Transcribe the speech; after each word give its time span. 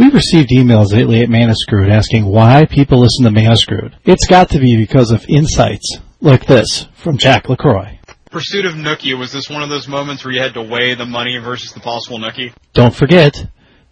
We've 0.00 0.14
received 0.14 0.48
emails 0.48 0.94
lately 0.94 1.20
at 1.20 1.28
Manascrewed 1.28 1.92
asking 1.92 2.24
why 2.24 2.64
people 2.64 3.00
listen 3.00 3.26
to 3.26 3.30
Manascrewed. 3.30 3.96
It's 4.06 4.26
got 4.26 4.48
to 4.48 4.58
be 4.58 4.78
because 4.78 5.10
of 5.10 5.26
insights 5.28 5.98
like 6.22 6.46
this 6.46 6.88
from 6.94 7.18
Jack 7.18 7.50
LaCroix. 7.50 7.98
Pursuit 8.30 8.64
of 8.64 8.76
Nookie, 8.76 9.18
was 9.18 9.30
this 9.30 9.50
one 9.50 9.62
of 9.62 9.68
those 9.68 9.88
moments 9.88 10.24
where 10.24 10.32
you 10.32 10.40
had 10.40 10.54
to 10.54 10.62
weigh 10.62 10.94
the 10.94 11.04
money 11.04 11.36
versus 11.36 11.72
the 11.72 11.80
possible 11.80 12.18
Nookie? 12.18 12.54
Don't 12.72 12.94
forget, 12.94 13.46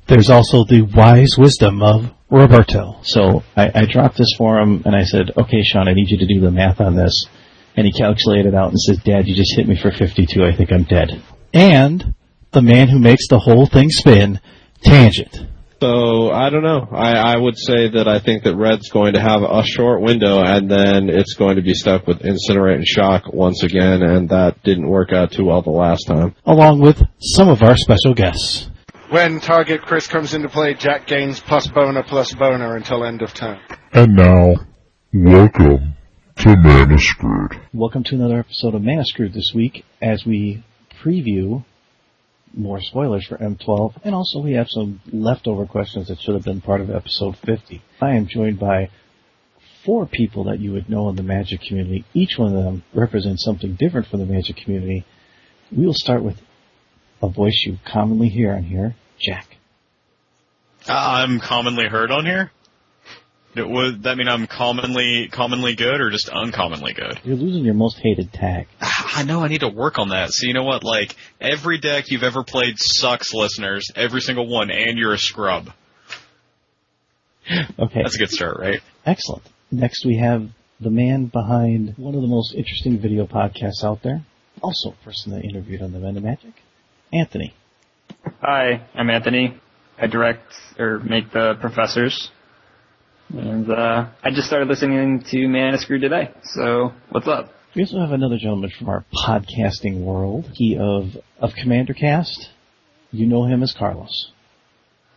there's 0.06 0.30
also 0.30 0.64
the 0.64 0.80
wise 0.80 1.34
wisdom 1.36 1.82
of 1.82 2.11
Roberto. 2.30 3.00
So 3.02 3.43
I, 3.54 3.70
I 3.75 3.84
dropped 3.84 4.16
this 4.16 4.32
for 4.38 4.59
him 4.61 4.84
and 4.86 4.96
I 4.96 5.04
said, 5.04 5.32
okay, 5.36 5.62
Sean, 5.62 5.88
I 5.88 5.93
need 5.93 6.09
you 6.09 6.16
to 6.16 6.27
do 6.27 6.40
the 6.40 6.50
math 6.50 6.80
on 6.80 6.96
this. 6.96 7.27
And 7.77 7.86
he 7.86 7.93
calculated 7.93 8.46
it 8.46 8.54
out 8.54 8.70
and 8.70 8.80
says, 8.80 8.96
Dad, 9.04 9.29
you 9.29 9.34
just 9.36 9.54
hit 9.54 9.68
me 9.68 9.77
for 9.77 9.90
52. 9.90 10.43
I 10.43 10.56
think 10.56 10.72
I'm 10.72 10.84
dead. 10.84 11.22
And 11.52 12.14
the 12.52 12.62
man 12.62 12.88
who 12.88 12.98
makes 12.98 13.29
the 13.29 13.40
whole 13.40 13.66
thing 13.66 13.90
spin, 13.90 14.40
Tangent. 14.82 15.47
So 15.80 16.30
I 16.32 16.50
don't 16.50 16.64
know. 16.64 16.88
I, 16.90 17.34
I 17.34 17.36
would 17.36 17.56
say 17.56 17.89
that 17.90 18.08
I 18.08 18.18
think 18.18 18.43
that 18.43 18.57
Red's 18.57 18.89
going 18.90 19.12
to 19.12 19.21
have 19.21 19.43
a 19.43 19.62
short 19.64 20.03
window, 20.03 20.43
and 20.43 20.68
then 20.68 21.08
it's 21.08 21.34
going 21.34 21.54
to 21.54 21.62
be 21.62 21.72
stuck 21.72 22.04
with 22.04 22.18
Incinerate 22.18 22.76
and 22.76 22.86
Shock 22.86 23.32
once 23.32 23.62
again, 23.62 24.03
and 24.03 24.29
that 24.30 24.61
didn't 24.64 24.89
work 24.89 25.12
out 25.12 25.30
too 25.30 25.44
well 25.44 25.62
the 25.62 25.70
last 25.70 26.04
time. 26.08 26.34
Along 26.44 26.80
with 26.80 27.00
some 27.20 27.48
of 27.48 27.62
our 27.62 27.76
special 27.76 28.12
guests. 28.12 28.68
When 29.11 29.39
target 29.39 29.82
Chris 29.82 30.08
comes 30.08 30.34
into 30.34 30.48
play, 30.48 30.75
Jack 30.75 31.06
gains 31.06 31.39
plus 31.39 31.68
boner 31.68 32.03
plus 32.03 32.34
boner 32.34 32.75
until 32.75 33.05
end 33.05 33.22
of 33.22 33.33
turn. 33.33 33.61
And 33.92 34.17
now, 34.17 34.55
welcome 35.14 35.95
to 36.39 36.56
Mana 36.56 36.98
Screwed. 36.98 37.61
Welcome 37.72 38.03
to 38.05 38.17
another 38.17 38.41
episode 38.41 38.75
of 38.75 38.83
Mana 38.83 39.05
Screwed 39.05 39.33
this 39.33 39.53
week 39.55 39.84
as 40.03 40.27
we 40.27 40.64
preview 41.03 41.64
more 42.55 42.80
spoilers 42.80 43.27
for 43.27 43.36
M12 43.36 44.00
and 44.05 44.14
also 44.14 44.41
we 44.41 44.52
have 44.52 44.69
some 44.69 45.00
leftover 45.12 45.66
questions 45.66 46.08
that 46.08 46.20
should 46.20 46.34
have 46.34 46.44
been 46.44 46.61
part 46.61 46.80
of 46.80 46.91
episode 46.91 47.36
50. 47.44 47.83
I 48.00 48.12
am 48.12 48.27
joined 48.27 48.58
by 48.58 48.91
four 49.84 50.06
people 50.06 50.45
that 50.45 50.61
you 50.61 50.73
would 50.73 50.89
know 50.89 51.08
in 51.08 51.17
the 51.17 51.23
Magic 51.23 51.61
community. 51.67 52.05
Each 52.12 52.36
one 52.36 52.55
of 52.55 52.64
them 52.64 52.83
represents 52.95 53.45
something 53.45 53.75
different 53.75 54.06
from 54.06 54.20
the 54.20 54.27
Magic 54.27 54.56
community. 54.56 55.05
We 55.75 55.86
will 55.86 55.95
start 55.95 56.23
with 56.23 56.36
a 57.23 57.28
voice 57.28 57.64
you 57.67 57.78
commonly 57.86 58.28
hear 58.28 58.53
on 58.55 58.64
here, 58.64 58.97
Jack. 59.20 59.56
Uh, 60.89 60.92
I'm 60.92 61.41
commonly 61.41 61.86
heard 61.86 62.11
on 62.11 62.25
here. 62.25 62.53
It 63.59 63.69
would 63.69 64.05
that 64.05 64.17
mean 64.17 64.28
I'm 64.28 64.47
commonly 64.47 65.28
commonly 65.31 65.75
good 65.75 66.01
or 66.01 66.11
just 66.11 66.28
uncommonly 66.28 66.92
good? 66.92 67.20
You're 67.25 67.37
losing 67.37 67.64
your 67.64 67.75
most 67.75 67.98
hated 67.98 68.33
tag. 68.33 68.69
I 68.81 69.23
know 69.25 69.42
I 69.42 69.48
need 69.48 69.61
to 69.61 69.69
work 69.69 69.98
on 69.98 70.11
that. 70.11 70.31
So 70.31 70.47
you 70.47 70.55
know 70.55 70.64
what? 70.64 70.84
Like 70.84 71.14
every 71.41 71.79
deck 71.79 72.05
you've 72.09 72.23
ever 72.23 72.45
played 72.45 72.75
sucks, 72.79 73.33
listeners. 73.34 73.91
Every 73.95 74.20
single 74.20 74.48
one, 74.48 74.70
and 74.70 74.98
you're 74.98 75.14
a 75.14 75.19
scrub. 75.19 75.70
Okay. 77.79 78.03
That's 78.03 78.14
a 78.14 78.19
good 78.19 78.31
start, 78.31 78.59
right? 78.59 78.81
Excellent. 79.06 79.42
Next 79.70 80.05
we 80.05 80.19
have 80.19 80.51
the 80.81 80.91
man 80.91 81.27
behind 81.27 81.95
one 81.97 82.14
of 82.14 82.20
the 82.20 82.29
most 82.29 82.55
interesting 82.55 82.98
video 82.98 83.27
podcasts 83.27 83.83
out 83.83 84.03
there. 84.03 84.23
Also 84.62 84.91
a 84.91 85.05
person 85.05 85.33
that 85.33 85.45
interviewed 85.45 85.81
on 85.81 85.92
the 85.92 85.98
Men 85.98 86.17
of 86.19 86.25
Magic, 86.25 86.53
Anthony. 87.11 87.55
Hi, 88.42 88.86
I'm 88.95 89.09
Anthony. 89.09 89.59
I 89.98 90.06
direct 90.06 90.53
or 90.79 90.98
make 91.01 91.33
the 91.33 91.55
professors. 91.61 92.31
And 93.31 93.71
uh, 93.71 94.09
I 94.23 94.31
just 94.31 94.47
started 94.47 94.69
listening 94.69 95.23
to 95.31 95.48
Mana 95.48 95.79
Screwed 95.79 96.01
today. 96.01 96.31
So 96.45 96.93
what's 97.11 97.29
up? 97.29 97.53
We 97.75 97.83
also 97.83 98.01
have 98.01 98.12
another 98.12 98.39
gentleman 98.39 98.70
from 98.70 98.89
our 98.89 99.05
podcasting 99.15 100.01
world. 100.01 100.51
He 100.55 100.79
of 100.79 101.17
of 101.39 101.55
Commander 101.55 101.95
Cast. 101.95 102.48
You 103.12 103.27
know 103.27 103.45
him 103.45 103.62
as 103.62 103.73
Carlos. 103.73 104.33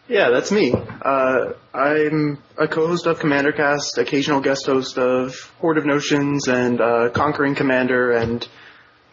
Yeah, 0.07 0.29
that's 0.29 0.51
me. 0.51 0.73
Uh, 0.73 1.53
I'm 1.73 2.43
a 2.57 2.67
co-host 2.67 3.07
of 3.07 3.19
Commander 3.19 3.53
Cast, 3.53 3.97
occasional 3.97 4.41
guest 4.41 4.65
host 4.65 4.97
of 4.97 5.33
Horde 5.59 5.77
of 5.77 5.85
Notions 5.85 6.49
and 6.49 6.81
uh, 6.81 7.09
Conquering 7.13 7.55
Commander, 7.55 8.11
and 8.11 8.45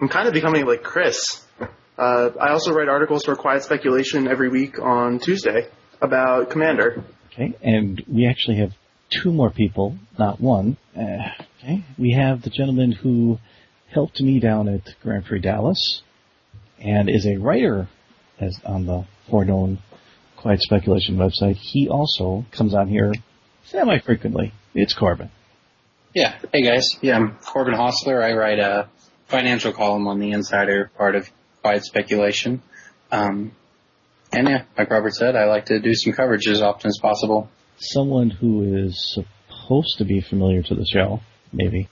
I'm 0.00 0.08
kind 0.08 0.26
of 0.26 0.34
becoming 0.34 0.66
like 0.66 0.82
Chris. 0.82 1.44
Uh, 1.96 2.30
I 2.40 2.50
also 2.50 2.72
write 2.72 2.88
articles 2.88 3.24
for 3.24 3.36
Quiet 3.36 3.62
Speculation 3.62 4.26
every 4.26 4.48
week 4.48 4.80
on 4.80 5.20
Tuesday 5.20 5.68
about 6.00 6.50
Commander. 6.50 7.04
Okay, 7.32 7.54
and 7.62 8.02
we 8.12 8.26
actually 8.26 8.56
have 8.56 8.72
two 9.10 9.32
more 9.32 9.50
people, 9.50 9.96
not 10.18 10.40
one. 10.40 10.76
Uh, 10.96 11.18
okay, 11.58 11.84
we 11.98 12.12
have 12.12 12.42
the 12.42 12.50
gentleman 12.50 12.92
who 12.92 13.38
helped 13.92 14.20
me 14.20 14.40
down 14.40 14.68
at 14.68 14.82
Grand 15.02 15.24
Prix 15.24 15.40
Dallas 15.40 16.02
and 16.78 17.08
is 17.08 17.26
a 17.26 17.36
writer 17.36 17.88
as 18.40 18.58
on 18.64 18.86
the 18.86 19.04
foreknown 19.30 19.78
Quiet 20.36 20.60
Speculation 20.62 21.16
website. 21.16 21.56
He 21.56 21.88
also 21.88 22.44
comes 22.52 22.74
on 22.74 22.88
here 22.88 23.12
semi 23.64 23.98
frequently. 23.98 24.52
It's 24.74 24.94
Corbin. 24.94 25.30
Yeah. 26.14 26.38
Hey 26.52 26.62
guys. 26.62 26.86
Yeah, 27.00 27.16
I'm 27.16 27.36
Corbin 27.36 27.74
Hosler. 27.74 28.22
I 28.22 28.34
write 28.34 28.58
a 28.58 28.88
financial 29.26 29.72
column 29.72 30.06
on 30.06 30.18
the 30.18 30.30
Insider 30.30 30.90
part 30.96 31.16
of 31.16 31.28
Quiet 31.62 31.84
Speculation. 31.84 32.62
Um, 33.10 33.52
and 34.32 34.48
yeah, 34.48 34.64
like 34.76 34.90
Robert 34.90 35.14
said, 35.14 35.36
I 35.36 35.44
like 35.46 35.66
to 35.66 35.80
do 35.80 35.94
some 35.94 36.12
coverage 36.12 36.46
as 36.46 36.60
often 36.62 36.88
as 36.88 36.98
possible. 37.00 37.50
Someone 37.78 38.30
who 38.30 38.84
is 38.86 39.14
supposed 39.14 39.98
to 39.98 40.04
be 40.04 40.20
familiar 40.20 40.62
to 40.62 40.74
the 40.74 40.84
show, 40.84 41.20
maybe. 41.52 41.88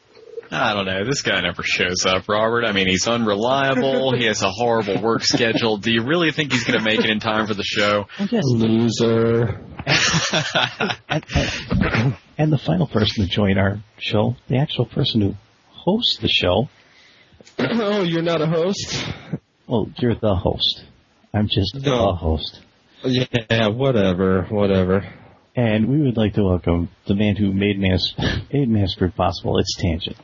I 0.51 0.75
don't 0.75 0.87
know. 0.87 1.05
This 1.05 1.23
guy 1.23 1.41
never 1.41 1.63
shows 1.63 2.07
up, 2.07 2.29
Robert. 2.29 2.65
I 2.65 2.73
mean, 2.73 2.87
he's 2.87 3.07
unreliable. 3.09 4.17
he 4.17 4.27
has 4.27 4.43
a 4.43 4.51
horrible 4.51 5.01
work 5.01 5.25
schedule. 5.25 5.77
Do 5.77 5.93
you 5.93 6.05
really 6.05 6.31
think 6.31 6.53
he's 6.53 6.65
going 6.65 6.79
to 6.79 6.85
make 6.85 7.01
it 7.01 7.11
in 7.11 7.21
time 7.21 7.47
for 7.47 7.55
the 7.55 7.65
show? 7.65 8.07
Yes. 8.31 8.45
Loser. 8.47 9.61
and, 11.09 11.25
and, 11.71 12.17
and 12.39 12.53
the 12.53 12.59
final 12.59 12.87
person 12.87 13.25
to 13.25 13.31
join 13.31 13.59
our 13.59 13.81
show, 13.99 14.37
the 14.49 14.59
actual 14.59 14.87
person 14.87 15.21
who 15.21 15.35
hosts 15.71 16.19
the 16.19 16.29
show. 16.29 16.69
oh, 17.59 18.03
you're 18.03 18.23
not 18.23 18.41
a 18.41 18.47
host? 18.47 19.05
Well, 19.67 19.91
you're 19.99 20.15
the 20.15 20.37
host. 20.37 20.85
I'm 21.35 21.49
just 21.49 21.75
the 21.75 22.15
host. 22.15 22.61
Yeah, 23.05 23.69
whatever, 23.69 24.47
whatever. 24.49 25.13
And 25.57 25.89
we 25.89 26.03
would 26.03 26.19
like 26.19 26.35
to 26.35 26.45
welcome 26.45 26.91
the 27.07 27.15
man 27.15 27.35
who 27.35 27.51
made 27.51 27.79
Mas- 27.79 28.13
made 28.53 28.69
Massacre 28.69 29.11
possible. 29.17 29.59
It's 29.59 29.75
Tangent. 29.81 30.19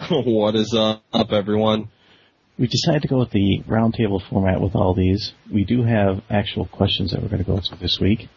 what 0.10 0.56
is 0.56 0.76
up, 0.76 1.30
everyone? 1.30 1.88
We 2.58 2.66
decided 2.66 3.02
to 3.02 3.08
go 3.08 3.20
with 3.20 3.30
the 3.30 3.62
roundtable 3.68 4.20
format 4.28 4.60
with 4.60 4.74
all 4.74 4.92
these. 4.92 5.34
We 5.52 5.64
do 5.64 5.84
have 5.84 6.22
actual 6.28 6.66
questions 6.66 7.12
that 7.12 7.22
we're 7.22 7.28
going 7.28 7.44
to 7.44 7.48
go 7.48 7.60
through 7.60 7.78
this 7.78 8.00
week 8.00 8.28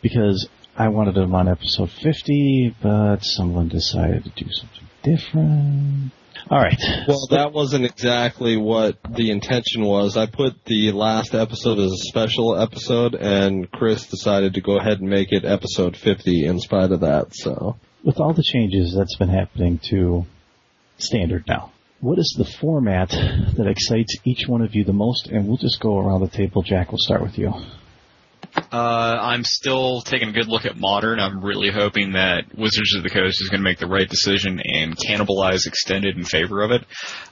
because 0.00 0.48
I 0.74 0.88
wanted 0.88 1.14
them 1.14 1.34
on 1.34 1.46
episode 1.46 1.90
50, 1.90 2.76
but 2.82 3.18
someone 3.22 3.68
decided 3.68 4.24
to 4.24 4.30
do 4.30 4.50
something 4.50 4.88
different. 5.02 6.12
All 6.50 6.58
right. 6.58 6.80
Well, 7.08 7.26
that 7.30 7.52
wasn't 7.52 7.84
exactly 7.84 8.56
what 8.56 8.98
the 9.08 9.30
intention 9.30 9.84
was. 9.84 10.16
I 10.16 10.26
put 10.26 10.64
the 10.64 10.92
last 10.92 11.34
episode 11.34 11.78
as 11.78 11.92
a 11.92 12.08
special 12.08 12.56
episode, 12.56 13.14
and 13.14 13.70
Chris 13.70 14.06
decided 14.06 14.54
to 14.54 14.60
go 14.60 14.78
ahead 14.78 15.00
and 15.00 15.10
make 15.10 15.32
it 15.32 15.44
episode 15.44 15.96
50 15.96 16.46
in 16.46 16.60
spite 16.60 16.92
of 16.92 17.00
that, 17.00 17.34
so. 17.34 17.76
With 18.04 18.20
all 18.20 18.32
the 18.32 18.44
changes 18.44 18.94
that's 18.96 19.16
been 19.16 19.28
happening 19.28 19.80
to 19.90 20.26
standard 20.98 21.44
now, 21.48 21.72
what 22.00 22.18
is 22.18 22.34
the 22.38 22.44
format 22.44 23.10
that 23.10 23.66
excites 23.66 24.16
each 24.24 24.46
one 24.46 24.62
of 24.62 24.74
you 24.74 24.84
the 24.84 24.92
most? 24.92 25.28
And 25.28 25.48
we'll 25.48 25.56
just 25.56 25.80
go 25.80 25.98
around 25.98 26.20
the 26.20 26.28
table. 26.28 26.62
Jack, 26.62 26.92
we'll 26.92 26.98
start 27.00 27.22
with 27.22 27.38
you. 27.38 27.52
Uh, 28.72 29.18
I'm 29.20 29.44
still 29.44 30.00
taking 30.00 30.28
a 30.28 30.32
good 30.32 30.48
look 30.48 30.64
at 30.66 30.76
modern. 30.76 31.20
I'm 31.20 31.44
really 31.44 31.70
hoping 31.70 32.12
that 32.12 32.44
Wizards 32.56 32.94
of 32.96 33.02
the 33.02 33.10
Coast 33.10 33.40
is 33.40 33.48
going 33.48 33.60
to 33.60 33.64
make 33.64 33.78
the 33.78 33.86
right 33.86 34.08
decision 34.08 34.60
and 34.62 34.96
cannibalize 34.96 35.66
extended 35.66 36.16
in 36.16 36.24
favor 36.24 36.62
of 36.62 36.70
it. 36.70 36.82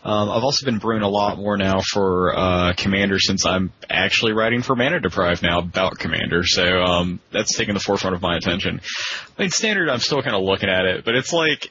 Um, 0.05 0.31
I've 0.31 0.44
also 0.44 0.65
been 0.65 0.78
brewing 0.78 1.03
a 1.03 1.09
lot 1.09 1.39
more 1.39 1.56
now 1.56 1.81
for 1.81 2.37
uh, 2.37 2.73
Commander 2.77 3.19
since 3.19 3.47
I'm 3.47 3.73
actually 3.91 4.33
writing 4.33 4.62
for 4.62 4.77
Mana 4.77 5.00
Deprived 5.00 5.43
now 5.43 5.59
about 5.61 5.99
Commander, 5.99 6.43
so 6.44 6.62
um, 6.62 7.21
that's 7.33 7.56
taking 7.56 7.75
the 7.75 7.81
forefront 7.81 8.17
of 8.17 8.23
my 8.23 8.37
attention. 8.37 8.81
I 9.38 9.43
mean, 9.43 9.50
standard, 9.50 9.88
I'm 9.88 10.00
still 10.00 10.23
kind 10.23 10.37
of 10.37 10.43
looking 10.43 10.69
at 10.69 10.85
it, 10.85 11.05
but 11.05 11.14
it's 11.14 11.32
like 11.32 11.70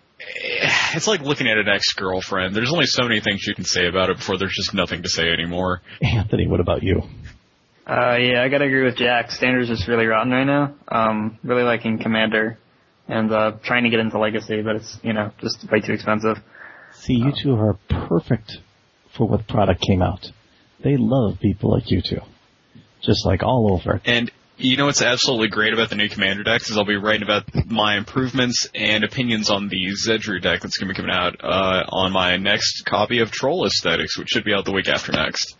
it's 0.94 1.08
like 1.08 1.22
looking 1.22 1.48
at 1.48 1.58
an 1.58 1.68
ex-girlfriend. 1.68 2.56
There's 2.56 2.72
only 2.72 2.86
so 2.86 3.04
many 3.04 3.20
things 3.20 3.46
you 3.46 3.56
can 3.56 3.66
say 3.66 3.88
about 3.88 4.10
it 4.10 4.18
before 4.18 4.38
there's 4.38 4.56
just 4.56 4.74
nothing 4.74 5.04
to 5.04 5.10
say 5.10 5.28
anymore. 5.28 5.82
Anthony, 6.02 6.48
what 6.48 6.60
about 6.60 6.84
you? 6.84 7.02
Uh, 7.86 8.16
yeah, 8.18 8.42
I 8.42 8.50
gotta 8.50 8.66
agree 8.66 8.84
with 8.84 8.96
Jack. 8.96 9.32
Standard's 9.32 9.68
just 9.68 9.88
really 9.88 10.06
rotten 10.06 10.32
right 10.32 10.46
now. 10.46 10.74
Um, 10.88 11.38
really 11.44 11.64
liking 11.64 12.00
Commander 12.00 12.58
and, 13.08 13.32
uh, 13.32 13.54
trying 13.64 13.84
to 13.84 13.90
get 13.90 14.00
into 14.00 14.18
Legacy, 14.18 14.62
but 14.62 14.78
it's, 14.78 14.98
you 15.04 15.14
know, 15.14 15.32
just 15.42 15.70
way 15.70 15.82
too 15.82 15.92
expensive. 15.92 16.38
See, 16.94 17.16
you 17.16 17.34
two 17.36 17.56
are 17.56 17.78
perfect 17.90 18.58
for 19.18 19.28
what 19.28 19.48
product 19.48 19.82
came 19.82 20.02
out. 20.02 20.32
They 20.84 20.96
love 20.98 21.40
people 21.42 21.72
like 21.72 21.92
you 21.92 22.02
two. 22.02 22.22
Just 23.02 23.26
like 23.26 23.44
all 23.44 23.74
over. 23.74 24.02
And 24.06 24.32
you 24.58 24.78
know 24.78 24.86
what's 24.86 25.02
absolutely 25.02 25.50
great 25.50 25.74
about 25.74 25.90
the 25.90 25.96
new 25.96 26.08
Commander 26.08 26.44
decks 26.44 26.70
is 26.70 26.78
I'll 26.78 26.86
be 26.86 26.96
writing 26.96 27.24
about 27.24 27.44
my 27.66 27.98
improvements 27.98 28.70
and 28.74 29.04
opinions 29.04 29.50
on 29.50 29.68
the 29.68 29.88
Zedruu 30.08 30.42
deck 30.42 30.62
that's 30.62 30.78
going 30.78 30.88
to 30.88 30.94
be 30.94 30.96
coming 30.96 31.14
out 31.14 31.36
uh, 31.44 31.84
on 31.90 32.14
my 32.14 32.38
next 32.38 32.86
copy 32.86 33.20
of 33.20 33.32
Troll 33.32 33.66
Aesthetics, 33.66 34.18
which 34.18 34.30
should 34.30 34.46
be 34.46 34.54
out 34.54 34.64
the 34.64 34.72
week 34.72 34.88
after 34.88 35.12
next. 35.12 35.58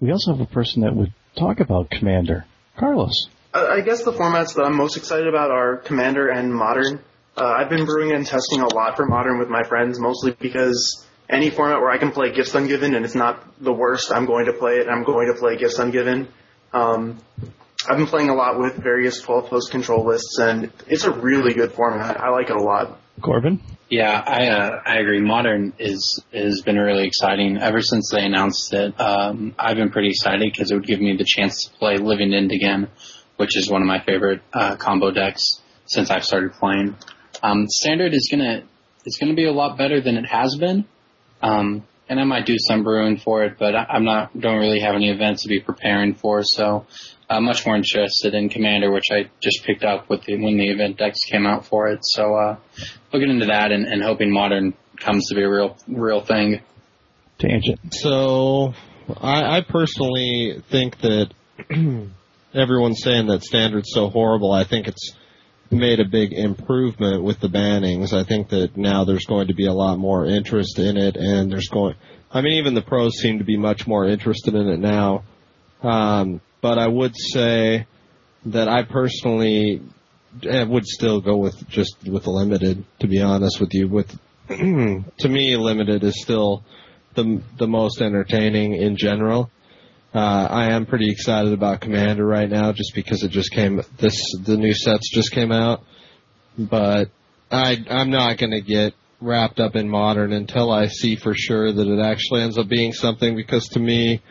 We 0.00 0.12
also 0.12 0.32
have 0.32 0.40
a 0.40 0.46
person 0.46 0.82
that 0.82 0.94
would 0.94 1.12
talk 1.36 1.60
about 1.60 1.90
Commander. 1.90 2.44
Carlos. 2.78 3.28
I 3.52 3.80
guess 3.80 4.04
the 4.04 4.12
formats 4.12 4.54
that 4.54 4.62
I'm 4.62 4.76
most 4.76 4.96
excited 4.96 5.26
about 5.26 5.50
are 5.50 5.78
Commander 5.78 6.28
and 6.28 6.54
Modern. 6.54 7.00
Uh, 7.36 7.44
I've 7.44 7.68
been 7.68 7.84
brewing 7.84 8.12
and 8.12 8.24
testing 8.24 8.60
a 8.60 8.72
lot 8.72 8.96
for 8.96 9.06
Modern 9.06 9.38
with 9.38 9.48
my 9.48 9.64
friends, 9.64 9.98
mostly 9.98 10.36
because 10.38 11.04
any 11.28 11.50
format 11.50 11.80
where 11.80 11.90
I 11.90 11.98
can 11.98 12.12
play 12.12 12.32
Gifts 12.32 12.52
Ungiven 12.52 12.94
and 12.94 13.04
it's 13.04 13.14
not 13.14 13.60
the 13.62 13.72
worst, 13.72 14.12
I'm 14.12 14.26
going 14.26 14.46
to 14.46 14.52
play 14.52 14.76
it. 14.76 14.88
I'm 14.88 15.02
going 15.02 15.32
to 15.32 15.38
play 15.38 15.56
Gifts 15.56 15.78
Ungiven. 15.78 16.28
Um, 16.72 17.18
I've 17.88 17.96
been 17.96 18.06
playing 18.06 18.28
a 18.28 18.34
lot 18.34 18.58
with 18.58 18.74
various 18.74 19.20
12 19.20 19.48
post 19.48 19.70
control 19.70 20.04
lists, 20.04 20.38
and 20.38 20.70
it's 20.86 21.04
a 21.04 21.12
really 21.12 21.54
good 21.54 21.72
format. 21.72 22.20
I 22.20 22.30
like 22.30 22.50
it 22.50 22.56
a 22.56 22.62
lot. 22.62 23.00
Corbin? 23.20 23.60
Yeah, 23.90 24.22
I 24.26 24.48
uh, 24.48 24.82
I 24.84 24.98
agree. 24.98 25.20
Modern 25.20 25.72
is 25.78 26.22
has 26.32 26.60
been 26.60 26.76
really 26.76 27.06
exciting 27.06 27.56
ever 27.56 27.80
since 27.80 28.10
they 28.12 28.22
announced 28.22 28.72
it. 28.74 29.00
Um, 29.00 29.54
I've 29.58 29.76
been 29.76 29.90
pretty 29.90 30.10
excited 30.10 30.40
because 30.52 30.70
it 30.70 30.74
would 30.74 30.86
give 30.86 31.00
me 31.00 31.16
the 31.16 31.24
chance 31.26 31.64
to 31.64 31.78
play 31.78 31.96
Living 31.96 32.34
End 32.34 32.52
again, 32.52 32.88
which 33.36 33.56
is 33.56 33.70
one 33.70 33.80
of 33.80 33.88
my 33.88 34.04
favorite 34.04 34.42
uh, 34.52 34.76
combo 34.76 35.10
decks 35.10 35.62
since 35.86 36.10
I've 36.10 36.24
started 36.24 36.52
playing. 36.52 36.96
Um, 37.42 37.66
Standard 37.66 38.12
is 38.12 38.28
gonna 38.30 38.64
it's 39.06 39.16
gonna 39.16 39.34
be 39.34 39.46
a 39.46 39.52
lot 39.52 39.78
better 39.78 40.02
than 40.02 40.18
it 40.18 40.26
has 40.26 40.54
been, 40.60 40.84
um, 41.40 41.82
and 42.08 42.20
I 42.20 42.24
might 42.24 42.46
do 42.46 42.56
some 42.58 42.82
brewing 42.82 43.18
for 43.18 43.44
it, 43.44 43.58
but 43.58 43.74
I, 43.74 43.86
I'm 43.90 44.04
not 44.04 44.38
don't 44.38 44.58
really 44.58 44.80
have 44.80 44.94
any 44.94 45.10
events 45.10 45.42
to 45.42 45.48
be 45.48 45.60
preparing 45.60 46.14
for, 46.14 46.42
so 46.42 46.86
I'm 47.28 47.44
much 47.44 47.66
more 47.66 47.76
interested 47.76 48.34
in 48.34 48.48
Commander, 48.48 48.90
which 48.90 49.06
I 49.12 49.30
just 49.40 49.64
picked 49.64 49.84
up 49.84 50.08
with 50.08 50.24
the, 50.24 50.36
when 50.36 50.56
the 50.56 50.70
event 50.70 50.96
decks 50.96 51.18
came 51.30 51.46
out 51.46 51.66
for 51.66 51.88
it. 51.88 52.00
So 52.02 52.34
uh, 52.34 52.56
looking 53.12 53.30
into 53.30 53.46
that 53.46 53.70
and, 53.72 53.86
and 53.86 54.02
hoping 54.02 54.32
Modern 54.32 54.74
comes 54.96 55.28
to 55.28 55.34
be 55.34 55.42
a 55.42 55.50
real 55.50 55.76
real 55.86 56.24
thing. 56.24 56.60
Tangent. 57.38 57.78
So, 57.92 58.74
I, 59.20 59.58
I 59.58 59.60
personally 59.60 60.62
think 60.70 61.00
that 61.00 61.30
everyone's 62.54 63.00
saying 63.02 63.26
that 63.28 63.44
standard's 63.44 63.90
so 63.92 64.08
horrible. 64.08 64.52
I 64.52 64.64
think 64.64 64.88
it's 64.88 65.12
made 65.70 66.00
a 66.00 66.04
big 66.04 66.32
improvement 66.32 67.22
with 67.22 67.40
the 67.40 67.48
bannings. 67.48 68.12
I 68.12 68.24
think 68.24 68.48
that 68.50 68.76
now 68.76 69.04
there's 69.04 69.26
going 69.26 69.48
to 69.48 69.54
be 69.54 69.66
a 69.66 69.72
lot 69.72 69.98
more 69.98 70.26
interest 70.26 70.78
in 70.78 70.96
it, 70.96 71.16
and 71.16 71.50
there's 71.50 71.68
going. 71.68 71.94
I 72.30 72.40
mean, 72.40 72.54
even 72.54 72.74
the 72.74 72.82
pros 72.82 73.18
seem 73.18 73.38
to 73.38 73.44
be 73.44 73.56
much 73.56 73.86
more 73.86 74.06
interested 74.06 74.54
in 74.54 74.68
it 74.68 74.78
now. 74.78 75.24
Um, 75.82 76.40
but 76.60 76.78
I 76.78 76.88
would 76.88 77.14
say 77.16 77.86
that 78.46 78.68
I 78.68 78.82
personally 78.82 79.82
eh, 80.42 80.64
would 80.64 80.86
still 80.86 81.20
go 81.20 81.36
with 81.36 81.68
just 81.68 81.96
with 82.06 82.24
the 82.24 82.30
limited. 82.30 82.84
To 83.00 83.06
be 83.06 83.20
honest 83.20 83.60
with 83.60 83.72
you, 83.72 83.88
with 83.88 84.18
to 84.48 85.28
me, 85.28 85.56
limited 85.56 86.02
is 86.04 86.20
still 86.20 86.64
the 87.14 87.42
the 87.56 87.68
most 87.68 88.00
entertaining 88.00 88.74
in 88.74 88.96
general. 88.96 89.50
Uh, 90.14 90.48
I 90.50 90.72
am 90.72 90.86
pretty 90.86 91.10
excited 91.10 91.52
about 91.52 91.80
Commander 91.80 92.26
right 92.26 92.48
now, 92.48 92.72
just 92.72 92.94
because 92.94 93.22
it 93.22 93.30
just 93.30 93.52
came. 93.52 93.82
This 93.98 94.18
the 94.42 94.56
new 94.56 94.72
sets 94.72 95.10
just 95.12 95.32
came 95.32 95.52
out, 95.52 95.84
but 96.58 97.10
I 97.50 97.76
I'm 97.90 98.10
not 98.10 98.38
going 98.38 98.52
to 98.52 98.62
get 98.62 98.94
wrapped 99.20 99.60
up 99.60 99.76
in 99.76 99.88
Modern 99.88 100.32
until 100.32 100.70
I 100.70 100.86
see 100.86 101.16
for 101.16 101.34
sure 101.34 101.70
that 101.70 101.86
it 101.86 102.00
actually 102.00 102.42
ends 102.42 102.56
up 102.56 102.68
being 102.68 102.92
something. 102.94 103.36
Because 103.36 103.68
to 103.68 103.80
me, 103.80 104.22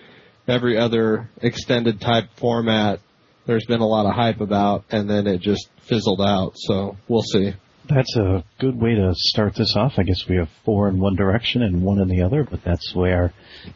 every 0.47 0.79
other 0.79 1.29
extended 1.41 2.01
type 2.01 2.29
format, 2.37 2.99
there's 3.45 3.65
been 3.67 3.81
a 3.81 3.87
lot 3.87 4.07
of 4.07 4.13
hype 4.13 4.41
about, 4.41 4.83
and 4.89 5.07
then 5.07 5.27
it 5.27 5.41
just 5.41 5.69
fizzled 5.81 6.21
out. 6.21 6.53
So 6.55 6.97
we'll 7.07 7.21
see. 7.21 7.53
That's 7.89 8.15
a 8.17 8.43
good 8.59 8.79
way 8.79 8.95
to 8.95 9.13
start 9.15 9.55
this 9.55 9.75
off. 9.75 9.93
I 9.97 10.03
guess 10.03 10.27
we 10.27 10.35
have 10.37 10.49
four 10.65 10.89
in 10.89 10.99
one 10.99 11.15
direction 11.15 11.61
and 11.61 11.83
one 11.83 11.99
in 11.99 12.09
the 12.09 12.21
other, 12.21 12.43
but 12.43 12.63
that's 12.63 12.93
where 12.93 13.33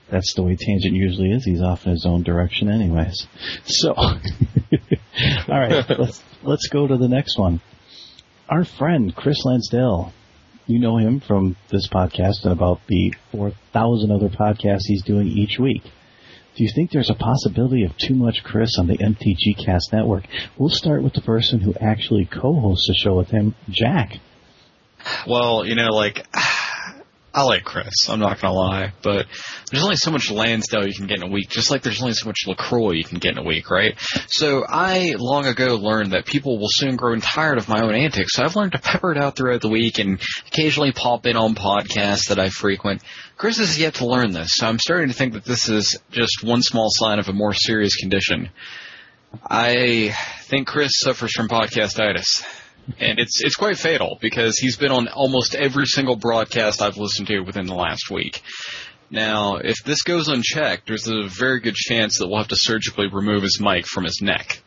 that's 0.09 0.33
the 0.33 0.43
way 0.43 0.57
Tangent 0.59 0.93
usually 0.93 1.31
is. 1.31 1.45
He's 1.45 1.61
off 1.61 1.85
in 1.85 1.91
his 1.91 2.05
own 2.05 2.23
direction 2.23 2.69
anyways. 2.69 3.27
So 3.63 3.93
all 3.95 4.19
right, 5.47 5.85
let's 5.97 6.23
let's 6.43 6.67
go 6.67 6.87
to 6.87 6.97
the 6.97 7.07
next 7.07 7.37
one. 7.37 7.61
Our 8.49 8.65
friend 8.65 9.15
Chris 9.15 9.45
Lansdell. 9.45 10.11
You 10.67 10.79
know 10.79 10.97
him 10.97 11.19
from 11.19 11.57
this 11.69 11.87
podcast 11.89 12.43
and 12.43 12.53
about 12.53 12.79
the 12.87 13.13
4,000 13.31 14.11
other 14.11 14.29
podcasts 14.29 14.83
he's 14.85 15.03
doing 15.03 15.27
each 15.27 15.57
week. 15.59 15.81
Do 16.55 16.63
you 16.65 16.69
think 16.73 16.91
there's 16.91 17.09
a 17.09 17.15
possibility 17.15 17.83
of 17.83 17.97
too 17.97 18.13
much 18.13 18.43
Chris 18.43 18.77
on 18.77 18.87
the 18.87 18.97
MTG 18.97 19.65
Cast 19.65 19.93
network? 19.93 20.25
We'll 20.57 20.69
start 20.69 21.01
with 21.01 21.13
the 21.13 21.21
person 21.21 21.61
who 21.61 21.73
actually 21.79 22.25
co-hosts 22.25 22.87
the 22.87 22.93
show 22.93 23.15
with 23.15 23.29
him, 23.29 23.55
Jack. 23.69 24.17
Well, 25.25 25.65
you 25.65 25.75
know, 25.75 25.89
like 25.89 26.25
I 27.33 27.43
like 27.43 27.63
Chris. 27.63 28.09
I'm 28.09 28.19
not 28.19 28.41
gonna 28.41 28.53
lie, 28.53 28.93
but 29.01 29.25
there's 29.69 29.83
only 29.83 29.95
so 29.95 30.11
much 30.11 30.29
Lansdell 30.29 30.85
you 30.85 30.93
can 30.93 31.07
get 31.07 31.17
in 31.17 31.23
a 31.23 31.31
week. 31.31 31.49
Just 31.49 31.71
like 31.71 31.81
there's 31.81 32.01
only 32.01 32.13
so 32.13 32.27
much 32.27 32.39
Lacroix 32.45 32.91
you 32.91 33.05
can 33.05 33.19
get 33.19 33.33
in 33.33 33.37
a 33.37 33.43
week, 33.43 33.69
right? 33.69 33.97
So 34.27 34.65
I 34.67 35.15
long 35.17 35.45
ago 35.45 35.75
learned 35.75 36.11
that 36.11 36.25
people 36.25 36.59
will 36.59 36.69
soon 36.69 36.97
grow 36.97 37.15
tired 37.19 37.57
of 37.57 37.69
my 37.69 37.81
own 37.81 37.95
antics. 37.95 38.33
So 38.33 38.43
I've 38.43 38.57
learned 38.57 38.73
to 38.73 38.79
pepper 38.79 39.13
it 39.13 39.17
out 39.17 39.37
throughout 39.37 39.61
the 39.61 39.69
week 39.69 39.99
and 39.99 40.19
occasionally 40.47 40.91
pop 40.91 41.25
in 41.25 41.37
on 41.37 41.55
podcasts 41.55 42.27
that 42.27 42.39
I 42.39 42.49
frequent. 42.49 43.01
Chris 43.37 43.59
has 43.59 43.79
yet 43.79 43.95
to 43.95 44.05
learn 44.05 44.33
this, 44.33 44.49
so 44.51 44.67
I'm 44.67 44.79
starting 44.79 45.07
to 45.07 45.13
think 45.13 45.33
that 45.33 45.45
this 45.45 45.69
is 45.69 45.97
just 46.11 46.43
one 46.43 46.61
small 46.61 46.87
sign 46.89 47.19
of 47.19 47.29
a 47.29 47.33
more 47.33 47.53
serious 47.53 47.95
condition. 47.95 48.49
I 49.49 50.13
think 50.43 50.67
Chris 50.67 50.91
suffers 50.95 51.31
from 51.31 51.47
podcastitis 51.47 52.43
and 52.99 53.19
it's 53.19 53.41
it's 53.41 53.55
quite 53.55 53.77
fatal 53.77 54.17
because 54.21 54.57
he's 54.57 54.77
been 54.77 54.91
on 54.91 55.07
almost 55.07 55.55
every 55.55 55.85
single 55.85 56.15
broadcast 56.15 56.81
I've 56.81 56.97
listened 56.97 57.27
to 57.27 57.39
within 57.41 57.65
the 57.65 57.75
last 57.75 58.09
week. 58.09 58.41
Now, 59.09 59.57
if 59.57 59.83
this 59.83 60.03
goes 60.03 60.29
unchecked, 60.29 60.87
there's 60.87 61.07
a 61.07 61.27
very 61.27 61.59
good 61.59 61.75
chance 61.75 62.19
that 62.19 62.27
we'll 62.27 62.39
have 62.39 62.47
to 62.47 62.55
surgically 62.57 63.07
remove 63.11 63.43
his 63.43 63.59
mic 63.59 63.85
from 63.85 64.05
his 64.05 64.19
neck. 64.21 64.61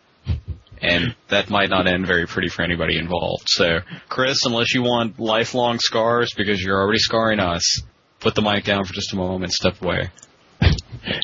And 0.82 1.16
that 1.28 1.48
might 1.48 1.70
not 1.70 1.86
end 1.86 2.06
very 2.06 2.26
pretty 2.26 2.50
for 2.50 2.62
anybody 2.62 2.98
involved. 2.98 3.44
So, 3.46 3.78
Chris, 4.10 4.44
unless 4.44 4.74
you 4.74 4.82
want 4.82 5.18
lifelong 5.18 5.78
scars 5.78 6.34
because 6.36 6.60
you're 6.60 6.78
already 6.78 6.98
scarring 6.98 7.40
us, 7.40 7.80
put 8.20 8.34
the 8.34 8.42
mic 8.42 8.64
down 8.64 8.84
for 8.84 8.92
just 8.92 9.14
a 9.14 9.16
moment 9.16 9.44
and 9.44 9.52
step 9.52 9.80
away. 9.80 10.10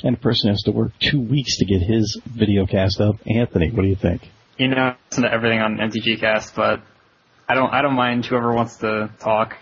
And 0.03 0.17
the 0.17 0.21
person 0.21 0.49
has 0.49 0.63
to 0.63 0.73
work 0.73 0.93
two 0.99 1.21
weeks 1.21 1.59
to 1.59 1.67
get 1.67 1.83
his 1.83 2.19
video 2.25 2.65
cast 2.65 3.01
up. 3.03 3.17
Anthony, 3.27 3.71
what 3.71 3.83
do 3.83 3.89
you 3.89 3.97
think? 3.97 4.23
You 4.61 4.69
know, 4.69 4.77
I 4.77 4.97
listen 5.09 5.25
to 5.25 5.33
everything 5.33 5.61
on 5.61 5.79
MTG 5.79 6.21
Cast, 6.21 6.55
but 6.55 6.83
I 7.49 7.55
don't 7.55 7.73
I 7.73 7.81
don't 7.81 7.95
mind 7.95 8.27
whoever 8.27 8.53
wants 8.53 8.77
to 8.81 9.09
talk. 9.19 9.57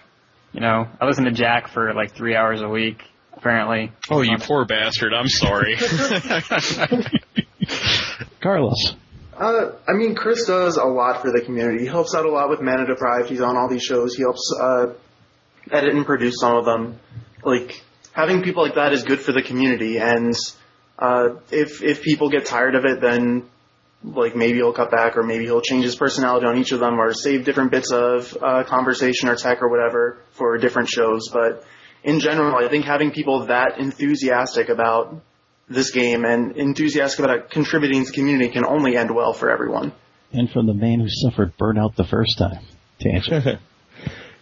You 0.53 0.61
know, 0.61 0.89
I 1.01 1.07
listen 1.07 1.23
to 1.27 1.31
Jack 1.31 1.69
for 1.69 1.95
like 1.95 2.17
three 2.17 2.35
hours 2.35 2.63
a 2.63 2.69
week. 2.69 3.05
Apparently. 3.33 3.93
Oh, 4.11 4.23
you 4.23 4.37
poor 4.41 4.65
bastard! 4.65 5.15
I'm 5.15 5.29
sorry. 5.29 5.77
Carlos. 8.41 8.97
Uh, 9.37 9.71
I 9.87 9.93
mean, 9.93 10.17
Chris 10.17 10.47
does 10.47 10.77
a 10.77 10.87
lot 10.87 11.23
for 11.23 11.31
the 11.31 11.43
community. 11.43 11.85
He 11.85 11.87
helps 11.87 12.17
out 12.17 12.27
a 12.27 12.31
lot 12.33 12.51
with 12.51 12.61
Mana 12.61 12.85
Deprived. 12.85 13.29
He's 13.29 13.41
on 13.41 13.57
all 13.57 13.69
these 13.69 13.85
shows. 13.85 14.17
He 14.17 14.23
helps 14.23 14.53
uh, 14.61 14.87
edit 15.71 15.95
and 15.95 16.05
produce 16.05 16.41
some 16.41 16.57
of 16.57 16.65
them. 16.65 16.99
Like 17.45 17.85
having 18.11 18.43
people 18.43 18.65
like 18.65 18.75
that 18.75 18.93
is 18.93 19.05
good 19.05 19.21
for 19.21 19.31
the 19.31 19.43
community. 19.43 19.99
And 19.99 20.35
uh, 20.99 21.37
if 21.53 21.85
if 21.85 22.03
people 22.03 22.31
get 22.31 22.47
tired 22.47 22.75
of 22.75 22.85
it, 22.85 23.01
then 23.01 23.49
like 24.05 24.37
maybe 24.37 24.59
he'll 24.59 24.73
cut 24.73 24.91
back, 24.91 25.17
or 25.17 25.23
maybe 25.23 25.45
he'll 25.45 25.61
change 25.61 25.85
his 25.85 25.97
personality 25.97 26.47
on 26.47 26.57
each 26.57 26.73
of 26.73 26.81
them, 26.81 27.01
or 27.01 27.13
save 27.13 27.45
different 27.45 27.71
bits 27.71 27.93
of 27.93 28.37
uh, 28.41 28.65
conversation 28.65 29.29
or 29.29 29.37
tech 29.37 29.63
or 29.63 29.69
whatever 29.69 30.19
for 30.33 30.57
different 30.59 30.89
shows. 30.89 31.29
But 31.33 31.65
in 32.05 32.21
general, 32.21 32.55
I 32.57 32.69
think 32.69 32.85
having 32.85 33.11
people 33.11 33.47
that 33.47 33.79
enthusiastic 33.79 34.69
about 34.69 35.21
this 35.69 35.91
game 35.91 36.25
and 36.25 36.57
enthusiastic 36.57 37.25
about 37.25 37.51
contributing 37.51 38.05
to 38.05 38.11
the 38.11 38.15
community 38.15 38.51
can 38.51 38.65
only 38.65 38.97
end 38.97 39.15
well 39.15 39.33
for 39.33 39.51
everyone. 39.51 39.93
And 40.33 40.51
from 40.51 40.67
the 40.67 40.75
man 40.75 41.01
who 41.01 41.09
suffered 41.09 41.57
burnout 41.59 41.97
the 41.97 42.05
first 42.05 42.39
time. 42.39 42.65
Tangent. 43.01 43.61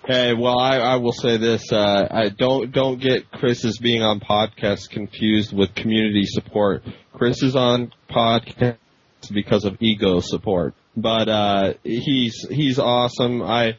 Hey, 0.07 0.35
well, 0.35 0.57
I, 0.57 0.77
I 0.77 0.97
will 0.97 1.13
say 1.13 1.37
this: 1.37 1.73
uh, 1.73 2.07
I 2.09 2.29
don't 2.29 2.71
don't 2.71 3.01
get 3.01 3.29
Chris 3.33 3.65
as 3.65 3.77
being 3.79 4.03
on 4.03 4.21
podcasts 4.21 4.89
confused 4.89 5.53
with 5.53 5.75
community 5.75 6.23
support. 6.27 6.85
Chris 7.13 7.43
is 7.43 7.57
on 7.57 7.91
because 9.29 9.65
of 9.65 9.77
ego 9.81 10.21
support, 10.21 10.75
but 10.97 11.29
uh, 11.29 11.75
he's 11.85 12.47
he's 12.49 12.79
awesome. 12.79 13.43
I 13.43 13.79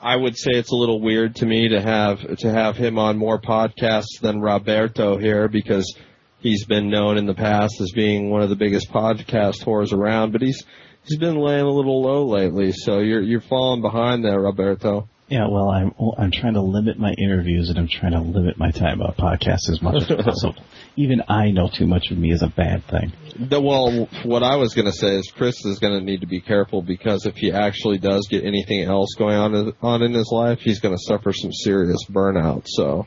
I 0.00 0.16
would 0.16 0.36
say 0.36 0.50
it's 0.52 0.70
a 0.70 0.76
little 0.76 1.00
weird 1.00 1.36
to 1.36 1.46
me 1.46 1.68
to 1.68 1.80
have 1.80 2.36
to 2.38 2.50
have 2.50 2.76
him 2.76 2.98
on 2.98 3.18
more 3.18 3.40
podcasts 3.40 4.20
than 4.20 4.40
Roberto 4.40 5.16
here 5.18 5.48
because 5.48 5.96
he's 6.38 6.64
been 6.64 6.90
known 6.90 7.18
in 7.18 7.26
the 7.26 7.34
past 7.34 7.80
as 7.80 7.92
being 7.92 8.30
one 8.30 8.42
of 8.42 8.48
the 8.48 8.56
biggest 8.56 8.90
podcast 8.90 9.64
whores 9.64 9.92
around, 9.92 10.32
but 10.32 10.42
he's 10.42 10.64
he's 11.04 11.18
been 11.18 11.36
laying 11.36 11.64
a 11.64 11.70
little 11.70 12.02
low 12.02 12.26
lately. 12.26 12.72
So 12.72 13.00
you're 13.00 13.22
you're 13.22 13.40
falling 13.40 13.80
behind 13.80 14.24
there, 14.24 14.40
Roberto. 14.40 15.08
Yeah, 15.28 15.48
well, 15.48 15.68
I'm 15.70 15.92
I'm 16.18 16.30
trying 16.30 16.54
to 16.54 16.60
limit 16.62 16.98
my 16.98 17.12
interviews 17.12 17.68
and 17.68 17.78
I'm 17.78 17.88
trying 17.88 18.12
to 18.12 18.20
limit 18.20 18.58
my 18.58 18.70
time 18.70 19.02
on 19.02 19.12
podcasts 19.14 19.68
as 19.70 19.82
much 19.82 20.08
as 20.08 20.24
possible. 20.24 20.54
Even 20.96 21.20
I 21.28 21.50
know 21.50 21.68
too 21.68 21.86
much 21.86 22.12
of 22.12 22.16
me 22.18 22.30
is 22.32 22.42
a 22.42 22.46
bad 22.48 22.84
thing. 22.86 23.12
The, 23.36 23.60
well, 23.60 24.08
what 24.22 24.42
I 24.44 24.54
was 24.56 24.74
going 24.74 24.86
to 24.86 24.92
say 24.92 25.16
is 25.16 25.30
Chris 25.36 25.64
is 25.64 25.80
going 25.80 25.98
to 25.98 26.04
need 26.04 26.20
to 26.20 26.26
be 26.28 26.40
careful 26.40 26.80
because 26.80 27.26
if 27.26 27.34
he 27.36 27.50
actually 27.50 27.98
does 27.98 28.28
get 28.30 28.44
anything 28.44 28.82
else 28.82 29.14
going 29.18 29.36
on 29.36 29.72
on 29.82 30.02
in 30.02 30.12
his 30.12 30.30
life, 30.30 30.60
he's 30.60 30.78
going 30.78 30.94
to 30.96 31.02
suffer 31.02 31.32
some 31.32 31.52
serious 31.52 32.04
burnout. 32.08 32.62
So, 32.66 33.06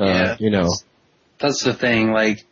uh, 0.00 0.04
Yeah. 0.04 0.36
you 0.40 0.50
know, 0.50 0.68
That's 1.38 1.62
the 1.62 1.74
thing. 1.74 2.12
Like, 2.12 2.44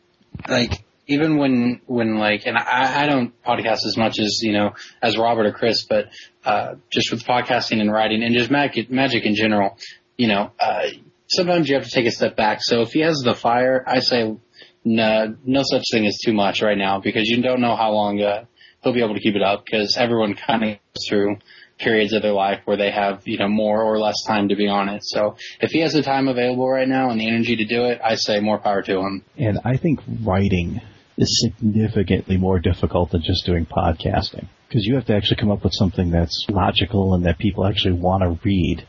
like 0.47 0.85
even 1.11 1.37
when 1.37 1.81
when 1.87 2.17
like, 2.17 2.47
and 2.47 2.57
I, 2.57 3.03
I 3.03 3.07
don't 3.07 3.33
podcast 3.43 3.85
as 3.85 3.97
much 3.97 4.19
as 4.19 4.41
you 4.43 4.53
know 4.53 4.75
as 5.03 5.19
Robert 5.19 5.47
or 5.47 5.53
Chris, 5.53 5.85
but 5.85 6.11
uh, 6.45 6.77
just 6.91 7.11
with 7.11 7.25
podcasting 7.25 7.81
and 7.81 7.93
writing 7.93 8.23
and 8.23 8.35
just 8.35 8.51
magic 8.51 8.91
magic 8.91 9.25
in 9.25 9.35
general, 9.35 9.77
you 10.17 10.29
know, 10.29 10.53
uh, 10.59 10.89
sometimes 11.27 11.69
you 11.69 11.75
have 11.75 11.85
to 11.85 11.91
take 11.91 12.07
a 12.07 12.11
step 12.11 12.37
back. 12.37 12.61
So 12.63 12.83
if 12.83 12.93
he 12.93 13.01
has 13.01 13.19
the 13.25 13.35
fire, 13.35 13.85
I 13.87 14.01
say 14.01 14.37
no, 14.85 15.37
no 15.45 15.63
such 15.65 15.85
thing 15.93 16.07
as 16.07 16.19
too 16.25 16.33
much 16.33 16.63
right 16.63 16.79
now 16.79 17.01
because 17.01 17.29
you 17.29 17.43
don't 17.43 17.61
know 17.61 17.77
how 17.77 17.93
long 17.93 18.21
uh, 18.21 18.45
he'll 18.83 18.93
be 18.93 19.03
able 19.03 19.15
to 19.15 19.21
keep 19.21 19.35
it 19.35 19.43
up 19.43 19.65
because 19.65 19.97
everyone 19.97 20.35
kind 20.35 20.63
of 20.63 20.69
goes 20.69 21.09
through 21.09 21.37
periods 21.79 22.13
of 22.13 22.23
their 22.23 22.33
life 22.33 22.61
where 22.67 22.77
they 22.77 22.91
have, 22.91 23.27
you 23.27 23.39
know, 23.39 23.49
more 23.49 23.83
or 23.83 23.99
less 23.99 24.17
time 24.27 24.49
to 24.49 24.57
be 24.57 24.69
on 24.69 24.89
it. 24.89 25.03
So 25.03 25.37
if 25.61 25.71
he 25.71 25.81
has 25.81 25.93
the 25.93 26.03
time 26.03 26.29
available 26.29 26.69
right 26.69 26.89
now 26.89 27.11
and 27.11 27.19
the 27.19 27.27
energy 27.27 27.57
to 27.57 27.65
do 27.65 27.85
it, 27.85 28.01
I 28.05 28.17
say 28.17 28.41
more 28.41 28.59
power 28.59 28.83
to 28.83 28.99
him. 28.99 29.25
And 29.39 29.59
I 29.65 29.77
think 29.77 30.01
writing 30.23 30.81
is 31.21 31.41
significantly 31.45 32.37
more 32.37 32.59
difficult 32.59 33.11
than 33.11 33.23
just 33.23 33.45
doing 33.45 33.67
podcasting 33.67 34.49
because 34.69 34.87
you 34.87 34.95
have 34.95 35.05
to 35.05 35.15
actually 35.15 35.37
come 35.37 35.51
up 35.51 35.63
with 35.63 35.75
something 35.75 36.11
that's 36.11 36.47
logical 36.49 37.15
and 37.15 37.27
that 37.27 37.39
people 37.39 37.67
actually 37.67 37.93
want 37.93 38.23
to 38.23 38.39
read. 38.43 38.87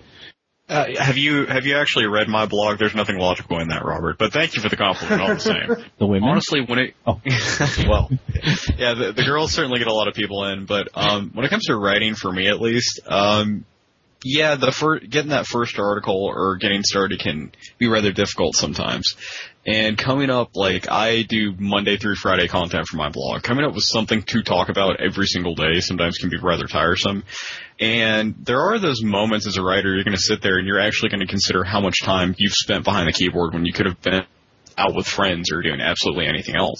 Uh, 0.69 0.85
have 0.97 1.17
you 1.17 1.45
have 1.47 1.65
you 1.65 1.75
actually 1.75 2.05
read 2.05 2.29
my 2.29 2.45
blog? 2.45 2.79
There's 2.79 2.95
nothing 2.95 3.17
logical 3.17 3.59
in 3.59 3.67
that, 3.67 3.83
Robert. 3.83 4.17
But 4.17 4.31
thank 4.31 4.55
you 4.55 4.61
for 4.61 4.69
the 4.69 4.77
compliment 4.77 5.21
all 5.21 5.33
the 5.33 5.39
same. 5.39 5.85
the 5.99 6.07
women, 6.07 6.29
honestly, 6.29 6.61
when 6.65 6.79
it 6.79 6.93
oh. 7.05 7.19
well, 7.89 8.09
yeah, 8.77 8.93
the, 8.93 9.11
the 9.13 9.23
girls 9.25 9.51
certainly 9.51 9.79
get 9.79 9.87
a 9.87 9.93
lot 9.93 10.07
of 10.07 10.13
people 10.13 10.45
in, 10.45 10.65
but 10.65 10.87
um, 10.93 11.31
when 11.33 11.45
it 11.45 11.49
comes 11.49 11.65
to 11.65 11.75
writing, 11.75 12.15
for 12.15 12.31
me 12.31 12.47
at 12.47 12.61
least, 12.61 13.01
um, 13.05 13.65
yeah, 14.23 14.55
the 14.55 14.71
fir- 14.71 14.99
getting 14.99 15.31
that 15.31 15.45
first 15.45 15.77
article 15.77 16.31
or 16.33 16.55
getting 16.57 16.83
started 16.83 17.19
can 17.19 17.51
be 17.77 17.87
rather 17.87 18.13
difficult 18.13 18.55
sometimes. 18.55 19.15
And 19.65 19.95
coming 19.95 20.31
up, 20.31 20.55
like, 20.55 20.89
I 20.89 21.21
do 21.21 21.53
Monday 21.57 21.97
through 21.97 22.15
Friday 22.15 22.47
content 22.47 22.87
for 22.87 22.97
my 22.97 23.09
blog. 23.09 23.43
Coming 23.43 23.63
up 23.63 23.75
with 23.75 23.83
something 23.85 24.23
to 24.23 24.41
talk 24.41 24.69
about 24.69 24.99
every 24.99 25.27
single 25.27 25.53
day 25.53 25.79
sometimes 25.81 26.17
can 26.17 26.29
be 26.29 26.37
rather 26.41 26.65
tiresome. 26.65 27.23
And 27.79 28.35
there 28.43 28.59
are 28.59 28.79
those 28.79 29.03
moments 29.03 29.45
as 29.45 29.57
a 29.57 29.63
writer, 29.63 29.93
you're 29.93 30.03
going 30.03 30.15
to 30.15 30.21
sit 30.21 30.41
there 30.41 30.57
and 30.57 30.67
you're 30.67 30.79
actually 30.79 31.09
going 31.09 31.19
to 31.19 31.27
consider 31.27 31.63
how 31.63 31.79
much 31.79 32.01
time 32.03 32.33
you've 32.39 32.53
spent 32.53 32.83
behind 32.83 33.07
the 33.07 33.13
keyboard 33.13 33.53
when 33.53 33.65
you 33.65 33.73
could 33.73 33.85
have 33.85 34.01
been 34.01 34.21
out 34.77 34.95
with 34.95 35.05
friends 35.05 35.51
or 35.51 35.61
doing 35.61 35.79
absolutely 35.79 36.25
anything 36.25 36.55
else. 36.55 36.79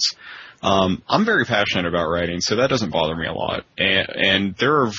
Um, 0.62 1.02
I'm 1.08 1.24
very 1.24 1.44
passionate 1.44 1.86
about 1.86 2.08
writing, 2.08 2.40
so 2.40 2.56
that 2.56 2.70
doesn't 2.70 2.90
bother 2.90 3.16
me 3.16 3.26
a 3.26 3.32
lot. 3.32 3.64
And, 3.78 4.08
and 4.08 4.56
there 4.56 4.82
are 4.82 4.92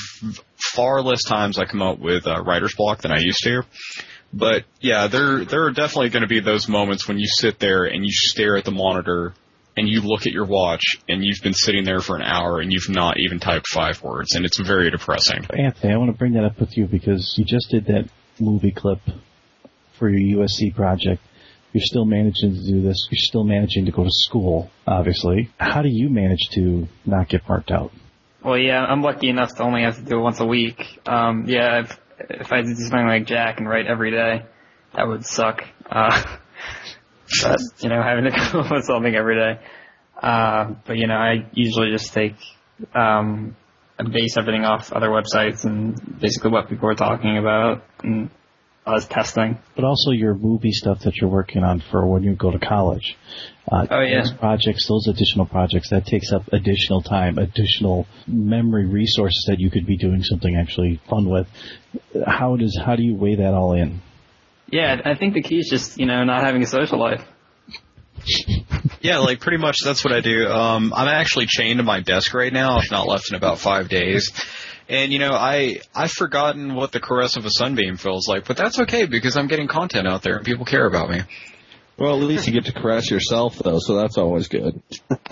far 0.58 1.02
less 1.02 1.24
times 1.24 1.58
I 1.58 1.66
come 1.66 1.82
up 1.82 2.00
with 2.00 2.28
uh, 2.28 2.42
writer's 2.44 2.76
block 2.76 3.02
than 3.02 3.12
I 3.12 3.20
used 3.20 3.44
to. 3.44 3.64
But 4.34 4.64
yeah, 4.82 5.08
there 5.08 5.46
there 5.46 5.66
are 5.66 5.72
definitely 5.72 6.10
going 6.10 6.24
to 6.24 6.28
be 6.28 6.40
those 6.40 6.68
moments 6.68 7.08
when 7.08 7.20
you 7.20 7.28
sit 7.28 7.60
there 7.60 7.86
and 7.86 8.04
you 8.04 8.12
stare 8.12 8.58
at 8.58 8.66
the 8.66 8.72
monitor 8.72 9.34
and 9.78 9.88
you 9.88 10.02
look 10.02 10.26
at 10.26 10.34
your 10.34 10.46
watch 10.46 10.84
and 11.08 11.24
you've 11.24 11.42
been 11.42 11.54
sitting 11.54 11.84
there 11.84 12.02
for 12.02 12.16
an 12.16 12.24
hour 12.24 12.60
and 12.60 12.72
you've 12.72 12.90
not 12.90 13.20
even 13.20 13.40
typed 13.40 13.68
five 13.68 14.02
words 14.04 14.36
and 14.36 14.46
it's 14.46 14.60
very 14.60 14.90
depressing. 14.92 15.46
Anthony, 15.52 15.94
I 15.94 15.98
want 15.98 16.12
to 16.12 16.18
bring 16.18 16.34
that 16.34 16.46
up 16.46 16.60
with 16.60 16.78
you 16.78 16.86
because 16.86 17.36
you 17.38 17.46
just 17.46 17.70
did 17.70 17.86
that 17.86 18.10
movie 18.40 18.72
clip 18.72 19.00
for 19.98 20.10
your 20.10 20.40
USC 20.40 20.76
project. 20.76 21.22
You're 21.72 21.84
still 21.84 22.06
managing 22.06 22.54
to 22.54 22.72
do 22.72 22.82
this. 22.82 23.08
You're 23.10 23.18
still 23.18 23.44
managing 23.44 23.86
to 23.86 23.92
go 23.92 24.04
to 24.04 24.12
school, 24.12 24.70
obviously. 24.86 25.50
How 25.58 25.82
do 25.82 25.90
you 25.90 26.10
manage 26.10 26.50
to 26.54 26.88
not 27.06 27.30
get 27.30 27.48
marked 27.50 27.72
out? 27.72 27.92
Well, 28.44 28.58
yeah, 28.58 28.84
I'm 28.84 29.02
lucky 29.02 29.30
enough 29.30 29.56
to 29.56 29.64
only 29.64 29.84
have 29.84 29.96
to 29.96 30.04
do 30.04 30.20
it 30.20 30.22
once 30.22 30.40
a 30.40 30.46
week. 30.46 31.00
Um, 31.08 31.46
yeah, 31.48 31.80
if, 31.80 31.98
if 32.30 32.52
I 32.52 32.62
did 32.62 32.78
something 32.78 33.08
like 33.08 33.26
Jack 33.26 33.60
and 33.60 33.68
write 33.68 33.88
every 33.88 34.12
day, 34.12 34.46
that 34.96 35.08
would 35.08 35.26
suck. 35.26 35.64
Uh, 35.90 36.22
but, 37.44 37.60
you 37.80 37.90
know, 37.90 38.02
having 38.02 38.26
to 38.26 38.32
come 38.36 38.62
up 38.62 38.72
with 38.72 38.86
something 38.86 39.16
every 39.16 39.36
day. 39.36 39.60
Uh, 40.22 40.76
but 40.86 40.98
you 40.98 41.08
know, 41.08 41.16
I 41.16 41.48
usually 41.54 41.92
just 41.92 42.14
take, 42.14 42.36
um, 42.96 43.56
base 44.12 44.38
everything 44.38 44.66
off 44.66 44.92
other 44.92 45.10
websites 45.10 45.66
and 45.66 46.20
basically 46.20 46.52
what 46.52 46.68
people 46.68 46.90
are 46.90 46.96
talking 46.96 47.38
about 47.38 47.84
and 48.04 48.30
us 48.86 49.08
testing. 49.08 49.58
But 49.76 49.86
also 49.86 50.12
your 50.12 50.36
movie 50.36 50.72
stuff 50.72 51.02
that 51.02 51.16
you're 51.18 51.30
working 51.30 51.64
on 51.64 51.82
for 51.92 52.06
when 52.06 52.24
you 52.24 52.36
go 52.36 52.52
to 52.52 52.60
college. 52.60 53.18
Uh, 53.72 53.88
oh 53.90 54.02
yeah. 54.02 54.20
Those 54.20 54.34
projects, 54.34 54.88
those 54.88 55.08
additional 55.08 55.46
projects, 55.46 55.90
that 55.90 56.06
takes 56.06 56.32
up 56.32 56.52
additional 56.52 57.02
time, 57.02 57.38
additional 57.38 58.08
memory 58.28 58.86
resources 58.86 59.46
that 59.48 59.60
you 59.60 59.72
could 59.72 59.86
be 59.86 59.98
doing 59.98 60.22
something 60.24 60.56
actually 60.56 61.02
fun 61.10 61.30
with. 61.30 61.48
How 62.26 62.58
does, 62.58 62.78
how 62.84 62.96
do 62.96 63.04
you 63.04 63.16
weigh 63.16 63.36
that 63.36 63.54
all 63.54 63.74
in? 63.74 64.02
Yeah, 64.70 65.02
I 65.06 65.16
think 65.16 65.34
the 65.34 65.42
key 65.42 65.60
is 65.60 65.70
just, 65.70 66.00
you 66.00 66.06
know, 66.06 66.24
not 66.24 66.44
having 66.44 66.62
a 66.64 66.66
social 66.66 67.00
life. 67.00 67.24
yeah, 69.02 69.20
like 69.20 69.40
pretty 69.40 69.58
much 69.58 69.78
that's 69.84 70.04
what 70.04 70.14
I 70.14 70.22
do. 70.22 70.48
Um, 70.48 70.94
I'm 70.94 71.08
actually 71.08 71.46
chained 71.48 71.78
to 71.78 71.84
my 71.84 72.02
desk 72.02 72.34
right 72.34 72.52
now. 72.52 72.78
I've 72.78 72.92
not 72.92 73.08
left 73.08 73.30
in 73.30 73.36
about 73.36 73.60
five 73.60 73.90
days. 73.90 74.32
And 74.90 75.14
you 75.14 75.20
know, 75.20 75.32
I 75.32 75.80
I've 75.96 76.12
forgotten 76.12 76.76
what 76.76 76.92
the 76.92 77.00
caress 77.00 77.38
of 77.38 77.46
a 77.46 77.50
sunbeam 77.50 77.98
feels 77.98 78.28
like, 78.28 78.46
but 78.46 78.58
that's 78.58 78.80
okay 78.80 79.06
because 79.06 79.38
I'm 79.38 79.48
getting 79.48 79.68
content 79.68 80.08
out 80.08 80.22
there 80.22 80.38
and 80.38 80.46
people 80.46 80.66
care 80.66 80.86
about 80.86 81.10
me. 81.10 81.22
Well, 81.98 82.16
at 82.18 82.24
least 82.24 82.48
you 82.48 82.54
get 82.54 82.66
to 82.66 82.74
caress 82.74 83.10
yourself 83.10 83.58
though, 83.60 83.80
so 83.80 83.96
that's 83.96 84.18
always 84.18 84.48
good. 84.48 84.82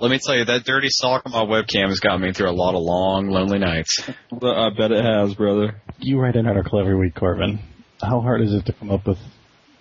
Let 0.00 0.10
me 0.10 0.18
tell 0.18 0.36
you, 0.36 0.44
that 0.44 0.64
dirty 0.64 0.88
sock 0.90 1.22
on 1.24 1.32
my 1.32 1.44
webcam 1.44 1.88
has 1.88 2.00
got 2.00 2.20
me 2.20 2.32
through 2.32 2.50
a 2.50 2.52
lot 2.52 2.74
of 2.74 2.82
long, 2.82 3.28
lonely 3.28 3.58
nights. 3.58 4.02
I 4.06 4.68
bet 4.76 4.90
it 4.90 5.04
has, 5.04 5.34
brother. 5.34 5.80
You 5.98 6.20
write 6.20 6.36
an 6.36 6.46
article 6.46 6.80
every 6.80 6.96
week, 6.96 7.14
Corbin. 7.14 7.60
How 8.02 8.20
hard 8.20 8.42
is 8.42 8.52
it 8.52 8.66
to 8.66 8.72
come 8.72 8.90
up 8.90 9.06
with 9.06 9.18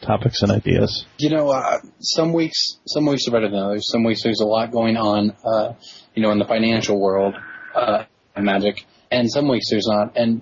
topics 0.02 0.42
and 0.42 0.52
ideas? 0.52 1.06
You 1.18 1.32
know, 1.32 1.50
uh, 1.50 1.80
some 2.00 2.32
weeks, 2.32 2.80
some 2.86 3.06
weeks 3.06 3.28
are 3.28 3.32
better 3.32 3.50
than 3.50 3.60
others. 3.60 3.90
Some 3.92 4.04
weeks 4.04 4.24
there's 4.24 4.40
a 4.40 4.46
lot 4.46 4.72
going 4.72 4.98
on, 4.98 5.36
uh, 5.44 5.74
you 6.14 6.22
know, 6.22 6.32
in 6.32 6.40
the 6.40 6.46
financial 6.46 7.02
world, 7.02 7.36
uh, 7.76 8.06
magic, 8.38 8.86
and 9.12 9.30
some 9.32 9.48
weeks 9.48 9.70
there's 9.70 9.88
not. 9.88 10.18
And 10.18 10.42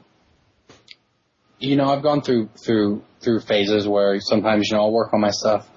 you 1.59 1.75
know, 1.75 1.85
I've 1.85 2.03
gone 2.03 2.21
through 2.21 2.49
through 2.63 3.03
through 3.21 3.41
phases 3.41 3.87
where 3.87 4.19
sometimes 4.19 4.67
you 4.69 4.77
know 4.77 4.83
I'll 4.83 4.91
work 4.91 5.13
on 5.13 5.21
my 5.21 5.29
stuff, 5.29 5.69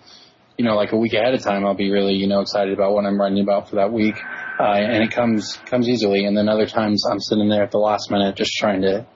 you 0.57 0.65
know, 0.65 0.75
like 0.75 0.93
a 0.93 0.97
week 0.97 1.13
ahead 1.13 1.35
of 1.35 1.43
time. 1.43 1.65
I'll 1.65 1.75
be 1.75 1.91
really 1.91 2.15
you 2.15 2.27
know 2.27 2.41
excited 2.41 2.73
about 2.73 2.93
what 2.93 3.05
I'm 3.05 3.21
writing 3.21 3.41
about 3.41 3.69
for 3.69 3.77
that 3.77 3.93
week, 3.93 4.17
uh, 4.59 4.63
and 4.63 5.03
it 5.03 5.11
comes 5.11 5.59
comes 5.67 5.89
easily. 5.89 6.25
And 6.25 6.37
then 6.37 6.49
other 6.49 6.67
times 6.67 7.05
I'm 7.11 7.21
sitting 7.21 7.49
there 7.49 7.63
at 7.63 7.71
the 7.71 7.79
last 7.79 8.11
minute 8.11 8.37
just 8.37 8.53
trying 8.53 8.83
to 8.83 9.07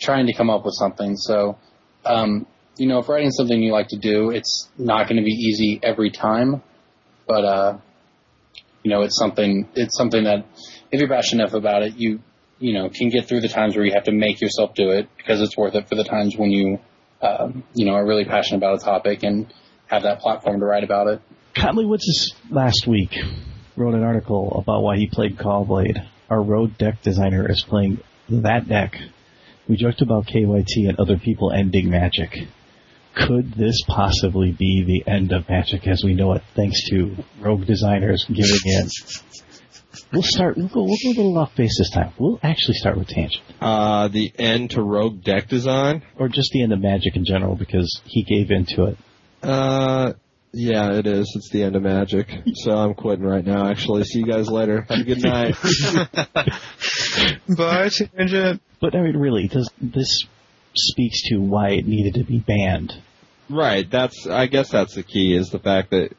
trying 0.00 0.26
to 0.26 0.34
come 0.34 0.50
up 0.50 0.64
with 0.64 0.74
something. 0.74 1.16
So, 1.16 1.58
um, 2.04 2.46
you 2.76 2.86
know, 2.86 2.98
if 2.98 3.08
writing 3.08 3.30
something 3.30 3.60
you 3.60 3.72
like 3.72 3.88
to 3.88 3.98
do, 3.98 4.30
it's 4.30 4.68
not 4.78 5.08
going 5.08 5.16
to 5.16 5.24
be 5.24 5.32
easy 5.32 5.80
every 5.82 6.10
time, 6.10 6.62
but 7.26 7.44
uh, 7.44 7.78
you 8.82 8.90
know, 8.90 9.02
it's 9.02 9.16
something 9.18 9.68
it's 9.74 9.96
something 9.96 10.24
that 10.24 10.46
if 10.94 11.00
you're 11.00 11.08
passionate 11.08 11.42
enough 11.42 11.54
about 11.54 11.82
it, 11.82 11.96
you 11.96 12.20
you 12.58 12.72
know 12.72 12.88
can 12.88 13.08
get 13.08 13.26
through 13.26 13.40
the 13.40 13.48
times 13.48 13.74
where 13.74 13.84
you 13.84 13.92
have 13.94 14.04
to 14.04 14.12
make 14.12 14.40
yourself 14.40 14.74
do 14.74 14.90
it 14.90 15.08
because 15.16 15.40
it's 15.40 15.56
worth 15.56 15.74
it 15.74 15.88
for 15.88 15.96
the 15.96 16.04
times 16.04 16.36
when 16.36 16.50
you 16.50 16.78
um, 17.20 17.64
you 17.74 17.84
know 17.84 17.92
are 17.92 18.06
really 18.06 18.24
passionate 18.24 18.58
about 18.58 18.80
a 18.80 18.84
topic 18.84 19.24
and 19.24 19.52
have 19.86 20.04
that 20.04 20.20
platform 20.20 20.60
to 20.60 20.66
write 20.66 20.84
about 20.84 21.08
it. 21.08 21.20
Conley 21.56 21.84
Woods 21.84 22.06
this 22.06 22.32
last 22.50 22.86
week 22.86 23.10
wrote 23.76 23.94
an 23.94 24.04
article 24.04 24.56
about 24.56 24.82
why 24.82 24.96
he 24.96 25.08
played 25.08 25.38
Caw-Blade. 25.38 25.98
Our 26.30 26.42
road 26.42 26.78
deck 26.78 27.02
designer 27.02 27.50
is 27.50 27.64
playing 27.68 28.00
that 28.28 28.68
deck. 28.68 28.96
We 29.68 29.76
joked 29.76 30.00
about 30.00 30.26
KYT 30.26 30.88
and 30.88 30.98
other 30.98 31.18
people 31.18 31.52
ending 31.52 31.90
Magic. 31.90 32.46
Could 33.14 33.54
this 33.54 33.82
possibly 33.86 34.52
be 34.52 34.84
the 34.84 35.10
end 35.10 35.32
of 35.32 35.48
Magic 35.48 35.86
as 35.86 36.02
we 36.04 36.14
know 36.14 36.32
it, 36.32 36.42
thanks 36.54 36.88
to 36.90 37.16
rogue 37.40 37.66
designers 37.66 38.24
giving 38.28 38.60
in? 38.64 38.88
We'll 40.12 40.22
start. 40.22 40.56
We'll 40.56 40.68
go, 40.68 40.82
we'll 40.84 40.96
go 41.02 41.10
a 41.10 41.16
little 41.16 41.38
off 41.38 41.54
base 41.56 41.76
this 41.78 41.90
time. 41.90 42.12
We'll 42.18 42.38
actually 42.42 42.74
start 42.74 42.98
with 42.98 43.08
tangent. 43.08 43.42
Uh, 43.60 44.08
the 44.08 44.32
end 44.38 44.70
to 44.70 44.82
rogue 44.82 45.22
deck 45.22 45.48
design, 45.48 46.02
or 46.18 46.28
just 46.28 46.50
the 46.52 46.62
end 46.62 46.72
of 46.72 46.80
Magic 46.80 47.16
in 47.16 47.24
general, 47.24 47.56
because 47.56 48.00
he 48.04 48.22
gave 48.22 48.50
into 48.50 48.84
it. 48.84 48.98
Uh, 49.42 50.14
yeah, 50.52 50.92
it 50.92 51.06
is. 51.06 51.32
It's 51.36 51.50
the 51.50 51.64
end 51.64 51.76
of 51.76 51.82
Magic. 51.82 52.28
So 52.54 52.70
I'm 52.70 52.94
quitting 52.94 53.24
right 53.24 53.44
now. 53.44 53.68
Actually, 53.68 54.04
see 54.04 54.20
you 54.20 54.26
guys 54.26 54.48
later. 54.48 54.86
Have 54.88 55.00
a 55.00 55.04
good 55.04 55.22
night. 55.22 55.56
Bye, 57.56 57.88
tangent. 57.88 58.62
But 58.80 58.94
I 58.94 59.02
mean, 59.02 59.16
really, 59.16 59.48
does 59.48 59.68
this 59.80 60.24
speaks 60.74 61.28
to 61.30 61.38
why 61.38 61.70
it 61.70 61.86
needed 61.86 62.14
to 62.14 62.24
be 62.24 62.38
banned? 62.38 62.92
Right. 63.50 63.88
That's. 63.90 64.26
I 64.26 64.46
guess 64.46 64.70
that's 64.70 64.94
the 64.94 65.02
key. 65.02 65.36
Is 65.36 65.50
the 65.50 65.58
fact 65.58 65.90
that 65.90 66.12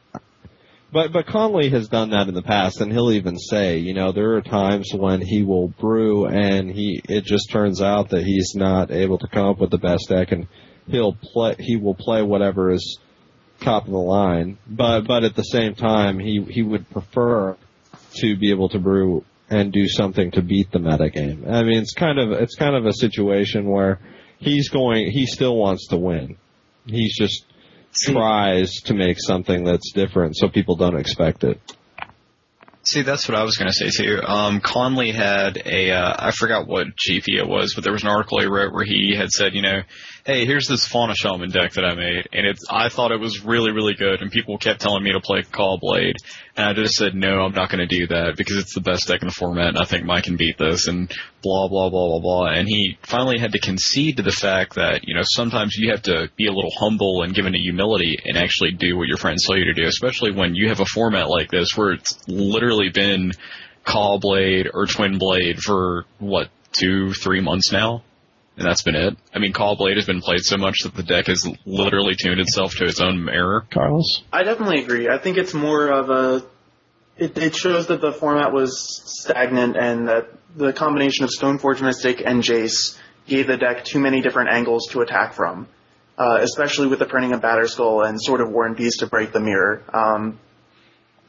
but 0.92 1.12
but 1.12 1.26
Conley 1.26 1.70
has 1.70 1.88
done 1.88 2.10
that 2.10 2.28
in 2.28 2.34
the 2.34 2.42
past, 2.42 2.80
and 2.80 2.92
he'll 2.92 3.12
even 3.12 3.38
say, 3.38 3.78
you 3.78 3.94
know, 3.94 4.12
there 4.12 4.34
are 4.36 4.42
times 4.42 4.90
when 4.94 5.20
he 5.20 5.42
will 5.42 5.68
brew, 5.68 6.26
and 6.26 6.70
he 6.70 7.00
it 7.08 7.24
just 7.24 7.50
turns 7.50 7.82
out 7.82 8.10
that 8.10 8.24
he's 8.24 8.54
not 8.54 8.90
able 8.90 9.18
to 9.18 9.28
come 9.28 9.46
up 9.46 9.58
with 9.58 9.70
the 9.70 9.78
best 9.78 10.08
deck, 10.08 10.32
and 10.32 10.46
he'll 10.86 11.14
play 11.14 11.56
he 11.58 11.76
will 11.76 11.94
play 11.94 12.22
whatever 12.22 12.72
is 12.72 12.98
top 13.60 13.86
of 13.86 13.90
the 13.90 13.98
line. 13.98 14.58
But 14.66 15.02
but 15.02 15.24
at 15.24 15.34
the 15.34 15.42
same 15.42 15.74
time, 15.74 16.18
he 16.18 16.42
he 16.48 16.62
would 16.62 16.88
prefer 16.90 17.56
to 18.16 18.36
be 18.36 18.50
able 18.50 18.68
to 18.70 18.78
brew 18.78 19.24
and 19.48 19.72
do 19.72 19.88
something 19.88 20.30
to 20.32 20.42
beat 20.42 20.70
the 20.72 20.78
meta 20.78 21.10
game. 21.10 21.44
I 21.48 21.62
mean, 21.62 21.78
it's 21.78 21.94
kind 21.94 22.18
of 22.18 22.32
it's 22.32 22.56
kind 22.56 22.74
of 22.74 22.86
a 22.86 22.92
situation 22.92 23.68
where 23.68 24.00
he's 24.38 24.68
going 24.68 25.10
he 25.10 25.26
still 25.26 25.56
wants 25.56 25.88
to 25.88 25.96
win. 25.96 26.36
He's 26.86 27.16
just 27.16 27.44
tries 28.04 28.72
to 28.84 28.94
make 28.94 29.16
something 29.18 29.64
that's 29.64 29.92
different 29.92 30.36
so 30.36 30.48
people 30.48 30.76
don't 30.76 30.96
expect 30.96 31.44
it. 31.44 31.60
See, 32.82 33.02
that's 33.02 33.28
what 33.28 33.36
I 33.36 33.42
was 33.42 33.56
going 33.56 33.68
to 33.68 33.74
say 33.74 33.90
too. 33.90 34.22
Um, 34.22 34.60
Conley 34.60 35.10
had 35.10 35.60
a, 35.64 35.90
uh, 35.90 36.14
I 36.18 36.30
forgot 36.30 36.68
what 36.68 36.86
GP 36.86 37.36
it 37.36 37.48
was, 37.48 37.74
but 37.74 37.82
there 37.82 37.92
was 37.92 38.04
an 38.04 38.08
article 38.08 38.38
he 38.38 38.46
wrote 38.46 38.72
where 38.72 38.84
he 38.84 39.16
had 39.16 39.30
said, 39.30 39.54
you 39.54 39.62
know, 39.62 39.82
hey, 40.26 40.44
here's 40.44 40.66
this 40.66 40.88
Fauna 40.88 41.14
Shaman 41.14 41.50
deck 41.50 41.74
that 41.74 41.84
I 41.84 41.94
made, 41.94 42.28
and 42.32 42.44
it's, 42.44 42.64
I 42.68 42.88
thought 42.88 43.12
it 43.12 43.20
was 43.20 43.44
really, 43.44 43.70
really 43.70 43.94
good, 43.94 44.20
and 44.20 44.30
people 44.30 44.58
kept 44.58 44.80
telling 44.80 45.04
me 45.04 45.12
to 45.12 45.20
play 45.20 45.44
Caw-Blade, 45.44 46.16
and 46.56 46.68
I 46.68 46.72
just 46.72 46.94
said, 46.94 47.14
no, 47.14 47.42
I'm 47.42 47.54
not 47.54 47.70
going 47.70 47.86
to 47.86 47.98
do 47.98 48.08
that, 48.08 48.34
because 48.36 48.56
it's 48.56 48.74
the 48.74 48.80
best 48.80 49.06
deck 49.06 49.22
in 49.22 49.28
the 49.28 49.34
format, 49.34 49.68
and 49.68 49.78
I 49.78 49.84
think 49.84 50.04
Mike 50.04 50.24
can 50.24 50.36
beat 50.36 50.58
this, 50.58 50.88
and 50.88 51.08
blah, 51.44 51.68
blah, 51.68 51.90
blah, 51.90 52.08
blah, 52.08 52.20
blah, 52.20 52.46
and 52.48 52.66
he 52.66 52.98
finally 53.02 53.38
had 53.38 53.52
to 53.52 53.60
concede 53.60 54.16
to 54.16 54.24
the 54.24 54.32
fact 54.32 54.74
that, 54.74 55.02
you 55.04 55.14
know, 55.14 55.22
sometimes 55.22 55.76
you 55.76 55.92
have 55.92 56.02
to 56.02 56.28
be 56.36 56.48
a 56.48 56.52
little 56.52 56.72
humble 56.76 57.22
and 57.22 57.32
given 57.32 57.54
a 57.54 57.58
humility 57.58 58.16
and 58.24 58.36
actually 58.36 58.72
do 58.72 58.96
what 58.96 59.06
your 59.06 59.18
friends 59.18 59.46
tell 59.46 59.56
you 59.56 59.66
to 59.66 59.74
do, 59.74 59.86
especially 59.86 60.32
when 60.32 60.56
you 60.56 60.68
have 60.70 60.80
a 60.80 60.86
format 60.86 61.28
like 61.28 61.52
this 61.52 61.68
where 61.76 61.92
it's 61.92 62.18
literally 62.26 62.90
been 62.92 63.30
Caw-Blade 63.84 64.70
or 64.74 64.86
Twin 64.86 65.18
Blade 65.18 65.60
for, 65.60 66.04
what, 66.18 66.48
two, 66.72 67.12
three 67.12 67.40
months 67.40 67.70
now? 67.70 68.02
And 68.56 68.66
that's 68.66 68.82
been 68.82 68.94
it. 68.94 69.16
I 69.34 69.38
mean, 69.38 69.52
Caw-Blade 69.52 69.96
has 69.96 70.06
been 70.06 70.22
played 70.22 70.40
so 70.40 70.56
much 70.56 70.78
that 70.84 70.94
the 70.94 71.02
deck 71.02 71.26
has 71.26 71.46
literally 71.66 72.14
tuned 72.14 72.40
itself 72.40 72.74
to 72.76 72.84
its 72.84 73.00
own 73.00 73.22
mirror. 73.22 73.66
Carlos? 73.70 74.22
I 74.32 74.44
definitely 74.44 74.82
agree. 74.82 75.08
I 75.08 75.18
think 75.18 75.36
it's 75.36 75.52
more 75.52 75.88
of 75.88 76.08
a. 76.10 76.46
It, 77.18 77.36
it 77.36 77.54
shows 77.54 77.88
that 77.88 78.00
the 78.00 78.12
format 78.12 78.52
was 78.52 79.02
stagnant 79.22 79.76
and 79.76 80.08
that 80.08 80.28
the 80.54 80.72
combination 80.72 81.24
of 81.24 81.30
Stoneforge 81.30 81.82
Mystic 81.82 82.22
and 82.24 82.42
Jace 82.42 82.98
gave 83.26 83.46
the 83.46 83.56
deck 83.56 83.84
too 83.84 83.98
many 83.98 84.22
different 84.22 84.50
angles 84.50 84.86
to 84.90 85.00
attack 85.00 85.34
from, 85.34 85.68
uh, 86.16 86.38
especially 86.40 86.86
with 86.86 86.98
the 86.98 87.06
printing 87.06 87.32
of 87.32 87.40
Batterskull 87.40 88.06
and 88.08 88.20
sort 88.20 88.40
of 88.40 88.50
War 88.50 88.66
and 88.66 88.76
Peace 88.76 88.98
to 88.98 89.06
break 89.06 89.32
the 89.32 89.40
mirror. 89.40 89.82
Um, 89.92 90.38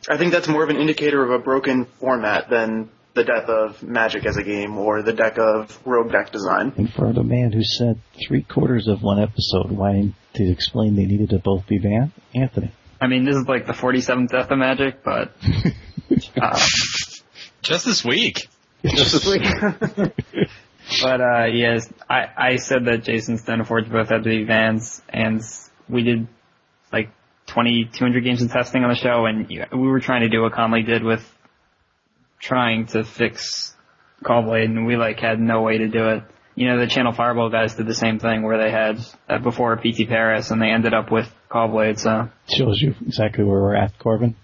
I 0.09 0.17
think 0.17 0.31
that's 0.31 0.47
more 0.47 0.63
of 0.63 0.69
an 0.69 0.77
indicator 0.77 1.23
of 1.23 1.31
a 1.31 1.39
broken 1.39 1.85
format 1.85 2.49
than 2.49 2.89
the 3.17 3.23
death 3.23 3.49
of 3.49 3.83
Magic 3.83 4.25
as 4.25 4.37
a 4.37 4.43
game 4.43 4.77
or 4.77 5.01
the 5.01 5.11
deck 5.11 5.37
of 5.37 5.77
Rogue 5.85 6.11
deck 6.11 6.31
design. 6.31 6.71
And 6.77 6.91
for 6.93 7.11
the 7.11 7.23
man 7.23 7.51
who 7.51 7.63
said 7.63 7.99
three 8.25 8.43
quarters 8.43 8.87
of 8.87 9.01
one 9.01 9.19
episode 9.19 9.71
wanting 9.71 10.15
to 10.35 10.49
explain 10.49 10.95
they 10.95 11.05
needed 11.05 11.31
to 11.31 11.39
both 11.39 11.67
be 11.67 11.79
banned, 11.79 12.11
Anthony. 12.33 12.71
I 13.01 13.07
mean, 13.07 13.25
this 13.25 13.35
is 13.35 13.47
like 13.47 13.67
the 13.67 13.73
47th 13.73 14.29
death 14.29 14.49
of 14.49 14.57
Magic, 14.57 15.03
but 15.03 15.33
uh, 16.41 16.59
just 17.61 17.85
this 17.85 18.05
week. 18.05 18.47
Just 18.83 19.13
this 19.13 19.27
week. 19.27 19.43
but 21.01 21.21
uh, 21.21 21.45
yes, 21.45 21.91
I 22.09 22.27
I 22.37 22.55
said 22.57 22.85
that 22.85 23.03
Jason 23.03 23.37
Stoneforge 23.37 23.91
both 23.91 24.09
had 24.09 24.23
to 24.23 24.29
be 24.29 24.45
bans, 24.45 25.01
and 25.09 25.41
we 25.89 26.03
did 26.03 26.27
like 26.91 27.09
20, 27.47 27.89
200 27.93 28.23
games 28.23 28.41
of 28.41 28.51
testing 28.51 28.83
on 28.83 28.89
the 28.89 28.95
show, 28.95 29.25
and 29.25 29.47
we 29.47 29.87
were 29.87 29.99
trying 29.99 30.21
to 30.21 30.29
do 30.29 30.41
what 30.41 30.53
Conley 30.53 30.83
did 30.83 31.03
with 31.03 31.21
trying 32.39 32.87
to 32.87 33.03
fix 33.03 33.75
Caw-Blade, 34.23 34.69
and 34.69 34.85
we 34.85 34.95
like 34.95 35.19
had 35.19 35.39
no 35.39 35.61
way 35.61 35.79
to 35.79 35.87
do 35.87 36.09
it. 36.09 36.23
You 36.55 36.67
know, 36.67 36.79
the 36.79 36.87
Channel 36.87 37.13
Fireball 37.13 37.49
guys 37.49 37.75
did 37.75 37.85
the 37.85 37.93
same 37.93 38.17
thing 38.17 38.41
where 38.41 38.57
they 38.57 38.71
had 38.71 38.99
uh, 39.29 39.37
before 39.37 39.75
PT 39.77 40.07
Paris, 40.07 40.49
and 40.49 40.61
they 40.61 40.69
ended 40.69 40.93
up 40.93 41.11
with 41.11 41.31
Caw-Blade. 41.49 41.99
So 41.99 42.29
shows 42.51 42.81
you 42.81 42.95
exactly 43.05 43.43
where 43.43 43.61
we're 43.61 43.75
at, 43.75 43.97
Corbin. 43.99 44.35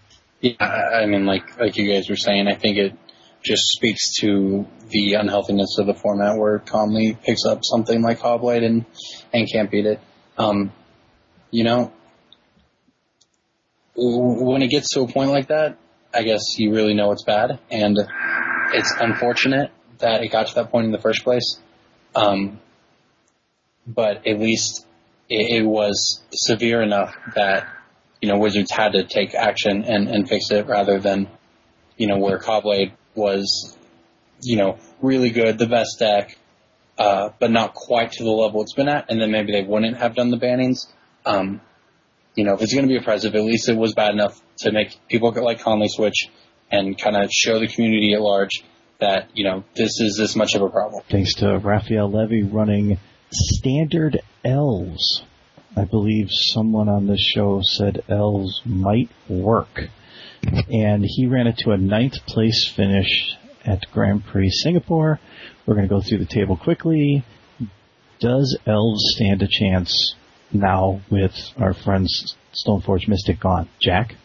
Yeah, 0.41 0.63
I 0.63 1.05
mean, 1.05 1.25
like 1.25 1.59
like 1.59 1.77
you 1.77 1.91
guys 1.91 2.09
were 2.09 2.15
saying, 2.15 2.47
I 2.47 2.55
think 2.55 2.77
it 2.77 2.93
just 3.43 3.63
speaks 3.67 4.19
to 4.19 4.65
the 4.89 5.13
unhealthiness 5.15 5.77
of 5.79 5.87
the 5.87 5.93
format 5.93 6.37
where 6.37 6.59
Conley 6.59 7.17
picks 7.21 7.45
up 7.45 7.59
something 7.63 8.01
like 8.01 8.19
Caw-Blade 8.19 8.63
and 8.63 8.85
and 9.33 9.47
can't 9.51 9.71
beat 9.71 9.85
it. 9.85 9.99
Um, 10.37 10.71
you 11.49 11.63
know, 11.63 11.91
when 13.95 14.61
it 14.61 14.69
gets 14.69 14.93
to 14.93 15.01
a 15.01 15.07
point 15.07 15.29
like 15.29 15.47
that, 15.47 15.77
I 16.13 16.23
guess 16.23 16.57
you 16.57 16.71
really 16.73 16.93
know 16.93 17.11
it's 17.11 17.23
bad, 17.23 17.59
and 17.71 17.97
it's 18.73 18.93
unfortunate 18.99 19.71
that 19.99 20.23
it 20.23 20.29
got 20.31 20.47
to 20.47 20.55
that 20.55 20.71
point 20.71 20.85
in 20.85 20.91
the 20.91 20.99
first 20.99 21.23
place. 21.23 21.59
Um, 22.15 22.59
but 23.87 24.27
at 24.27 24.39
least 24.39 24.85
it, 25.29 25.61
it, 25.61 25.65
was 25.65 26.21
severe 26.31 26.81
enough 26.81 27.15
that 27.35 27.67
you 28.21 28.29
know 28.29 28.37
Wizards 28.37 28.71
had 28.71 28.93
to 28.93 29.03
take 29.03 29.33
action 29.33 29.83
and, 29.83 30.07
and 30.07 30.29
fix 30.29 30.51
it, 30.51 30.67
rather 30.67 30.99
than 30.99 31.27
you 31.97 32.07
know 32.07 32.17
where 32.17 32.37
Caw-Blade 32.37 32.93
was, 33.15 33.75
you 34.41 34.57
know, 34.57 34.77
really 35.01 35.31
good, 35.31 35.57
the 35.57 35.67
best 35.67 35.99
deck, 35.99 36.37
uh, 36.97 37.29
but 37.39 37.51
not 37.51 37.73
quite 37.73 38.11
to 38.13 38.23
the 38.23 38.29
level 38.29 38.61
it's 38.61 38.73
been 38.73 38.89
at, 38.89 39.09
and 39.09 39.19
then 39.19 39.31
maybe 39.31 39.51
they 39.51 39.63
wouldn't 39.63 39.97
have 39.97 40.15
done 40.15 40.29
the 40.29 40.37
bannings. 40.37 40.87
Um, 41.25 41.61
you 42.35 42.43
know, 42.43 42.53
if 42.53 42.61
it's 42.61 42.73
going 42.73 42.87
to 42.87 42.89
be 42.89 42.97
oppressive, 42.97 43.35
at 43.35 43.43
least 43.43 43.69
it 43.69 43.77
was 43.77 43.93
bad 43.93 44.13
enough 44.13 44.39
to 44.59 44.71
make 44.71 44.97
people 45.09 45.31
like 45.31 45.59
Conley 45.59 45.87
switch 45.89 46.29
and 46.71 46.97
kind 46.97 47.15
of 47.15 47.29
show 47.31 47.59
the 47.59 47.67
community 47.67 48.13
at 48.13 48.21
large 48.21 48.63
that, 48.99 49.29
you 49.33 49.43
know, 49.43 49.63
this 49.75 49.99
is 49.99 50.15
this 50.17 50.35
much 50.35 50.55
of 50.55 50.61
a 50.61 50.69
problem. 50.69 51.03
Thanks 51.09 51.35
to 51.35 51.57
Raphael 51.59 52.09
Levy 52.09 52.43
running 52.43 52.99
standard 53.31 54.21
elves. 54.43 55.23
I 55.75 55.85
believe 55.85 56.29
someone 56.31 56.89
on 56.89 57.07
this 57.07 57.21
show 57.21 57.61
said 57.63 58.03
elves 58.07 58.61
might 58.65 59.09
work. 59.27 59.89
And 60.71 61.05
he 61.05 61.27
ran 61.27 61.47
it 61.47 61.57
to 61.59 61.71
a 61.71 61.77
ninth 61.77 62.25
place 62.27 62.67
finish 62.67 63.35
at 63.65 63.89
Grand 63.91 64.25
Prix 64.25 64.49
Singapore. 64.49 65.19
We're 65.65 65.75
going 65.75 65.87
to 65.87 65.93
go 65.93 66.01
through 66.01 66.19
the 66.19 66.25
table 66.25 66.57
quickly. 66.57 67.23
Does 68.19 68.57
elves 68.65 69.03
stand 69.15 69.41
a 69.41 69.47
chance 69.47 70.15
now 70.53 71.01
with 71.09 71.35
our 71.57 71.73
friends 71.73 72.35
Stoneforge 72.53 73.07
Mystic 73.07 73.39
gone? 73.39 73.69
Jack? 73.81 74.15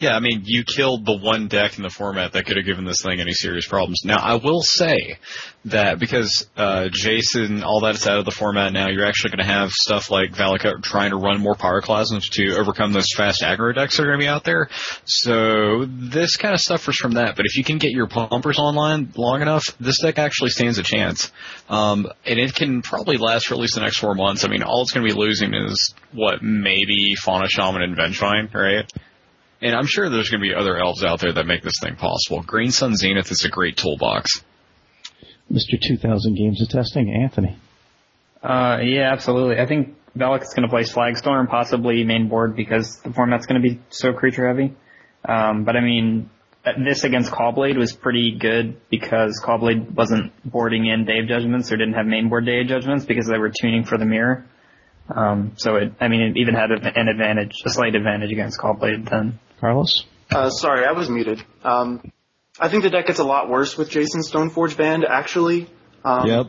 Yeah, 0.00 0.14
I 0.14 0.20
mean, 0.20 0.42
you 0.44 0.62
killed 0.62 1.06
the 1.06 1.18
one 1.18 1.48
deck 1.48 1.76
in 1.76 1.82
the 1.82 1.90
format 1.90 2.32
that 2.32 2.46
could 2.46 2.56
have 2.56 2.64
given 2.64 2.84
this 2.84 3.02
thing 3.02 3.18
any 3.18 3.32
serious 3.32 3.66
problems. 3.66 4.02
Now, 4.04 4.18
I 4.18 4.36
will 4.36 4.62
say 4.62 5.18
that 5.64 5.98
because 5.98 6.46
uh, 6.56 6.88
Jason, 6.92 7.64
all 7.64 7.80
that's 7.80 8.06
out 8.06 8.20
of 8.20 8.24
the 8.24 8.30
format 8.30 8.72
now, 8.72 8.88
you're 8.88 9.06
actually 9.06 9.30
going 9.30 9.44
to 9.44 9.52
have 9.52 9.70
stuff 9.72 10.08
like 10.08 10.30
Valakut 10.30 10.84
trying 10.84 11.10
to 11.10 11.16
run 11.16 11.40
more 11.40 11.56
Pyroclasms 11.56 12.30
to 12.34 12.56
overcome 12.58 12.92
those 12.92 13.08
fast 13.16 13.42
aggro 13.42 13.74
decks 13.74 13.96
that 13.96 14.04
are 14.04 14.06
going 14.06 14.20
to 14.20 14.22
be 14.22 14.28
out 14.28 14.44
there. 14.44 14.68
So 15.04 15.84
this 15.88 16.36
kind 16.36 16.54
of 16.54 16.60
suffers 16.60 16.96
from 16.96 17.14
that. 17.14 17.34
But 17.34 17.46
if 17.46 17.56
you 17.56 17.64
can 17.64 17.78
get 17.78 17.90
your 17.90 18.06
pumpers 18.06 18.60
online 18.60 19.12
long 19.16 19.42
enough, 19.42 19.76
this 19.80 20.00
deck 20.00 20.20
actually 20.20 20.50
stands 20.50 20.78
a 20.78 20.84
chance. 20.84 21.32
Um, 21.68 22.06
and 22.24 22.38
it 22.38 22.54
can 22.54 22.82
probably 22.82 23.16
last 23.16 23.48
for 23.48 23.54
at 23.54 23.60
least 23.60 23.74
the 23.74 23.80
next 23.80 23.98
four 23.98 24.14
months. 24.14 24.44
I 24.44 24.48
mean, 24.48 24.62
all 24.62 24.82
it's 24.82 24.92
going 24.92 25.04
to 25.04 25.12
be 25.12 25.18
losing 25.18 25.54
is, 25.54 25.92
what, 26.12 26.40
maybe 26.40 27.16
Fauna 27.16 27.48
Shaman 27.48 27.82
and 27.82 27.96
Vengevine, 27.96 28.54
right? 28.54 28.88
And 29.60 29.74
I'm 29.74 29.86
sure 29.86 30.08
there's 30.08 30.30
going 30.30 30.40
to 30.40 30.48
be 30.48 30.54
other 30.54 30.78
elves 30.78 31.02
out 31.02 31.20
there 31.20 31.32
that 31.32 31.46
make 31.46 31.62
this 31.62 31.80
thing 31.82 31.96
possible. 31.96 32.42
Green 32.42 32.70
Sun 32.70 32.96
Zenith 32.96 33.30
is 33.32 33.44
a 33.44 33.48
great 33.48 33.76
toolbox. 33.76 34.42
Mr. 35.50 35.80
2000 35.80 36.34
games 36.34 36.62
of 36.62 36.68
testing, 36.68 37.12
Anthony. 37.12 37.56
Uh, 38.42 38.78
yeah, 38.82 39.10
absolutely. 39.12 39.58
I 39.58 39.66
think 39.66 39.96
Valakut's 40.16 40.54
going 40.54 40.62
to 40.62 40.68
play 40.68 40.82
Slagstorm, 40.82 41.48
possibly 41.48 42.04
main 42.04 42.28
board 42.28 42.54
because 42.54 43.00
the 43.00 43.12
format's 43.12 43.46
going 43.46 43.60
to 43.60 43.68
be 43.68 43.80
so 43.90 44.12
creature 44.12 44.46
heavy. 44.46 44.74
Um, 45.28 45.64
but 45.64 45.76
I 45.76 45.80
mean, 45.80 46.30
this 46.84 47.04
against 47.04 47.32
Caw-Blade 47.32 47.76
was 47.76 47.92
pretty 47.92 48.36
good 48.38 48.80
because 48.90 49.40
Caw-Blade 49.44 49.96
wasn't 49.96 50.32
boarding 50.44 50.86
in 50.86 51.04
Day 51.04 51.20
of 51.20 51.28
Judgments 51.28 51.72
or 51.72 51.76
didn't 51.76 51.94
have 51.94 52.06
main 52.06 52.28
board 52.28 52.46
Day 52.46 52.60
of 52.60 52.68
Judgments 52.68 53.04
because 53.04 53.26
they 53.26 53.38
were 53.38 53.50
tuning 53.60 53.84
for 53.84 53.98
the 53.98 54.04
mirror. 54.04 54.46
Um, 55.14 55.52
so 55.56 55.76
it, 55.76 55.94
I 56.00 56.08
mean, 56.08 56.20
it 56.20 56.36
even 56.36 56.54
had 56.54 56.70
an 56.70 57.08
advantage, 57.08 57.52
a 57.64 57.70
slight 57.70 57.94
advantage 57.94 58.30
against 58.30 58.58
Caw-Blade 58.58 59.06
then. 59.06 59.38
Carlos? 59.60 60.04
Uh, 60.30 60.50
sorry, 60.50 60.84
I 60.84 60.92
was 60.92 61.08
muted. 61.08 61.42
Um, 61.64 62.12
I 62.60 62.68
think 62.68 62.82
the 62.82 62.90
deck 62.90 63.06
gets 63.06 63.18
a 63.18 63.24
lot 63.24 63.48
worse 63.48 63.76
with 63.76 63.90
Jason 63.90 64.22
Stoneforge 64.22 64.76
Banned, 64.76 65.04
actually. 65.04 65.68
Um, 66.04 66.26
yep. 66.26 66.46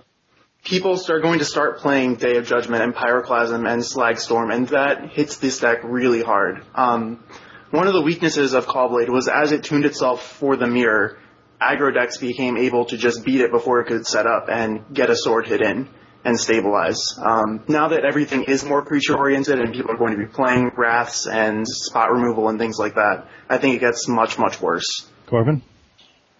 People 0.63 0.97
start 0.97 1.21
going 1.21 1.39
to 1.39 1.45
start 1.45 1.79
playing 1.79 2.15
Day 2.15 2.37
of 2.37 2.45
Judgment 2.45 2.83
and 2.83 2.93
Pyroclasm 2.93 3.71
and 3.71 3.81
Slagstorm, 3.81 4.53
and 4.53 4.67
that 4.69 5.11
hits 5.11 5.37
this 5.37 5.59
deck 5.59 5.79
really 5.83 6.21
hard. 6.21 6.63
Um, 6.75 7.23
one 7.71 7.87
of 7.87 7.93
the 7.93 8.01
weaknesses 8.01 8.53
of 8.53 8.67
Caw-Blade 8.67 9.09
was 9.09 9.27
as 9.27 9.51
it 9.51 9.63
tuned 9.63 9.85
itself 9.85 10.23
for 10.23 10.55
the 10.57 10.67
mirror, 10.67 11.17
aggro 11.61 11.93
decks 11.93 12.17
became 12.17 12.57
able 12.57 12.85
to 12.85 12.97
just 12.97 13.23
beat 13.23 13.41
it 13.41 13.51
before 13.51 13.79
it 13.81 13.85
could 13.85 14.05
set 14.05 14.25
up 14.25 14.47
and 14.49 14.93
get 14.93 15.09
a 15.09 15.15
sword 15.15 15.47
hit 15.47 15.61
in 15.61 15.87
and 16.29 16.39
stabilize. 16.39 17.17
Um, 17.17 17.63
now 17.67 17.89
that 17.89 18.05
everything 18.05 18.45
is 18.45 18.63
more 18.63 18.83
creature 18.83 19.17
oriented 19.17 19.59
and 19.59 19.73
people 19.73 19.91
are 19.91 19.97
going 19.97 20.13
to 20.13 20.17
be 20.17 20.27
playing 20.27 20.71
wraths 20.77 21.27
and 21.27 21.67
spot 21.67 22.11
removal 22.11 22.47
and 22.49 22.57
things 22.57 22.77
like 22.79 22.95
that, 22.95 23.27
I 23.49 23.57
think 23.57 23.75
it 23.75 23.79
gets 23.79 24.07
much, 24.07 24.37
much 24.37 24.61
worse. 24.61 25.07
Corbin? 25.25 25.61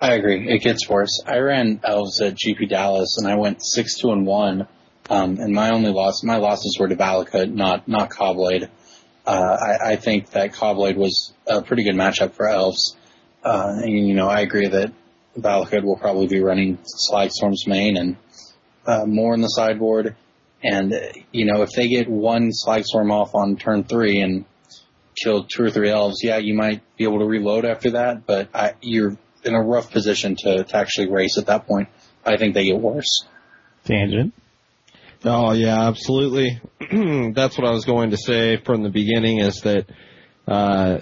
I 0.02 0.13
agree. 0.13 0.47
It 0.47 0.62
gets 0.62 0.88
worse. 0.88 1.21
I 1.25 1.39
ran 1.39 1.82
elves 1.84 2.21
at 2.21 2.36
GP 2.36 2.69
Dallas 2.69 3.17
and 3.17 3.30
I 3.30 3.36
went 3.36 3.65
six 3.65 3.99
two 3.99 4.12
and 4.12 4.25
one. 4.25 4.67
Um, 5.10 5.38
and 5.39 5.54
my 5.54 5.71
only 5.71 5.91
loss, 5.91 6.23
my 6.23 6.38
losses 6.38 6.78
were 6.80 6.88
to 6.88 6.95
Valakut, 6.95 7.52
not 7.52 7.88
not 7.88 8.12
Caw-Blade. 8.12 8.69
Uh, 9.25 9.58
I, 9.60 9.91
I, 9.91 9.95
think 9.95 10.30
that 10.32 10.54
Caw-Blade 10.54 10.97
was 10.97 11.34
a 11.47 11.62
pretty 11.62 11.84
good 11.84 11.95
matchup 11.95 12.34
for 12.34 12.47
elves. 12.47 12.95
Uh, 13.43 13.80
and 13.82 14.08
you 14.08 14.13
know, 14.13 14.28
I 14.28 14.41
agree 14.41 14.67
that 14.67 14.93
Valakut 15.38 15.84
will 15.84 15.97
probably 15.97 16.28
be 16.28 16.39
running 16.39 16.78
Slagstorm's 17.10 17.67
main 17.67 17.97
and 17.97 18.17
uh, 18.89 19.06
more 19.06 19.36
in 19.36 19.41
the 19.41 19.47
sideboard. 19.47 20.15
And, 20.63 20.93
uh, 20.93 20.99
you 21.32 21.45
know, 21.45 21.62
if 21.62 21.69
they 21.71 21.88
get 21.88 22.10
one 22.10 22.49
Slagstorm 22.49 23.12
off 23.12 23.36
on 23.36 23.56
turn 23.56 23.84
three 23.84 24.19
and 24.21 24.45
kill 25.15 25.43
two 25.43 25.65
or 25.65 25.69
three 25.69 25.91
elves, 25.91 26.17
yeah, 26.23 26.38
you 26.38 26.56
might 26.56 26.82
be 26.97 27.04
able 27.04 27.19
to 27.19 27.25
reload 27.25 27.65
after 27.65 27.91
that, 27.91 28.25
but 28.25 28.49
I, 28.54 28.73
you're 28.82 29.15
in 29.43 29.54
a 29.54 29.62
rough 29.62 29.91
position 29.91 30.36
to, 30.39 30.63
to 30.63 30.78
actually 30.78 31.10
race 31.12 31.38
at 31.38 31.45
that 31.45 31.67
point. 31.67 31.89
I 32.25 32.38
think 32.38 32.56
they 32.56 32.65
get 32.65 32.80
worse. 32.80 33.25
Tangent. 33.86 34.34
Oh 35.23 35.52
yeah, 35.52 35.88
absolutely. 35.88 36.62
That's 37.34 37.58
what 37.58 37.67
I 37.67 37.71
was 37.71 37.86
going 37.86 38.12
to 38.12 38.17
say 38.17 38.58
from 38.58 38.84
the 38.84 38.89
beginning 38.89 39.39
is 39.39 39.62
that 39.62 39.86
uh, 40.47 40.99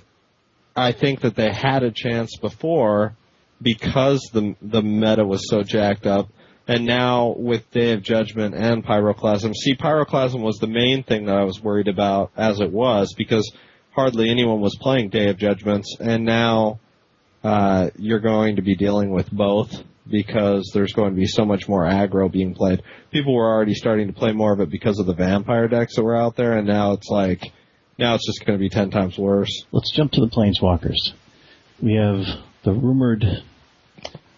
I 0.76 0.91
think 0.91 1.21
that 1.21 1.36
they 1.36 1.52
had 1.52 1.84
a 1.84 1.91
chance 1.91 2.38
before 2.39 3.15
because 3.62 4.21
the 4.34 4.56
the 4.62 4.82
meta 4.82 5.23
was 5.23 5.47
so 5.50 5.62
jacked 5.62 6.08
up, 6.08 6.30
and 6.67 6.86
now 6.86 7.34
with 7.38 7.69
Day 7.71 7.93
of 7.93 8.03
Judgment 8.03 8.53
and 8.53 8.86
Pyroclasm. 8.86 9.53
See, 9.56 9.75
Pyroclasm 9.75 10.41
was 10.41 10.58
the 10.58 10.67
main 10.67 11.03
thing 11.03 11.25
that 11.25 11.38
I 11.38 11.43
was 11.43 11.62
worried 11.62 11.88
about 11.88 12.32
as 12.36 12.60
it 12.60 12.71
was 12.71 13.13
because 13.17 13.49
hardly 13.91 14.30
anyone 14.30 14.60
was 14.60 14.77
playing 14.80 15.10
Day 15.10 15.30
of 15.30 15.38
Judgments, 15.38 15.95
and 15.99 16.25
now 16.25 16.80
uh, 17.43 17.89
you're 17.97 18.19
going 18.19 18.58
to 18.58 18.62
be 18.62 18.75
dealing 18.75 19.12
with 19.12 19.32
both 19.32 19.71
because 20.10 20.71
there's 20.73 20.93
going 20.93 21.12
to 21.12 21.15
be 21.15 21.25
so 21.25 21.45
much 21.45 21.67
more 21.67 21.84
aggro 21.84 22.32
being 22.32 22.53
played. 22.53 22.82
People 23.12 23.34
were 23.34 23.49
already 23.49 23.73
starting 23.73 24.08
to 24.08 24.13
play 24.13 24.32
more 24.32 24.53
of 24.53 24.60
it 24.60 24.69
because 24.69 24.99
of 24.99 25.06
the 25.06 25.13
vampire 25.13 25.67
decks 25.67 25.95
that 25.95 26.03
were 26.03 26.15
out 26.15 26.36
there, 26.36 26.58
and 26.58 26.67
now 26.67 26.93
it's 26.93 27.10
like, 27.10 27.41
now 27.97 28.15
it's 28.15 28.25
just 28.25 28.45
going 28.45 28.58
to 28.58 28.62
be 28.62 28.69
ten 28.69 28.91
times 28.91 29.17
worse. 29.17 29.65
Let's 29.71 29.91
jump 29.91 30.12
to 30.13 30.21
the 30.21 30.27
Planeswalkers. 30.27 31.13
We 31.82 31.95
have 31.95 32.25
the 32.63 32.73
rumored 32.73 33.23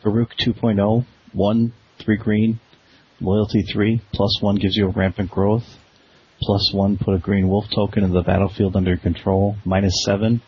Garruk 0.03 0.31
2.0, 0.39 1.05
1, 1.33 1.73
3 1.99 2.17
green, 2.17 2.59
loyalty 3.21 3.61
3, 3.61 4.01
plus 4.13 4.41
1 4.41 4.55
gives 4.55 4.75
you 4.75 4.87
a 4.87 4.91
rampant 4.91 5.29
growth, 5.29 5.65
plus 6.41 6.73
1 6.73 6.97
put 6.97 7.15
a 7.15 7.19
green 7.19 7.47
wolf 7.47 7.65
token 7.73 8.03
in 8.03 8.11
the 8.11 8.23
battlefield 8.23 8.75
under 8.75 8.91
your 8.91 8.99
control, 8.99 9.55
minus 9.65 9.93
7 10.05 10.41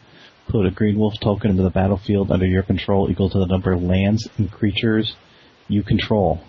put 0.48 0.66
a 0.66 0.72
green 0.72 0.98
wolf 0.98 1.14
token 1.22 1.52
into 1.52 1.64
the 1.64 1.70
battlefield 1.70 2.32
under 2.32 2.46
your 2.46 2.64
control 2.64 3.10
equal 3.10 3.30
to 3.30 3.40
the 3.40 3.46
number 3.46 3.72
of 3.72 3.82
lands 3.82 4.28
and 4.38 4.52
creatures 4.52 5.16
you 5.68 5.84
control. 5.84 6.42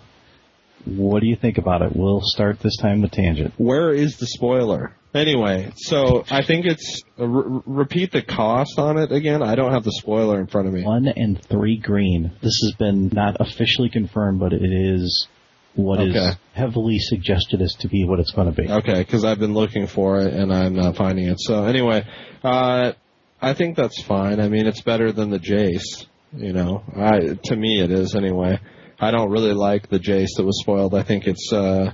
What 0.85 1.21
do 1.21 1.27
you 1.27 1.35
think 1.35 1.57
about 1.57 1.81
it? 1.81 1.95
We'll 1.95 2.21
start 2.23 2.59
this 2.59 2.75
time 2.77 3.01
with 3.01 3.11
tangent. 3.11 3.53
Where 3.57 3.91
is 3.91 4.17
the 4.17 4.27
spoiler? 4.27 4.93
Anyway, 5.13 5.71
so 5.75 6.25
I 6.31 6.43
think 6.43 6.65
it's 6.65 7.03
uh, 7.19 7.27
re- 7.27 7.61
repeat 7.67 8.11
the 8.11 8.23
cost 8.23 8.79
on 8.79 8.97
it 8.97 9.11
again. 9.11 9.43
I 9.43 9.53
don't 9.55 9.71
have 9.71 9.83
the 9.83 9.91
spoiler 9.91 10.39
in 10.39 10.47
front 10.47 10.67
of 10.67 10.73
me. 10.73 10.83
One 10.83 11.07
and 11.07 11.39
three 11.41 11.77
green. 11.77 12.31
This 12.41 12.59
has 12.63 12.73
been 12.79 13.09
not 13.13 13.37
officially 13.39 13.89
confirmed, 13.89 14.39
but 14.39 14.53
it 14.53 14.63
is 14.63 15.27
what 15.75 16.01
is 16.01 16.15
Okay. 16.15 16.31
heavily 16.53 16.97
suggested 16.99 17.61
as 17.61 17.73
to 17.75 17.87
be 17.87 18.05
what 18.05 18.19
it's 18.19 18.31
going 18.31 18.53
to 18.53 18.59
be. 18.61 18.67
Okay, 18.69 18.99
because 18.99 19.23
I've 19.23 19.39
been 19.39 19.53
looking 19.53 19.85
for 19.87 20.19
it 20.19 20.33
and 20.33 20.51
I'm 20.51 20.73
not 20.75 20.95
finding 20.95 21.27
it. 21.27 21.39
So 21.39 21.63
anyway, 21.65 22.05
uh, 22.43 22.93
I 23.41 23.53
think 23.53 23.75
that's 23.77 24.01
fine. 24.01 24.39
I 24.39 24.49
mean, 24.49 24.65
it's 24.65 24.81
better 24.81 25.11
than 25.11 25.29
the 25.29 25.39
Jace. 25.39 26.07
You 26.35 26.53
know, 26.53 26.83
I 26.95 27.37
to 27.43 27.55
me 27.55 27.79
it 27.81 27.91
is 27.91 28.15
anyway. 28.15 28.59
I 28.99 29.11
don't 29.11 29.31
really 29.31 29.53
like 29.53 29.89
the 29.89 29.99
Jace 29.99 30.35
that 30.37 30.43
was 30.43 30.59
spoiled. 30.61 30.95
I 30.95 31.03
think 31.03 31.27
it's 31.27 31.51
uh, 31.51 31.93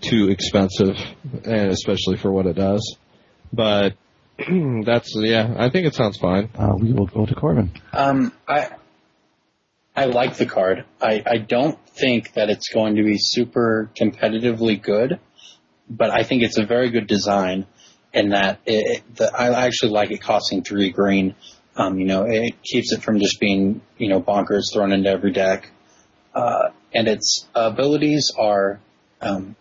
too 0.00 0.28
expensive, 0.28 0.96
and 1.44 1.70
especially 1.70 2.16
for 2.16 2.30
what 2.30 2.46
it 2.46 2.54
does. 2.56 2.96
But 3.52 3.94
that's 4.84 5.12
yeah. 5.16 5.54
I 5.58 5.70
think 5.70 5.86
it 5.86 5.94
sounds 5.94 6.18
fine. 6.18 6.50
Uh, 6.58 6.74
we 6.78 6.92
will 6.92 7.06
go 7.06 7.26
to 7.26 7.34
Corbin. 7.34 7.72
Um, 7.92 8.32
I 8.46 8.68
I 9.96 10.04
like 10.04 10.36
the 10.36 10.44
card. 10.44 10.84
I, 11.00 11.22
I 11.26 11.38
don't 11.38 11.78
think 11.88 12.34
that 12.34 12.50
it's 12.50 12.68
going 12.68 12.96
to 12.96 13.02
be 13.02 13.16
super 13.18 13.90
competitively 13.98 14.80
good, 14.80 15.18
but 15.88 16.10
I 16.10 16.22
think 16.22 16.42
it's 16.42 16.58
a 16.58 16.66
very 16.66 16.90
good 16.90 17.06
design 17.06 17.66
in 18.12 18.30
that 18.30 18.60
it, 18.66 18.98
it, 18.98 19.16
the, 19.16 19.34
I 19.34 19.64
actually 19.64 19.92
like 19.92 20.10
it 20.10 20.20
costing 20.20 20.62
three 20.62 20.90
green. 20.90 21.34
Um, 21.76 21.98
you 21.98 22.04
know, 22.04 22.24
it 22.24 22.62
keeps 22.62 22.92
it 22.92 23.02
from 23.02 23.20
just 23.20 23.40
being, 23.40 23.80
you 23.96 24.08
know, 24.08 24.20
bonkers 24.20 24.64
thrown 24.72 24.92
into 24.92 25.08
every 25.08 25.32
deck. 25.32 25.70
Uh, 26.36 26.70
and 26.94 27.08
its 27.08 27.48
abilities 27.54 28.30
are, 28.38 28.78
um, 29.22 29.56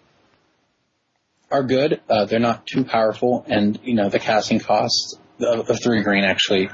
are 1.50 1.64
good. 1.64 2.02
Uh, 2.10 2.26
they're 2.26 2.40
not 2.40 2.68
too 2.68 2.84
powerful 2.84 3.46
and, 3.48 3.80
you 3.84 3.96
know, 3.96 4.10
the 4.10 4.20
casting 4.20 4.60
cost 4.60 5.18
of, 5.40 5.70
of 5.70 5.82
three 5.82 6.04
green 6.04 6.26
actually 6.26 6.70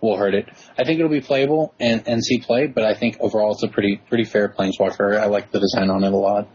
will 0.00 0.16
hurt 0.16 0.34
it. 0.34 0.48
I 0.78 0.84
think 0.84 1.00
it'll 1.00 1.10
be 1.10 1.20
playable 1.20 1.74
and, 1.80 2.06
and 2.06 2.24
see 2.24 2.38
play, 2.38 2.68
but 2.68 2.84
I 2.84 2.94
think 2.94 3.16
overall 3.18 3.52
it's 3.52 3.64
a 3.64 3.68
pretty, 3.68 4.00
pretty 4.08 4.24
fair 4.24 4.48
planeswalker. 4.48 5.18
I 5.18 5.26
like 5.26 5.50
the 5.50 5.58
design 5.58 5.90
on 5.90 6.04
it 6.04 6.12
a 6.12 6.16
lot. 6.16 6.48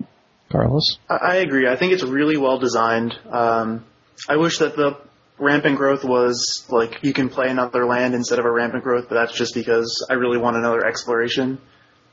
Carlos? 0.50 0.98
I 1.10 1.16
I 1.16 1.36
agree. 1.36 1.68
I 1.68 1.76
think 1.76 1.92
it's 1.92 2.04
really 2.04 2.38
well 2.38 2.60
designed. 2.60 3.14
Um, 3.30 3.86
I 4.30 4.38
wish 4.38 4.60
that 4.60 4.78
the 4.78 4.98
rampant 5.38 5.78
growth 5.78 6.06
was 6.06 6.66
like 6.70 7.00
you 7.04 7.12
can 7.12 7.28
play 7.28 7.50
another 7.50 7.86
land 7.86 8.14
instead 8.14 8.40
of 8.40 8.46
a 8.46 8.52
rampant 8.52 8.84
growth, 8.84 9.08
but 9.10 9.16
that's 9.16 9.34
just 9.34 9.54
because 9.54 10.06
I 10.10 10.14
really 10.14 10.38
want 10.38 10.56
another 10.56 10.86
exploration. 10.86 11.60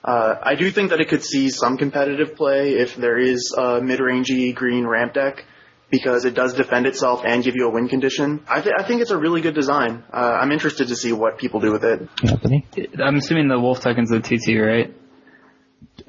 Uh, 0.04 0.34
I 0.42 0.56
do 0.56 0.70
think 0.70 0.90
that 0.90 1.00
it 1.00 1.08
could 1.08 1.24
see 1.24 1.48
some 1.50 1.76
competitive 1.76 2.34
play 2.34 2.72
if 2.72 2.96
there 2.96 3.18
is 3.18 3.54
a 3.56 3.80
mid-rangey 3.80 4.54
green 4.54 4.86
ramp 4.86 5.14
deck 5.14 5.44
because 5.90 6.24
it 6.24 6.34
does 6.34 6.54
defend 6.54 6.86
itself 6.86 7.22
and 7.24 7.44
give 7.44 7.54
you 7.54 7.68
a 7.68 7.70
win 7.70 7.88
condition. 7.88 8.42
I, 8.48 8.60
th- 8.62 8.74
I 8.78 8.82
think 8.82 9.02
it's 9.02 9.10
a 9.10 9.18
really 9.18 9.42
good 9.42 9.54
design. 9.54 10.02
Uh, 10.12 10.16
I'm 10.40 10.50
interested 10.50 10.88
to 10.88 10.96
see 10.96 11.12
what 11.12 11.38
people 11.38 11.60
do 11.60 11.70
with 11.70 11.84
it. 11.84 12.08
Anthony? 12.24 12.66
I'm 12.98 13.16
assuming 13.16 13.48
the 13.48 13.60
wolf 13.60 13.80
token's 13.80 14.10
a 14.10 14.18
2-2, 14.18 14.66
right? 14.66 14.94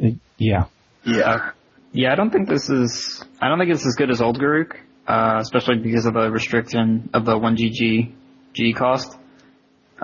Uh, 0.01 0.15
yeah. 0.38 0.65
Yeah. 1.06 1.51
Yeah, 1.91 2.13
I 2.13 2.15
don't 2.15 2.32
think 2.32 2.47
this 2.49 2.69
is, 2.69 3.23
I 3.39 3.49
don't 3.49 3.60
think 3.60 3.71
it's 3.71 3.86
as 3.86 3.95
good 3.95 4.10
as 4.10 4.21
old 4.21 4.39
Garruk, 4.39 4.75
uh, 5.06 5.38
especially 5.39 5.77
because 5.77 6.06
of 6.06 6.13
the 6.13 6.32
restriction 6.32 7.10
of 7.13 7.25
the 7.25 7.34
1GG 7.38 8.12
G 8.53 8.73
cost. 8.73 9.17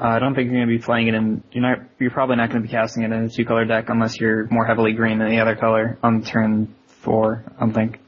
Uh, 0.02 0.08
I 0.08 0.20
don't 0.20 0.34
think 0.34 0.50
you're 0.50 0.60
going 0.64 0.70
to 0.70 0.78
be 0.78 0.82
playing 0.82 1.10
it 1.10 1.14
in, 1.14 1.44
you're 1.52 1.62
not, 1.62 1.80
you're 2.00 2.12
probably 2.12 2.38
not 2.38 2.50
going 2.50 2.62
to 2.62 2.68
be 2.68 2.72
casting 2.72 3.04
it 3.04 3.12
in 3.12 3.26
a 3.26 3.30
two 3.30 3.44
color 3.44 3.66
deck 3.66 3.90
unless 3.90 4.18
you're 4.18 4.48
more 4.48 4.66
heavily 4.66 4.94
green 4.94 5.20
than 5.20 5.30
the 5.30 5.40
other 5.40 5.58
color 5.58 5.98
on 6.02 6.24
turn 6.24 6.74
four, 6.88 7.44
I 7.58 7.60
don't 7.60 7.74
think. 7.74 8.00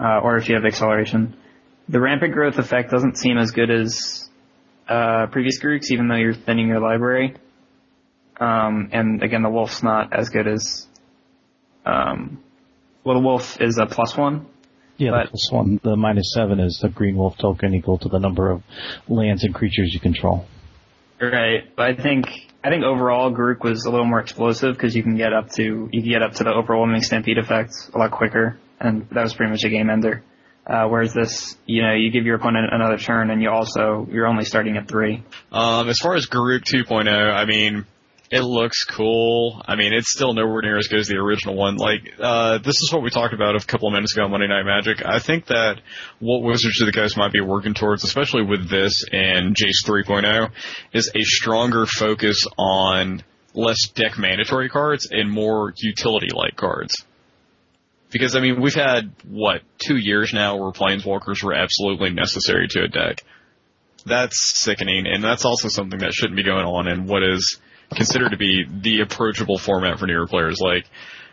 Uh, 0.00 0.20
or 0.22 0.38
if 0.38 0.48
you 0.48 0.54
have 0.54 0.64
acceleration. 0.64 1.36
The 1.88 2.00
rampant 2.00 2.32
growth 2.32 2.56
effect 2.58 2.90
doesn't 2.90 3.18
seem 3.18 3.36
as 3.36 3.50
good 3.50 3.70
as, 3.70 4.30
uh, 4.88 5.26
previous 5.26 5.58
Garruks, 5.58 5.90
even 5.90 6.08
though 6.08 6.16
you're 6.16 6.32
thinning 6.34 6.68
your 6.68 6.80
library. 6.80 7.34
Um, 8.40 8.88
and 8.92 9.22
again, 9.22 9.42
the 9.42 9.50
wolf's 9.50 9.82
not 9.82 10.14
as 10.14 10.30
good 10.30 10.48
as, 10.48 10.86
um, 11.84 12.42
well, 13.04 13.16
the 13.16 13.22
wolf 13.22 13.60
is 13.60 13.76
a 13.78 13.84
plus 13.84 14.16
one. 14.16 14.46
Yeah, 14.96 15.10
But- 15.10 15.24
the 15.24 15.30
plus 15.32 15.52
one. 15.52 15.80
The 15.82 15.96
minus 15.96 16.32
seven 16.34 16.58
is 16.58 16.78
the 16.80 16.88
green 16.88 17.16
wolf 17.16 17.36
token 17.36 17.74
equal 17.74 17.98
to 17.98 18.08
the 18.08 18.18
number 18.18 18.50
of 18.50 18.62
lands 19.08 19.44
and 19.44 19.54
creatures 19.54 19.92
you 19.92 20.00
control. 20.00 20.46
Right, 21.32 21.74
but 21.76 21.86
I 21.86 21.94
think 21.94 22.26
I 22.62 22.70
think 22.70 22.84
overall 22.84 23.30
Garruk 23.30 23.62
was 23.62 23.84
a 23.84 23.90
little 23.90 24.06
more 24.06 24.20
explosive 24.20 24.74
because 24.74 24.96
you 24.96 25.02
can 25.02 25.16
get 25.16 25.32
up 25.32 25.50
to 25.52 25.88
you 25.92 26.02
can 26.02 26.10
get 26.10 26.22
up 26.22 26.34
to 26.34 26.44
the 26.44 26.50
overwhelming 26.50 27.02
stampede 27.02 27.38
effect 27.38 27.74
a 27.92 27.98
lot 27.98 28.10
quicker, 28.10 28.58
and 28.80 29.08
that 29.10 29.22
was 29.22 29.34
pretty 29.34 29.50
much 29.50 29.64
a 29.64 29.68
game 29.68 29.90
ender. 29.90 30.22
Uh, 30.66 30.86
whereas 30.88 31.12
this, 31.12 31.58
you 31.66 31.82
know, 31.82 31.92
you 31.92 32.10
give 32.10 32.24
your 32.24 32.36
opponent 32.36 32.72
another 32.72 32.96
turn, 32.96 33.30
and 33.30 33.42
you 33.42 33.50
also 33.50 34.08
you're 34.10 34.26
only 34.26 34.46
starting 34.46 34.78
at 34.78 34.88
three. 34.88 35.22
Um, 35.52 35.90
as 35.90 35.98
far 35.98 36.14
as 36.14 36.26
Garruk 36.26 36.62
2.0, 36.64 37.06
I 37.08 37.44
mean, 37.44 37.84
it 38.30 38.40
looks 38.40 38.84
cool. 38.84 39.62
I 39.66 39.76
mean, 39.76 39.92
it's 39.92 40.10
still 40.10 40.32
nowhere 40.32 40.62
near 40.62 40.78
as 40.78 40.88
good 40.88 41.00
as 41.00 41.08
the 41.08 41.16
original 41.16 41.56
one. 41.56 41.76
Like, 41.76 42.14
uh, 42.18 42.58
this 42.58 42.76
is 42.80 42.90
what 42.92 43.02
we 43.02 43.10
talked 43.10 43.34
about 43.34 43.54
a 43.54 43.64
couple 43.64 43.88
of 43.88 43.92
minutes 43.92 44.14
ago 44.14 44.24
on 44.24 44.30
Monday 44.30 44.48
Night 44.48 44.64
Magic. 44.64 45.04
I 45.04 45.18
think 45.18 45.46
that 45.46 45.80
what 46.20 46.42
Wizards 46.42 46.80
of 46.80 46.86
the 46.86 46.92
Coast 46.92 47.16
might 47.16 47.32
be 47.32 47.40
working 47.40 47.74
towards, 47.74 48.02
especially 48.04 48.42
with 48.44 48.68
this 48.68 49.04
and 49.12 49.54
Jace 49.54 49.86
3.0, 49.86 50.50
is 50.92 51.10
a 51.14 51.22
stronger 51.22 51.86
focus 51.86 52.46
on 52.58 53.22
less 53.54 53.88
deck 53.94 54.18
mandatory 54.18 54.68
cards 54.68 55.08
and 55.10 55.30
more 55.30 55.72
utility-like 55.76 56.56
cards. 56.56 57.04
Because, 58.10 58.36
I 58.36 58.40
mean, 58.40 58.60
we've 58.60 58.74
had, 58.74 59.12
what, 59.28 59.62
two 59.78 59.96
years 59.96 60.32
now 60.32 60.56
where 60.56 60.70
Planeswalkers 60.70 61.42
were 61.42 61.52
absolutely 61.52 62.10
necessary 62.10 62.68
to 62.68 62.84
a 62.84 62.88
deck 62.88 63.22
that's 64.06 64.60
sickening, 64.60 65.06
and 65.06 65.22
that's 65.22 65.44
also 65.44 65.68
something 65.68 66.00
that 66.00 66.12
shouldn't 66.12 66.36
be 66.36 66.44
going 66.44 66.66
on 66.66 66.88
in 66.88 67.06
what 67.06 67.22
is 67.22 67.58
considered 67.94 68.30
to 68.30 68.36
be 68.36 68.64
the 68.68 69.00
approachable 69.00 69.58
format 69.58 69.98
for 69.98 70.06
newer 70.06 70.26
players. 70.26 70.60
Like, 70.60 70.86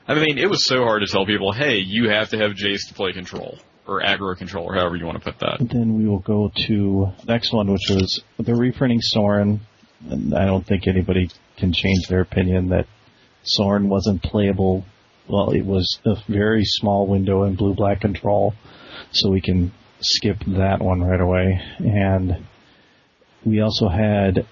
I 0.08 0.16
mean, 0.16 0.38
it 0.38 0.50
was 0.50 0.66
so 0.66 0.84
hard 0.84 1.02
to 1.02 1.08
tell 1.08 1.26
people, 1.26 1.52
hey, 1.52 1.78
you 1.78 2.10
have 2.10 2.30
to 2.30 2.38
have 2.38 2.52
Jace 2.52 2.88
to 2.88 2.94
play 2.94 3.14
control, 3.14 3.58
or 3.88 4.02
aggro 4.02 4.38
control, 4.38 4.66
or 4.66 4.76
however 4.76 4.96
you 4.96 5.06
want 5.06 5.24
to 5.24 5.32
put 5.32 5.40
that. 5.40 5.58
Then 5.60 5.98
we 5.98 6.08
will 6.08 6.20
go 6.20 6.52
to 6.68 7.14
next 7.28 7.54
one, 7.54 7.72
which 7.72 7.90
was 7.90 8.24
the 8.38 8.56
reprinting 8.56 9.02
Sorin. 9.02 9.62
And 10.10 10.34
I 10.34 10.46
don't 10.46 10.66
think 10.66 10.88
anybody 10.88 11.30
can 11.58 11.74
change 11.74 12.08
their 12.08 12.22
opinion 12.22 12.70
that 12.70 12.88
Sorin 13.44 13.88
wasn't 13.88 14.24
playable. 14.24 14.84
Well, 15.28 15.52
it 15.52 15.66
was 15.66 16.00
a 16.06 16.16
very 16.28 16.64
small 16.66 17.06
window 17.08 17.44
in 17.44 17.56
blue 17.56 17.76
black 17.76 18.02
control, 18.02 18.56
so 19.12 19.30
we 19.30 19.42
can 19.42 19.72
skip 20.00 20.40
that 20.48 20.82
one 20.82 21.02
right 21.02 21.22
away. 21.22 21.62
And 21.78 22.46
we 23.46 23.62
also 23.62 23.88
had 23.88 24.48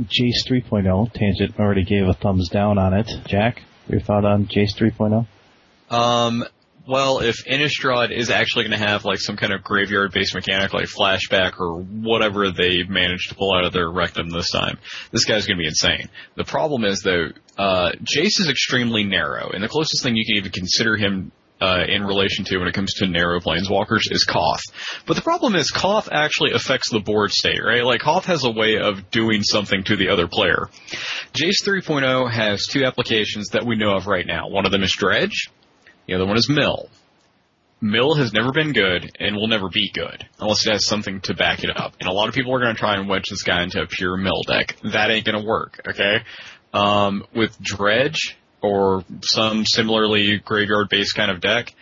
Jace 0.00 0.46
3.0. 0.48 1.12
Tangent 1.12 1.58
already 1.58 1.84
gave 1.84 2.06
a 2.06 2.14
thumbs 2.14 2.48
down 2.48 2.78
on 2.78 2.94
it. 2.94 3.10
Jack, 3.26 3.62
your 3.88 4.00
thought 4.00 4.24
on 4.24 4.46
Jace 4.46 4.74
3.0? 4.76 5.26
Um, 5.94 6.44
well, 6.86 7.20
if 7.20 7.44
Innistrad 7.46 8.10
is 8.10 8.30
actually 8.30 8.64
going 8.64 8.80
to 8.80 8.86
have 8.86 9.04
like 9.04 9.20
some 9.20 9.36
kind 9.36 9.52
of 9.52 9.62
graveyard-based 9.62 10.34
mechanic 10.34 10.72
like 10.72 10.86
flashback 10.86 11.60
or 11.60 11.80
whatever 11.80 12.50
they 12.50 12.82
managed 12.82 13.28
to 13.28 13.34
pull 13.36 13.54
out 13.54 13.64
of 13.64 13.72
their 13.72 13.88
rectum 13.88 14.30
this 14.30 14.50
time, 14.50 14.78
this 15.12 15.24
guy's 15.24 15.46
going 15.46 15.58
to 15.58 15.62
be 15.62 15.68
insane. 15.68 16.08
The 16.34 16.44
problem 16.44 16.84
is 16.84 17.02
though, 17.02 17.28
uh, 17.56 17.92
Jace 18.02 18.40
is 18.40 18.48
extremely 18.48 19.04
narrow, 19.04 19.50
and 19.50 19.62
the 19.62 19.68
closest 19.68 20.02
thing 20.02 20.16
you 20.16 20.24
can 20.24 20.36
even 20.36 20.50
consider 20.50 20.96
him 20.96 21.30
uh, 21.62 21.84
in 21.86 22.02
relation 22.02 22.44
to 22.44 22.58
when 22.58 22.66
it 22.66 22.74
comes 22.74 22.94
to 22.94 23.06
narrow 23.06 23.38
planeswalkers 23.38 24.10
is 24.10 24.24
Koth. 24.24 24.62
But 25.06 25.14
the 25.14 25.22
problem 25.22 25.54
is 25.54 25.70
Koth 25.70 26.08
actually 26.10 26.52
affects 26.52 26.90
the 26.90 26.98
board 26.98 27.30
state, 27.30 27.60
right? 27.64 27.84
Like 27.84 28.00
Koth 28.00 28.24
has 28.24 28.44
a 28.44 28.50
way 28.50 28.78
of 28.78 29.10
doing 29.10 29.42
something 29.42 29.84
to 29.84 29.96
the 29.96 30.08
other 30.08 30.26
player. 30.26 30.68
Jace 31.32 31.62
3.0 31.64 32.30
has 32.30 32.66
two 32.66 32.84
applications 32.84 33.50
that 33.50 33.64
we 33.64 33.76
know 33.76 33.94
of 33.94 34.08
right 34.08 34.26
now. 34.26 34.48
One 34.48 34.66
of 34.66 34.72
them 34.72 34.82
is 34.82 34.92
Dredge. 34.92 35.50
The 36.08 36.14
other 36.14 36.26
one 36.26 36.36
is 36.36 36.48
Mill. 36.48 36.88
Mill 37.80 38.14
has 38.14 38.32
never 38.32 38.52
been 38.52 38.72
good 38.72 39.10
and 39.20 39.36
will 39.36 39.48
never 39.48 39.68
be 39.68 39.90
good 39.92 40.26
unless 40.40 40.66
it 40.66 40.72
has 40.72 40.86
something 40.86 41.20
to 41.22 41.34
back 41.34 41.62
it 41.62 41.70
up. 41.76 41.94
And 42.00 42.08
a 42.08 42.12
lot 42.12 42.28
of 42.28 42.34
people 42.34 42.54
are 42.54 42.60
going 42.60 42.74
to 42.74 42.78
try 42.78 42.96
and 42.96 43.08
wedge 43.08 43.28
this 43.30 43.42
guy 43.42 43.62
into 43.62 43.80
a 43.80 43.86
pure 43.86 44.16
Mill 44.16 44.42
deck. 44.46 44.76
That 44.82 45.10
ain't 45.10 45.26
going 45.26 45.40
to 45.40 45.46
work, 45.46 45.80
okay? 45.88 46.18
Um, 46.72 47.24
with 47.34 47.56
Dredge 47.60 48.36
or 48.62 49.04
some 49.22 49.64
similarly 49.66 50.38
graveyard 50.38 50.88
based 50.88 51.14
kind 51.14 51.30
of 51.30 51.40
deck, 51.40 51.74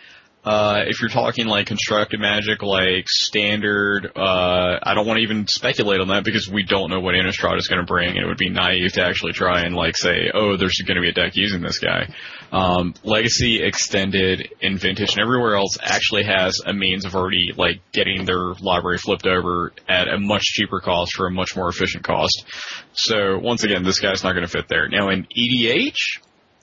uh, 0.43 0.85
if 0.87 0.99
you're 0.99 1.09
talking 1.09 1.45
like 1.45 1.67
constructed 1.67 2.19
magic, 2.19 2.63
like 2.63 3.07
standard, 3.07 4.11
uh, 4.15 4.79
I 4.81 4.95
don't 4.95 5.05
want 5.05 5.17
to 5.17 5.23
even 5.23 5.47
speculate 5.47 5.99
on 5.99 6.07
that 6.07 6.23
because 6.23 6.49
we 6.49 6.63
don't 6.63 6.89
know 6.89 6.99
what 6.99 7.13
Innistrad 7.13 7.59
is 7.59 7.67
going 7.67 7.79
to 7.79 7.85
bring, 7.85 8.15
it 8.15 8.25
would 8.25 8.39
be 8.39 8.49
naive 8.49 8.93
to 8.93 9.05
actually 9.05 9.33
try 9.33 9.61
and 9.61 9.75
like 9.75 9.95
say, 9.95 10.31
oh, 10.33 10.57
there's 10.57 10.81
going 10.87 10.95
to 10.95 11.01
be 11.01 11.09
a 11.09 11.13
deck 11.13 11.33
using 11.35 11.61
this 11.61 11.77
guy. 11.77 12.11
Um, 12.51 12.95
Legacy, 13.03 13.61
Extended, 13.61 14.51
and 14.63 14.79
Vintage, 14.79 15.11
and 15.11 15.21
everywhere 15.21 15.55
else 15.55 15.77
actually 15.79 16.23
has 16.23 16.59
a 16.65 16.73
means 16.73 17.05
of 17.05 17.15
already 17.15 17.51
like 17.55 17.81
getting 17.91 18.25
their 18.25 18.53
library 18.61 18.97
flipped 18.97 19.27
over 19.27 19.73
at 19.87 20.07
a 20.07 20.17
much 20.17 20.41
cheaper 20.41 20.79
cost 20.79 21.13
for 21.15 21.27
a 21.27 21.31
much 21.31 21.55
more 21.55 21.69
efficient 21.69 22.03
cost. 22.03 22.45
So 22.93 23.37
once 23.37 23.63
again, 23.63 23.83
this 23.83 23.99
guy's 23.99 24.23
not 24.23 24.33
going 24.33 24.45
to 24.45 24.51
fit 24.51 24.67
there. 24.67 24.89
Now 24.89 25.09
in 25.09 25.27
EDH, 25.27 26.19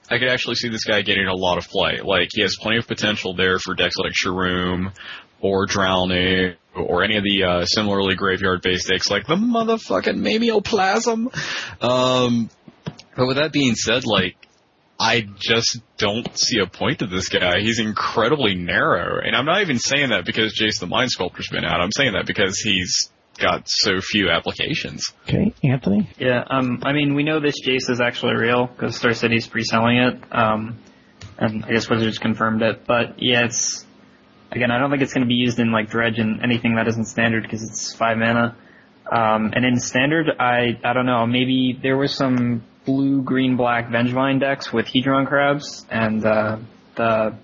I 0.09 0.17
could 0.17 0.29
actually 0.29 0.55
see 0.55 0.69
this 0.69 0.83
guy 0.83 1.01
getting 1.01 1.27
a 1.27 1.35
lot 1.35 1.57
of 1.57 1.67
play. 1.67 1.99
Like 2.03 2.29
he 2.33 2.41
has 2.41 2.55
plenty 2.59 2.77
of 2.77 2.87
potential 2.87 3.35
there 3.35 3.59
for 3.59 3.75
decks 3.75 3.95
like 3.97 4.13
Sharuum 4.13 4.93
or 5.39 5.65
Drowning 5.65 6.55
or 6.75 7.03
any 7.03 7.17
of 7.17 7.23
the 7.23 7.43
uh, 7.43 7.65
similarly 7.65 8.15
graveyard 8.15 8.61
based 8.61 8.87
decks 8.87 9.09
like 9.09 9.27
the 9.27 9.35
motherfucking 9.35 10.17
Mimeoplasm. 10.17 11.33
Um, 11.83 12.49
but 13.15 13.27
with 13.27 13.37
that 13.37 13.51
being 13.51 13.75
said, 13.75 14.05
like 14.05 14.35
I 14.99 15.21
just 15.21 15.79
don't 15.97 16.37
see 16.37 16.59
a 16.59 16.67
point 16.67 16.99
to 16.99 17.07
this 17.07 17.29
guy. 17.29 17.59
He's 17.61 17.79
incredibly 17.79 18.55
narrow, 18.55 19.21
and 19.23 19.35
I'm 19.35 19.45
not 19.45 19.61
even 19.61 19.79
saying 19.79 20.09
that 20.09 20.25
because 20.25 20.59
Jace 20.59 20.79
the 20.79 20.87
Mind 20.87 21.09
Sculptor's 21.09 21.47
been 21.49 21.63
out. 21.63 21.81
I'm 21.81 21.91
saying 21.95 22.13
that 22.13 22.25
because 22.25 22.59
he's 22.59 23.09
got 23.39 23.69
so 23.69 24.01
few 24.01 24.29
applications. 24.29 25.13
Okay, 25.27 25.53
Anthony? 25.63 26.09
Yeah, 26.17 26.43
um, 26.49 26.81
I 26.83 26.93
mean, 26.93 27.15
we 27.15 27.23
know 27.23 27.39
this 27.39 27.61
Jace 27.65 27.89
is 27.89 28.01
actually 28.01 28.35
real 28.35 28.67
because 28.67 28.95
Star 28.95 29.13
City's 29.13 29.47
pre-selling 29.47 29.97
it, 29.97 30.23
um, 30.31 30.77
and 31.37 31.65
I 31.65 31.71
guess 31.71 31.89
Wizards 31.89 32.17
confirmed 32.17 32.61
it. 32.61 32.85
But 32.85 33.15
yeah, 33.21 33.45
it's 33.45 33.85
again, 34.51 34.71
I 34.71 34.79
don't 34.79 34.89
think 34.89 35.01
it's 35.01 35.13
going 35.13 35.25
to 35.25 35.27
be 35.27 35.35
used 35.35 35.59
in 35.59 35.71
like 35.71 35.89
Dredge 35.89 36.19
and 36.19 36.41
anything 36.43 36.75
that 36.75 36.87
isn't 36.87 37.05
standard 37.05 37.43
because 37.43 37.63
it's 37.63 37.93
five 37.93 38.17
mana. 38.17 38.55
Um, 39.11 39.53
and 39.55 39.65
in 39.65 39.79
standard, 39.79 40.29
I 40.39 40.79
I 40.83 40.93
don't 40.93 41.05
know, 41.05 41.25
maybe 41.25 41.77
there 41.81 41.97
was 41.97 42.15
some 42.15 42.63
blue, 42.85 43.21
green, 43.21 43.55
black 43.55 43.89
Vengevine 43.89 44.39
decks 44.39 44.71
with 44.71 44.87
Hedron 44.87 45.27
crabs 45.27 45.85
and 45.89 46.25
uh, 46.25 46.57
the 46.95 47.35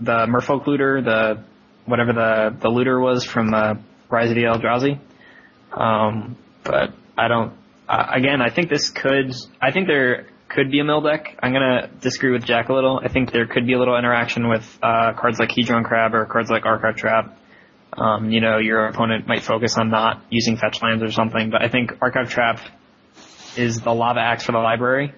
the 0.00 0.26
Merfolk 0.26 0.66
looter, 0.66 1.02
the 1.02 1.42
whatever 1.86 2.12
the 2.12 2.56
the 2.60 2.68
looter 2.68 3.00
was 3.00 3.24
from 3.24 3.54
uh, 3.54 3.74
Rise 4.10 4.30
of 4.30 4.36
the 4.36 4.42
Eldrazi. 4.42 4.98
Um, 5.72 6.36
but 6.64 6.92
I 7.16 7.28
don't. 7.28 7.52
Uh, 7.88 8.06
again, 8.10 8.42
I 8.42 8.50
think 8.50 8.68
this 8.68 8.90
could. 8.90 9.34
I 9.60 9.72
think 9.72 9.86
there 9.86 10.26
could 10.48 10.70
be 10.70 10.80
a 10.80 10.84
mill 10.84 11.00
deck. 11.00 11.38
I'm 11.42 11.52
gonna 11.52 11.88
disagree 12.00 12.30
with 12.30 12.44
Jack 12.44 12.68
a 12.68 12.72
little. 12.72 13.00
I 13.02 13.08
think 13.08 13.32
there 13.32 13.46
could 13.46 13.66
be 13.66 13.74
a 13.74 13.78
little 13.78 13.98
interaction 13.98 14.48
with 14.48 14.78
uh, 14.82 15.12
cards 15.12 15.38
like 15.38 15.50
Hedron 15.50 15.84
Crab 15.84 16.14
or 16.14 16.24
cards 16.26 16.50
like 16.50 16.64
Archive 16.64 16.96
Trap. 16.96 17.38
Um, 17.92 18.30
you 18.30 18.40
know, 18.40 18.58
your 18.58 18.86
opponent 18.86 19.26
might 19.26 19.42
focus 19.42 19.76
on 19.76 19.90
not 19.90 20.22
using 20.30 20.56
fetch 20.56 20.82
lands 20.82 21.02
or 21.02 21.10
something, 21.10 21.50
but 21.50 21.62
I 21.62 21.68
think 21.68 21.92
Archive 22.00 22.30
Trap 22.30 22.60
is 23.56 23.80
the 23.80 23.92
lava 23.92 24.20
axe 24.20 24.44
for 24.44 24.52
the 24.52 24.58
library. 24.58 25.12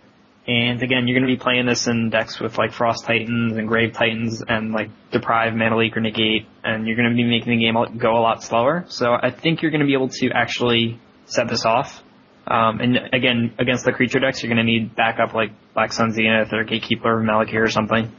And 0.50 0.82
again, 0.82 1.06
you're 1.06 1.16
going 1.16 1.30
to 1.30 1.32
be 1.32 1.40
playing 1.40 1.66
this 1.66 1.86
in 1.86 2.10
decks 2.10 2.40
with 2.40 2.58
like 2.58 2.72
Frost 2.72 3.04
Titans 3.04 3.56
and 3.56 3.68
Grave 3.68 3.92
Titans 3.92 4.42
and 4.42 4.72
like 4.72 4.90
Deprive, 5.12 5.54
Mana 5.54 5.76
Leak, 5.76 5.96
or 5.96 6.00
Negate, 6.00 6.48
and 6.64 6.88
you're 6.88 6.96
going 6.96 7.08
to 7.08 7.14
be 7.14 7.22
making 7.22 7.56
the 7.56 7.64
game 7.64 7.76
go 7.98 8.16
a 8.16 8.18
lot 8.18 8.42
slower. 8.42 8.84
So 8.88 9.12
I 9.12 9.30
think 9.30 9.62
you're 9.62 9.70
going 9.70 9.82
to 9.82 9.86
be 9.86 9.92
able 9.92 10.08
to 10.08 10.30
actually 10.34 10.98
set 11.26 11.46
this 11.46 11.64
off. 11.64 12.02
Um, 12.48 12.80
and 12.80 12.98
again, 13.12 13.54
against 13.60 13.84
the 13.84 13.92
creature 13.92 14.18
decks, 14.18 14.42
you're 14.42 14.52
going 14.52 14.66
to 14.66 14.68
need 14.68 14.96
backup 14.96 15.34
like 15.34 15.52
Black 15.72 15.92
Sun 15.92 16.14
Zenith 16.14 16.52
or 16.52 16.64
Gatekeeper 16.64 17.20
or 17.20 17.22
Malakir 17.22 17.62
or 17.62 17.70
something. 17.70 18.10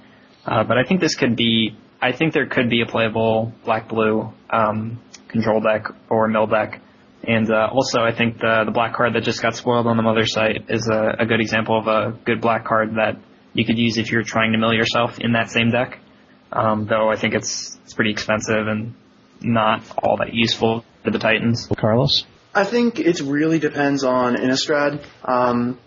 Uh, 0.46 0.64
but 0.64 0.78
I 0.78 0.86
think 0.88 1.02
this 1.02 1.16
could 1.16 1.36
be, 1.36 1.76
I 2.02 2.14
think 2.14 2.32
there 2.32 2.48
could 2.48 2.70
be 2.70 2.80
a 2.80 2.86
playable 2.86 3.52
black 3.66 3.90
blue 3.90 4.32
um, 4.50 5.02
control 5.28 5.60
deck 5.60 5.88
or 6.10 6.30
mill 6.30 6.48
deck 6.48 6.82
and 7.24 7.52
uh, 7.52 7.70
also, 7.72 8.02
I 8.02 8.14
think 8.14 8.40
the 8.40 8.64
the 8.66 8.72
black 8.72 8.94
card 8.96 9.14
that 9.14 9.22
just 9.24 9.42
got 9.42 9.56
spoiled 9.56 9.88
on 9.88 9.98
the 9.98 10.04
mother 10.04 10.26
site 10.26 10.70
is 10.70 10.90
a, 10.92 11.18
a 11.20 11.26
good 11.26 11.40
example 11.40 11.78
of 11.78 11.88
a 11.88 12.18
good 12.26 12.42
black 12.42 12.66
card 12.66 12.96
that 12.96 13.18
you 13.54 13.66
could 13.66 13.78
use 13.78 13.98
if 13.98 14.12
you're 14.12 14.24
trying 14.24 14.54
to 14.54 14.58
mill 14.58 14.74
yourself 14.74 15.20
in 15.20 15.34
that 15.34 15.50
same 15.50 15.72
deck. 15.72 16.00
Um, 16.52 16.88
though 16.88 17.10
I 17.10 17.16
think 17.16 17.34
it's 17.36 17.78
it's 17.84 17.94
pretty 17.94 18.12
expensive 18.12 18.68
and 18.68 18.96
not 19.42 19.84
all 20.02 20.18
that 20.18 20.34
useful 20.34 20.84
to 21.04 21.12
the 21.12 21.20
Titans. 21.20 21.68
Carlos? 21.78 22.26
I 22.54 22.64
think 22.64 23.00
it 23.00 23.22
really 23.22 23.60
depends 23.60 24.04
on 24.04 24.36
Innistrad. 24.36 25.04
Um, 25.24 25.80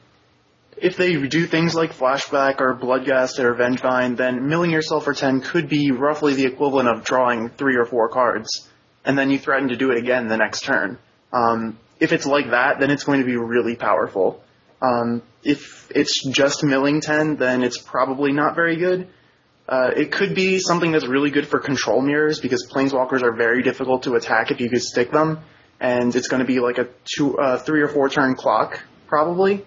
if 0.76 0.96
they 0.96 1.14
do 1.26 1.46
things 1.46 1.74
like 1.74 1.92
Flashback 1.92 2.60
or 2.60 2.74
Bloodghast 2.74 3.38
or 3.38 3.54
Vengevine, 3.54 4.16
then 4.16 4.48
milling 4.48 4.70
yourself 4.70 5.04
for 5.04 5.14
10 5.14 5.42
could 5.42 5.68
be 5.68 5.92
roughly 5.92 6.34
the 6.34 6.46
equivalent 6.46 6.88
of 6.88 7.04
drawing 7.04 7.50
three 7.50 7.76
or 7.76 7.84
four 7.84 8.08
cards. 8.08 8.68
And 9.04 9.16
then 9.16 9.30
you 9.30 9.38
threaten 9.38 9.68
to 9.68 9.76
do 9.76 9.90
it 9.90 9.98
again 9.98 10.28
the 10.28 10.36
next 10.36 10.62
turn. 10.62 10.98
Um, 11.34 11.78
if 12.00 12.12
it's 12.12 12.26
like 12.26 12.50
that, 12.50 12.78
then 12.80 12.90
it's 12.90 13.04
going 13.04 13.20
to 13.20 13.26
be 13.26 13.36
really 13.36 13.76
powerful. 13.76 14.42
Um, 14.80 15.22
if 15.42 15.90
it's 15.90 16.24
just 16.28 16.62
milling 16.64 17.00
10, 17.00 17.36
then 17.36 17.62
it's 17.62 17.78
probably 17.78 18.32
not 18.32 18.54
very 18.54 18.76
good. 18.76 19.08
Uh, 19.68 19.90
it 19.96 20.12
could 20.12 20.34
be 20.34 20.58
something 20.58 20.92
that's 20.92 21.06
really 21.06 21.30
good 21.30 21.46
for 21.46 21.58
control 21.58 22.02
mirrors 22.02 22.38
because 22.38 22.68
planeswalkers 22.70 23.22
are 23.22 23.32
very 23.32 23.62
difficult 23.62 24.02
to 24.02 24.14
attack 24.14 24.50
if 24.50 24.60
you 24.60 24.68
could 24.68 24.82
stick 24.82 25.10
them, 25.10 25.40
and 25.80 26.14
it's 26.14 26.28
going 26.28 26.40
to 26.40 26.46
be 26.46 26.60
like 26.60 26.78
a 26.78 26.88
two, 27.04 27.38
uh, 27.38 27.58
three 27.58 27.80
or 27.80 27.88
four 27.88 28.08
turn 28.08 28.34
clock 28.34 28.80
probably. 29.06 29.64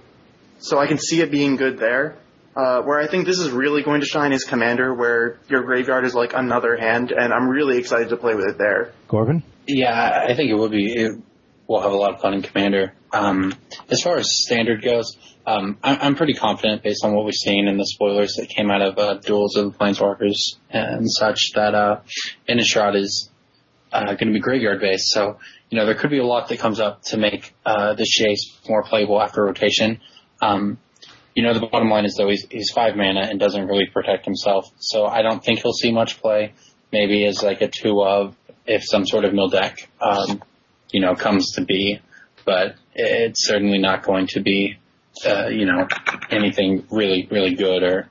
So 0.60 0.78
I 0.78 0.88
can 0.88 0.98
see 0.98 1.22
it 1.22 1.32
being 1.32 1.56
good 1.56 1.80
there. 1.80 2.18
Uh, 2.56 2.82
where 2.82 3.00
I 3.00 3.08
think 3.08 3.28
this 3.28 3.38
is 3.38 3.52
really 3.52 3.84
going 3.84 4.02
to 4.02 4.08
shine 4.08 4.34
is 4.34 4.44
Commander, 4.44 4.92
where 4.94 5.40
your 5.48 5.62
graveyard 5.62 6.06
is 6.06 6.16
like 6.16 6.34
another 6.34 6.76
hand, 6.76 7.12
and 7.12 7.32
I'm 7.32 7.48
really 7.48 7.78
excited 7.78 8.10
to 8.10 8.18
play 8.18 8.34
with 8.34 8.46
it 8.48 8.58
there. 8.58 8.94
Corbin? 9.08 9.44
Yeah, 9.68 10.26
I 10.28 10.34
think 10.34 10.50
it 10.50 10.56
would 10.56 10.72
be. 10.72 10.92
It, 10.92 11.12
we'll 11.68 11.82
have 11.82 11.92
a 11.92 11.98
lot 11.98 12.14
of 12.14 12.22
fun 12.22 12.34
in 12.34 12.42
Commander. 12.42 12.94
Um, 13.12 13.54
as 13.90 14.02
far 14.02 14.18
as 14.18 14.44
standard 14.44 14.82
goes, 14.82 15.18
um, 15.46 15.78
I, 15.82 16.08
am 16.08 16.16
pretty 16.16 16.34
confident 16.34 16.84
based 16.84 17.06
on 17.06 17.14
what 17.14 17.26
we've 17.26 17.34
seen 17.34 17.68
in 17.68 17.78
the 17.78 17.86
spoilers 17.86 18.34
that 18.36 18.50
came 18.50 18.70
out 18.70 18.82
of 18.82 18.98
uh, 18.98 19.14
Duels 19.16 19.56
of 19.56 19.72
the 19.72 19.78
Planeswalkers 19.78 20.58
and 20.70 21.10
such 21.10 21.52
that 21.56 21.74
uh, 21.74 22.02
Innistrad 22.50 22.96
is 22.96 23.30
uh, 23.92 24.06
going 24.06 24.28
to 24.28 24.34
be 24.34 24.40
graveyard 24.40 24.82
based. 24.82 25.08
So 25.12 25.40
you 25.70 25.78
know 25.78 25.86
there 25.86 25.96
could 25.96 26.10
be 26.10 26.20
a 26.20 26.26
lot 26.26 26.50
that 26.50 26.60
comes 26.60 26.80
up 26.80 27.04
to 27.04 27.18
make 27.18 27.54
uh, 27.66 27.94
the 27.94 28.04
Jace 28.04 28.70
more 28.70 28.84
playable 28.84 29.22
after 29.22 29.44
rotation. 29.44 30.02
Um, 30.42 30.78
you 31.34 31.44
know 31.44 31.54
the 31.54 31.66
bottom 31.66 31.90
line 31.90 32.06
is 32.06 32.16
though 32.18 32.30
he's, 32.30 32.46
he's 32.50 32.72
five 32.72 32.96
mana 32.96 33.22
and 33.22 33.40
doesn't 33.40 33.68
really 33.68 33.86
protect 33.86 34.26
himself, 34.26 34.66
so 34.80 35.06
I 35.06 35.22
don't 35.22 35.44
think 35.44 35.60
he'll 35.60 35.72
see 35.72 35.92
much 35.92 36.20
play. 36.20 36.54
Maybe 36.92 37.26
as 37.26 37.44
like 37.44 37.62
a 37.62 37.68
two 37.70 38.02
of 38.02 38.36
if 38.66 38.84
some 38.84 39.06
sort 39.06 39.24
of 39.24 39.34
mill 39.34 39.50
deck 39.50 39.90
um, 40.02 40.42
you 40.92 41.02
know, 41.02 41.16
comes 41.16 41.52
to 41.54 41.66
be, 41.66 42.00
but 42.46 42.76
it's 42.94 43.46
certainly 43.46 43.78
not 43.78 44.04
going 44.04 44.28
to 44.28 44.42
be, 44.42 44.78
uh, 45.26 45.48
you 45.48 45.66
know, 45.66 45.88
anything 46.30 46.86
really, 46.90 47.28
really 47.30 47.56
good 47.56 47.84
or, 47.84 48.10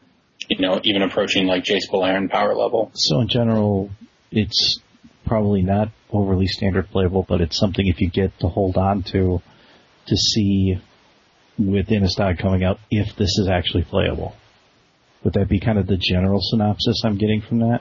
you 0.48 0.58
know, 0.58 0.80
even 0.84 1.02
approaching 1.02 1.46
like 1.46 1.64
Jace 1.64 1.88
Beleren 1.90 2.30
power 2.30 2.54
level. 2.54 2.90
So 2.94 3.20
in 3.20 3.28
general, 3.28 3.90
it's 4.30 4.80
probably 5.24 5.62
not 5.62 5.88
overly 6.10 6.46
standard 6.46 6.90
playable, 6.90 7.24
but 7.28 7.40
it's 7.40 7.58
something 7.58 7.86
if 7.86 8.00
you 8.00 8.10
get 8.10 8.38
to 8.40 8.48
hold 8.48 8.76
on 8.76 9.02
to, 9.04 9.40
to 10.06 10.16
see 10.16 10.78
with 11.58 11.88
Innistrad 11.88 12.38
coming 12.38 12.62
out 12.62 12.78
if 12.90 13.16
this 13.16 13.38
is 13.38 13.48
actually 13.48 13.84
playable. 13.84 14.36
Would 15.24 15.32
that 15.34 15.48
be 15.48 15.58
kind 15.58 15.78
of 15.78 15.86
the 15.86 15.96
general 15.96 16.40
synopsis 16.42 17.02
I'm 17.04 17.16
getting 17.16 17.40
from 17.40 17.60
that? 17.60 17.80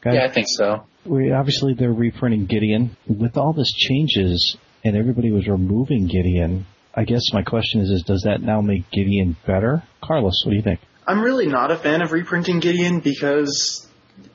Okay. 0.00 0.16
Yeah, 0.16 0.24
I 0.24 0.32
think 0.32 0.46
so 0.48 0.86
we 1.04 1.32
obviously 1.32 1.74
they're 1.74 1.92
reprinting 1.92 2.46
Gideon 2.46 2.96
with 3.06 3.36
all 3.36 3.52
this 3.52 3.72
changes, 3.72 4.56
and 4.84 4.96
everybody 4.96 5.30
was 5.30 5.46
removing 5.48 6.06
Gideon. 6.06 6.66
I 6.94 7.04
guess 7.04 7.22
my 7.32 7.42
question 7.42 7.80
is: 7.80 7.90
Is 7.90 8.02
does 8.02 8.22
that 8.22 8.42
now 8.42 8.60
make 8.60 8.90
Gideon 8.90 9.36
better? 9.46 9.82
Carlos, 10.02 10.42
what 10.44 10.50
do 10.50 10.56
you 10.56 10.62
think? 10.62 10.80
I'm 11.06 11.22
really 11.22 11.46
not 11.46 11.70
a 11.70 11.76
fan 11.76 12.02
of 12.02 12.12
reprinting 12.12 12.60
Gideon 12.60 13.00
because 13.00 13.88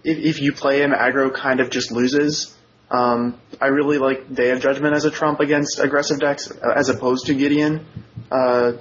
if, 0.04 0.18
if 0.18 0.42
you 0.42 0.54
play 0.54 0.82
him, 0.82 0.92
aggro 0.92 1.34
kind 1.34 1.60
of 1.60 1.70
just 1.70 1.92
loses. 1.92 2.56
Um, 2.90 3.40
I 3.60 3.68
really 3.68 3.98
like 3.98 4.34
Day 4.34 4.52
of 4.52 4.62
Judgment 4.62 4.96
as 4.96 5.06
a 5.06 5.12
trump 5.12 5.40
against 5.40 5.80
aggressive 5.80 6.20
decks 6.20 6.52
uh, 6.52 6.74
as 6.76 6.90
opposed 6.90 7.28
to 7.28 7.34
Gideon. 7.34 7.86
Uh, 8.32 8.74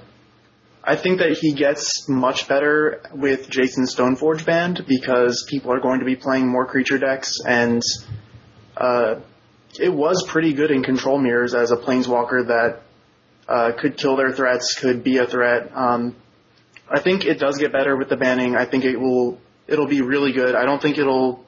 I 0.87 0.95
think 0.95 1.17
that 1.17 1.37
he 1.41 1.53
gets 1.53 2.07
much 2.07 2.47
better 2.47 3.01
with 3.11 3.49
Jason 3.49 3.85
Stoneforge 3.85 4.45
Banned 4.45 4.85
because 4.87 5.43
people 5.49 5.73
are 5.73 5.79
going 5.79 5.99
to 5.99 6.05
be 6.05 6.15
playing 6.15 6.47
more 6.47 6.67
creature 6.67 6.99
decks 6.99 7.39
and 7.43 7.81
uh, 8.77 9.15
it 9.79 9.91
was 9.91 10.23
pretty 10.27 10.53
good 10.53 10.69
in 10.69 10.83
control 10.83 11.17
mirrors 11.17 11.55
as 11.55 11.71
a 11.71 11.75
planeswalker 11.75 12.47
that 12.47 12.81
uh, 13.47 13.71
could 13.79 13.97
kill 13.97 14.15
their 14.15 14.31
threats, 14.31 14.75
could 14.79 15.03
be 15.03 15.17
a 15.17 15.25
threat. 15.25 15.71
Um, 15.75 16.15
I 16.87 16.99
think 16.99 17.25
it 17.25 17.39
does 17.39 17.57
get 17.57 17.71
better 17.71 17.97
with 17.97 18.09
the 18.09 18.17
banning. 18.17 18.55
I 18.55 18.65
think 18.65 18.85
it 18.85 18.97
will 18.97 19.39
it'll 19.67 19.87
be 19.87 20.01
really 20.01 20.33
good. 20.33 20.53
I 20.53 20.65
don't 20.65 20.81
think 20.81 20.99
it'll 20.99 21.43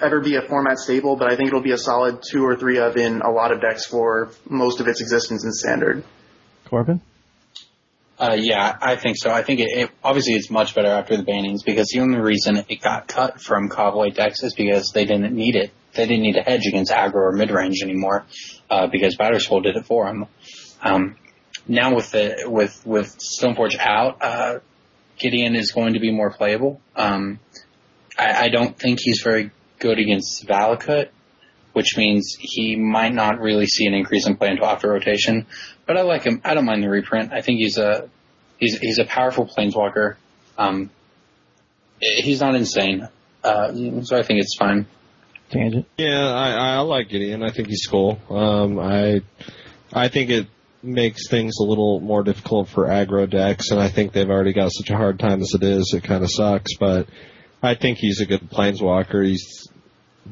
ever 0.00 0.20
be 0.20 0.34
a 0.34 0.42
format 0.42 0.78
staple, 0.78 1.14
but 1.14 1.32
I 1.32 1.36
think 1.36 1.48
it'll 1.48 1.62
be 1.62 1.72
a 1.72 1.78
solid 1.78 2.22
two 2.28 2.44
or 2.44 2.56
three 2.56 2.78
of 2.78 2.96
in 2.96 3.20
a 3.20 3.30
lot 3.30 3.52
of 3.52 3.60
decks 3.60 3.86
for 3.86 4.32
most 4.48 4.80
of 4.80 4.88
its 4.88 5.00
existence 5.00 5.44
in 5.44 5.52
standard. 5.52 6.02
Corbin? 6.64 7.00
Uh, 8.22 8.36
yeah, 8.38 8.78
I 8.80 8.94
think 8.94 9.16
so. 9.18 9.32
I 9.32 9.42
think 9.42 9.58
it, 9.58 9.66
it 9.76 9.90
obviously 10.04 10.34
it's 10.34 10.48
much 10.48 10.76
better 10.76 10.90
after 10.90 11.16
the 11.16 11.24
bannings 11.24 11.64
because 11.66 11.88
the 11.88 11.98
only 11.98 12.20
reason 12.20 12.64
it 12.68 12.80
got 12.80 13.08
cut 13.08 13.40
from 13.40 13.68
Caw-Blade 13.68 14.14
decks 14.14 14.44
is 14.44 14.54
because 14.54 14.92
they 14.94 15.04
didn't 15.04 15.34
need 15.34 15.56
it. 15.56 15.72
They 15.94 16.06
didn't 16.06 16.22
need 16.22 16.34
to 16.34 16.42
hedge 16.42 16.64
against 16.68 16.92
aggro 16.92 17.16
or 17.16 17.32
mid 17.32 17.50
range 17.50 17.82
anymore 17.82 18.24
uh, 18.70 18.86
because 18.86 19.16
Batterskull 19.16 19.64
did 19.64 19.74
it 19.74 19.86
for 19.86 20.06
them. 20.06 20.26
Um, 20.84 21.16
now 21.66 21.96
with 21.96 22.12
the 22.12 22.44
with 22.46 22.80
with 22.86 23.18
Stoneforge 23.18 23.76
out, 23.80 24.22
uh, 24.22 24.58
Gideon 25.18 25.56
is 25.56 25.72
going 25.72 25.94
to 25.94 26.00
be 26.00 26.12
more 26.12 26.30
playable. 26.30 26.80
Um, 26.94 27.40
I, 28.16 28.44
I 28.44 28.48
don't 28.50 28.78
think 28.78 29.00
he's 29.02 29.20
very 29.22 29.50
good 29.80 29.98
against 29.98 30.46
Valakut, 30.46 31.08
which 31.72 31.96
means 31.96 32.36
he 32.38 32.76
might 32.76 33.14
not 33.14 33.40
really 33.40 33.66
see 33.66 33.86
an 33.86 33.94
increase 33.94 34.28
in 34.28 34.36
play 34.36 34.48
until 34.48 34.66
after 34.66 34.90
rotation. 34.90 35.46
But 35.86 35.96
I 35.96 36.02
like 36.02 36.22
him. 36.24 36.40
I 36.44 36.54
don't 36.54 36.64
mind 36.64 36.82
the 36.82 36.88
reprint. 36.88 37.32
I 37.32 37.40
think 37.40 37.58
he's 37.58 37.78
a 37.78 38.08
he's 38.58 38.78
he's 38.78 38.98
a 38.98 39.04
powerful 39.04 39.46
planeswalker. 39.46 40.16
Um, 40.56 40.90
he's 42.00 42.40
not 42.40 42.54
insane, 42.54 43.08
uh, 43.42 43.72
so 44.02 44.16
I 44.16 44.22
think 44.22 44.40
it's 44.40 44.56
fine. 44.56 44.86
Tangent. 45.50 45.86
Yeah, 45.98 46.32
I, 46.32 46.76
I 46.76 46.78
like 46.78 47.08
Gideon. 47.08 47.42
I 47.42 47.50
think 47.50 47.68
he's 47.68 47.86
cool. 47.86 48.18
Um, 48.30 48.78
I 48.78 49.22
I 49.92 50.08
think 50.08 50.30
it 50.30 50.46
makes 50.82 51.28
things 51.28 51.54
a 51.60 51.64
little 51.64 52.00
more 52.00 52.22
difficult 52.22 52.68
for 52.68 52.86
aggro 52.86 53.28
decks, 53.28 53.70
and 53.70 53.80
I 53.80 53.88
think 53.88 54.12
they've 54.12 54.30
already 54.30 54.52
got 54.52 54.72
such 54.72 54.90
a 54.90 54.96
hard 54.96 55.18
time 55.18 55.40
as 55.40 55.52
it 55.54 55.62
is. 55.62 55.92
It 55.96 56.04
kind 56.04 56.24
of 56.24 56.30
sucks, 56.30 56.76
but 56.78 57.08
I 57.62 57.74
think 57.74 57.98
he's 57.98 58.20
a 58.20 58.26
good 58.26 58.50
planeswalker. 58.50 59.24
He's 59.24 59.68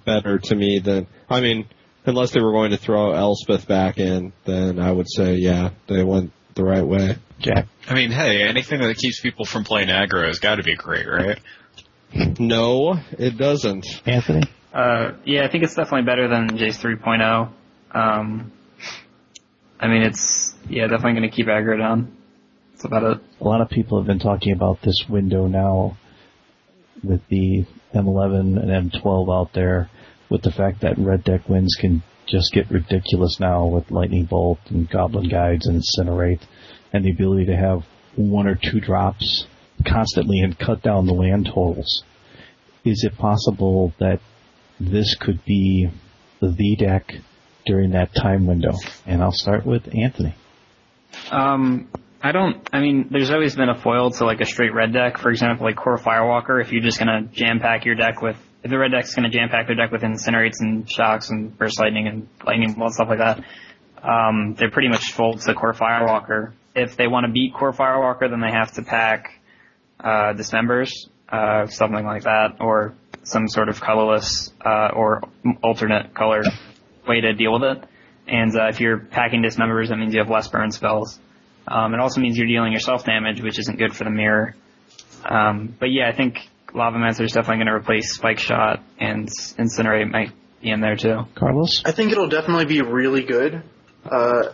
better 0.05 0.39
to 0.39 0.55
me 0.55 0.79
than 0.79 1.07
I 1.29 1.41
mean, 1.41 1.67
unless 2.07 2.33
they 2.33 2.41
were 2.41 2.53
going 2.53 2.71
to 2.71 2.77
throw 2.77 3.13
Elspeth 3.13 3.67
back 3.67 3.99
in, 3.99 4.33
then 4.45 4.79
I 4.79 4.91
would 4.91 5.09
say 5.09 5.35
yeah, 5.35 5.71
they 5.89 6.03
went 6.03 6.33
the 6.55 6.65
right 6.65 6.87
way. 6.87 7.17
Jack. 7.39 7.67
I 7.89 7.95
mean, 7.95 8.11
hey, 8.11 8.43
anything 8.43 8.81
that 8.81 8.97
keeps 8.97 9.21
people 9.21 9.45
from 9.45 9.65
playing 9.65 9.89
aggro 9.89 10.27
has 10.27 10.39
got 10.39 10.57
to 10.57 10.63
be 10.63 10.75
great, 10.75 11.07
right? 11.07 11.39
No, 12.39 12.99
it 13.13 13.39
doesn't. 13.39 13.87
Anthony? 14.05 14.43
Uh, 14.73 15.13
yeah, 15.25 15.45
I 15.45 15.51
think 15.51 15.65
it's 15.65 15.75
definitely 15.75 16.07
better 16.07 16.29
than 16.29 16.51
Jace 16.59 16.81
3.0. 16.81 17.51
Um, 17.93 18.53
I 19.79 19.89
mean, 19.89 20.03
it's 20.03 20.55
yeah, 20.69 20.87
definitely 20.87 21.21
going 21.21 21.31
to 21.31 21.35
keep 21.35 21.47
aggro 21.47 21.79
down. 21.79 22.17
That's 22.73 22.85
about 22.85 23.03
it. 23.05 23.21
A 23.41 23.45
lot 23.45 23.61
of 23.61 23.71
people 23.71 23.99
have 23.99 24.07
been 24.07 24.19
talking 24.19 24.53
about 24.53 24.83
this 24.83 25.05
window 25.09 25.47
now 25.47 25.97
with 27.03 27.27
the 27.29 27.65
M11 27.95 28.61
and 28.61 28.93
M12 28.93 29.35
out 29.35 29.53
there, 29.53 29.91
with 30.31 30.43
the 30.43 30.53
fact 30.53 30.81
that 30.81 30.99
red 30.99 31.25
deck 31.25 31.49
wins 31.49 31.77
can 31.79 32.03
just 32.27 32.53
get 32.53 32.71
ridiculous 32.71 33.39
now 33.41 33.67
with 33.67 33.91
Lightning 33.91 34.25
Bolt 34.25 34.61
and 34.69 34.89
Goblin 34.89 35.29
Guides 35.29 35.67
and 35.67 35.83
Incinerate, 35.83 36.43
and 36.93 37.05
the 37.05 37.11
ability 37.11 37.47
to 37.47 37.57
have 37.57 37.85
one 38.17 38.47
or 38.47 38.55
two 38.55 38.81
drops 38.81 39.47
constantly 39.87 40.41
and 40.41 40.59
cut 40.59 40.83
down 40.83 41.07
the 41.07 41.13
land 41.13 41.47
totals. 41.47 42.05
Is 42.85 43.05
it 43.05 43.19
possible 43.19 43.93
that 43.99 44.21
this 44.79 45.15
could 45.17 45.45
be 45.45 45.91
the 46.41 46.77
deck 46.77 47.13
during 47.67 47.91
that 47.91 48.15
time 48.15 48.47
window? 48.47 48.73
And 49.07 49.23
I'll 49.23 49.33
start 49.33 49.67
with 49.67 49.95
Anthony. 49.95 50.35
Um, 51.31 51.89
I 52.23 52.33
don't. 52.33 52.69
I 52.73 52.81
mean, 52.81 53.09
there's 53.11 53.31
always 53.31 53.57
been 53.57 53.69
a 53.69 53.81
foil 53.81 54.11
to 54.13 54.25
like 54.25 54.41
a 54.41 54.47
straight 54.47 54.75
red 54.75 54.93
deck. 54.93 55.19
For 55.19 55.31
example, 55.31 55.67
like 55.67 55.77
Kor 55.77 55.99
Firewalker. 55.99 56.63
If 56.63 56.73
you're 56.73 56.83
just 56.83 56.99
gonna 56.99 57.23
jam 57.33 57.61
pack 57.61 57.85
your 57.85 57.95
deck 57.95 58.23
with, 58.23 58.37
the 58.63 58.79
red 58.79 58.91
deck's 58.93 59.15
gonna 59.15 59.31
jam 59.31 59.49
pack 59.49 59.67
their 59.67 59.77
deck 59.77 59.91
with 59.91 60.03
incinerates 60.03 60.61
and 60.61 60.91
shocks 60.91 61.31
and 61.31 61.57
burst 61.57 61.79
lightning 61.79 62.07
and 62.07 62.29
lightning 62.45 62.73
bolt 62.73 62.93
stuff 62.93 63.09
like 63.09 63.19
that, 63.19 63.45
um, 64.03 64.55
they're 64.59 64.71
pretty 64.71 64.89
much 64.89 65.13
fold 65.13 65.41
to 65.43 65.55
Kor 65.55 65.73
Firewalker. 65.73 66.53
If 66.75 66.97
they 66.97 67.07
want 67.07 67.27
to 67.27 67.33
beat 67.33 67.55
Kor 67.55 67.73
Firewalker, 67.73 68.31
then 68.31 68.41
they 68.41 68.51
have 68.51 68.73
to 68.73 68.83
pack 68.83 69.41
uh, 69.99 70.33
Dismembers, 70.35 70.91
uh, 71.29 71.67
something 71.67 72.05
like 72.05 72.23
that, 72.23 72.57
or 72.61 72.95
some 73.25 73.49
sort 73.49 73.69
of 73.69 73.81
colorless 73.81 74.53
uh, 74.65 74.91
or 74.95 75.23
alternate 75.63 76.15
color 76.15 76.43
way 77.07 77.21
to 77.21 77.33
deal 77.35 77.53
with 77.53 77.63
it. 77.63 77.85
And 78.27 78.55
uh, 78.57 78.69
if 78.69 78.81
you're 78.81 78.99
packing 78.99 79.43
dismembers, 79.43 79.89
that 79.89 79.97
means 79.97 80.15
you 80.15 80.21
have 80.21 80.31
less 80.31 80.49
burn 80.49 80.71
spells. 80.71 81.19
Um, 81.67 81.95
it 81.95 82.01
also 82.01 82.21
means 82.21 82.39
you're 82.39 82.47
dealing 82.47 82.73
yourself 82.73 83.05
damage, 83.05 83.43
which 83.43 83.59
isn't 83.59 83.79
good 83.79 83.95
for 83.95 84.05
the 84.05 84.11
mirror. 84.11 84.55
Um, 85.25 85.75
but 85.79 85.87
yeah, 85.87 86.09
I 86.09 86.13
think 86.13 86.49
Lavamancer 86.75 87.25
is 87.25 87.33
definitely 87.33 87.65
going 87.65 87.67
to 87.67 87.75
replace 87.75 88.15
Spike 88.15 88.39
Shot, 88.39 88.83
and 88.99 89.29
Incinerate 89.29 90.11
might 90.11 90.33
be 90.61 90.71
in 90.71 90.81
there 90.81 90.97
too. 90.97 91.27
Carlos? 91.35 91.83
I 91.85 91.93
think 91.93 92.13
it'll 92.13 92.29
definitely 92.29 92.67
be 92.67 92.83
really 92.83 93.23
good. 93.23 93.63
Uh, 94.05 94.53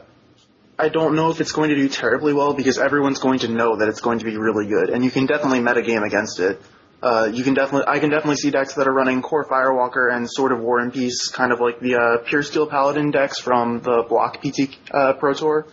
I 0.79 0.89
don't 0.89 1.15
know 1.15 1.31
if 1.31 1.41
it's 1.41 1.53
going 1.53 1.71
to 1.71 1.77
do 1.77 1.89
terribly 1.89 2.33
well 2.33 2.53
because 2.53 2.79
everyone's 2.79 3.19
going 3.19 3.41
to 3.41 3.49
know 3.49 3.77
that 3.77 3.89
it's 3.89 4.01
going 4.01 4.19
to 4.19 4.25
be 4.25 4.37
really 4.37 4.67
good, 4.67 4.91
and 4.91 5.05
you 5.05 5.11
can 5.11 5.27
definitely 5.27 5.61
metagame 5.61 6.07
against 6.07 6.41
it. 6.41 6.61
Uh, 7.03 7.31
you 7.33 7.45
can 7.45 7.55
definitely, 7.55 7.87
I 7.87 7.99
can 7.99 8.11
definitely 8.11 8.37
see 8.37 8.51
decks 8.51 8.75
that 8.75 8.89
are 8.89 8.93
running 8.93 9.23
Kor 9.23 9.45
Firewalker 9.47 10.13
and 10.13 10.29
Sword 10.29 10.53
of 10.53 10.61
War 10.61 10.81
and 10.81 10.93
Peace, 10.93 11.29
kind 11.29 11.53
of 11.53 11.61
like 11.61 11.79
the 11.79 11.95
uh, 11.95 12.25
Puresteel 12.25 12.69
Paladin 12.69 13.11
decks 13.11 13.39
from 13.39 13.81
the 13.81 14.05
Block 14.09 14.43
PT 14.43 14.77
uh, 14.91 15.13
Pro 15.15 15.35
Tour. 15.35 15.67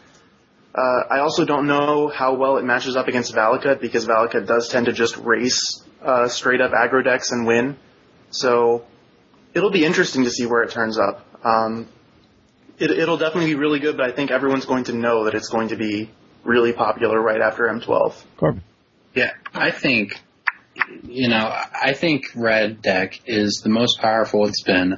Uh, 0.75 1.03
I 1.09 1.19
also 1.19 1.45
don't 1.45 1.67
know 1.67 2.07
how 2.07 2.33
well 2.35 2.57
it 2.57 2.65
matches 2.65 2.95
up 2.95 3.07
against 3.07 3.33
Valakut 3.33 3.79
because 3.79 4.07
Valakut 4.07 4.47
does 4.47 4.69
tend 4.69 4.87
to 4.87 4.93
just 4.93 5.17
race 5.17 5.83
uh, 6.01 6.27
straight 6.27 6.61
up 6.61 6.71
aggro 6.71 7.03
decks 7.03 7.31
and 7.31 7.45
win. 7.45 7.77
So 8.31 8.85
it'll 9.53 9.69
be 9.71 9.85
interesting 9.85 10.23
to 10.23 10.31
see 10.31 10.45
where 10.45 10.63
it 10.63 10.71
turns 10.71 10.97
up. 10.97 11.25
Um, 11.45 11.87
it, 12.79 12.89
it'll 12.89 13.17
definitely 13.17 13.51
be 13.51 13.55
really 13.55 13.79
good, 13.79 13.97
but 13.97 14.09
I 14.09 14.15
think 14.15 14.31
everyone's 14.31 14.65
going 14.65 14.85
to 14.85 14.93
know 14.93 15.25
that 15.25 15.35
it's 15.35 15.49
going 15.49 15.67
to 15.67 15.75
be 15.75 16.09
really 16.43 16.73
popular 16.73 17.21
right 17.21 17.39
after 17.39 17.65
M12. 17.65 18.15
Corbin. 18.37 18.63
Yeah, 19.13 19.31
I 19.53 19.69
think, 19.69 20.19
you 21.03 21.29
know, 21.29 21.55
I 21.79 21.93
think 21.93 22.25
red 22.35 22.81
deck 22.81 23.19
is 23.27 23.61
the 23.63 23.69
most 23.69 23.99
powerful 23.99 24.47
it's 24.47 24.63
been 24.63 24.97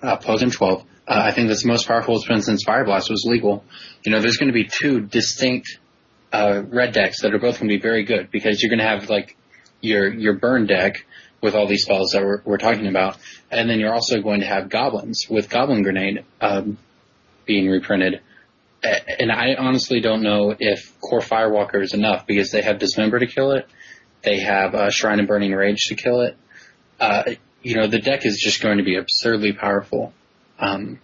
uh, 0.00 0.16
post 0.16 0.44
M12. 0.44 0.84
Uh, 1.08 1.22
I 1.24 1.32
think 1.32 1.48
that's 1.48 1.62
the 1.62 1.68
most 1.68 1.86
powerful 1.86 2.16
it's 2.16 2.26
been 2.26 2.42
since 2.42 2.64
Fireblast 2.64 3.10
was 3.10 3.24
legal. 3.26 3.64
You 4.04 4.12
know, 4.12 4.20
there's 4.20 4.38
going 4.38 4.48
to 4.48 4.54
be 4.54 4.68
two 4.68 5.00
distinct 5.00 5.78
uh, 6.32 6.62
red 6.68 6.92
decks 6.92 7.22
that 7.22 7.32
are 7.32 7.38
both 7.38 7.58
going 7.58 7.68
to 7.68 7.76
be 7.76 7.80
very 7.80 8.04
good 8.04 8.30
because 8.30 8.60
you're 8.60 8.70
going 8.70 8.84
to 8.86 8.88
have 8.88 9.08
like 9.08 9.36
your 9.80 10.12
your 10.12 10.34
burn 10.34 10.66
deck 10.66 11.06
with 11.42 11.54
all 11.54 11.66
these 11.66 11.82
spells 11.82 12.10
that 12.10 12.24
we're, 12.24 12.42
we're 12.44 12.58
talking 12.58 12.86
about, 12.88 13.18
and 13.50 13.70
then 13.70 13.78
you're 13.78 13.92
also 13.92 14.20
going 14.20 14.40
to 14.40 14.46
have 14.46 14.68
goblins 14.68 15.26
with 15.30 15.48
Goblin 15.48 15.82
Grenade 15.82 16.24
um, 16.40 16.78
being 17.44 17.68
reprinted. 17.68 18.20
And 18.82 19.32
I 19.32 19.54
honestly 19.54 20.00
don't 20.00 20.22
know 20.22 20.54
if 20.58 20.98
Kor 21.00 21.20
Firewalker 21.20 21.82
is 21.82 21.94
enough 21.94 22.26
because 22.26 22.50
they 22.50 22.62
have 22.62 22.78
Dismember 22.78 23.18
to 23.18 23.26
kill 23.26 23.52
it, 23.52 23.68
they 24.22 24.40
have 24.40 24.74
uh, 24.74 24.90
Shrine 24.90 25.20
of 25.20 25.26
Burning 25.26 25.52
Rage 25.52 25.84
to 25.86 25.94
kill 25.94 26.20
it. 26.22 26.36
Uh, 26.98 27.34
you 27.62 27.76
know, 27.76 27.86
the 27.86 27.98
deck 27.98 28.24
is 28.24 28.40
just 28.42 28.62
going 28.62 28.78
to 28.78 28.84
be 28.84 28.96
absurdly 28.96 29.52
powerful. 29.52 30.12
Um, 30.58 31.00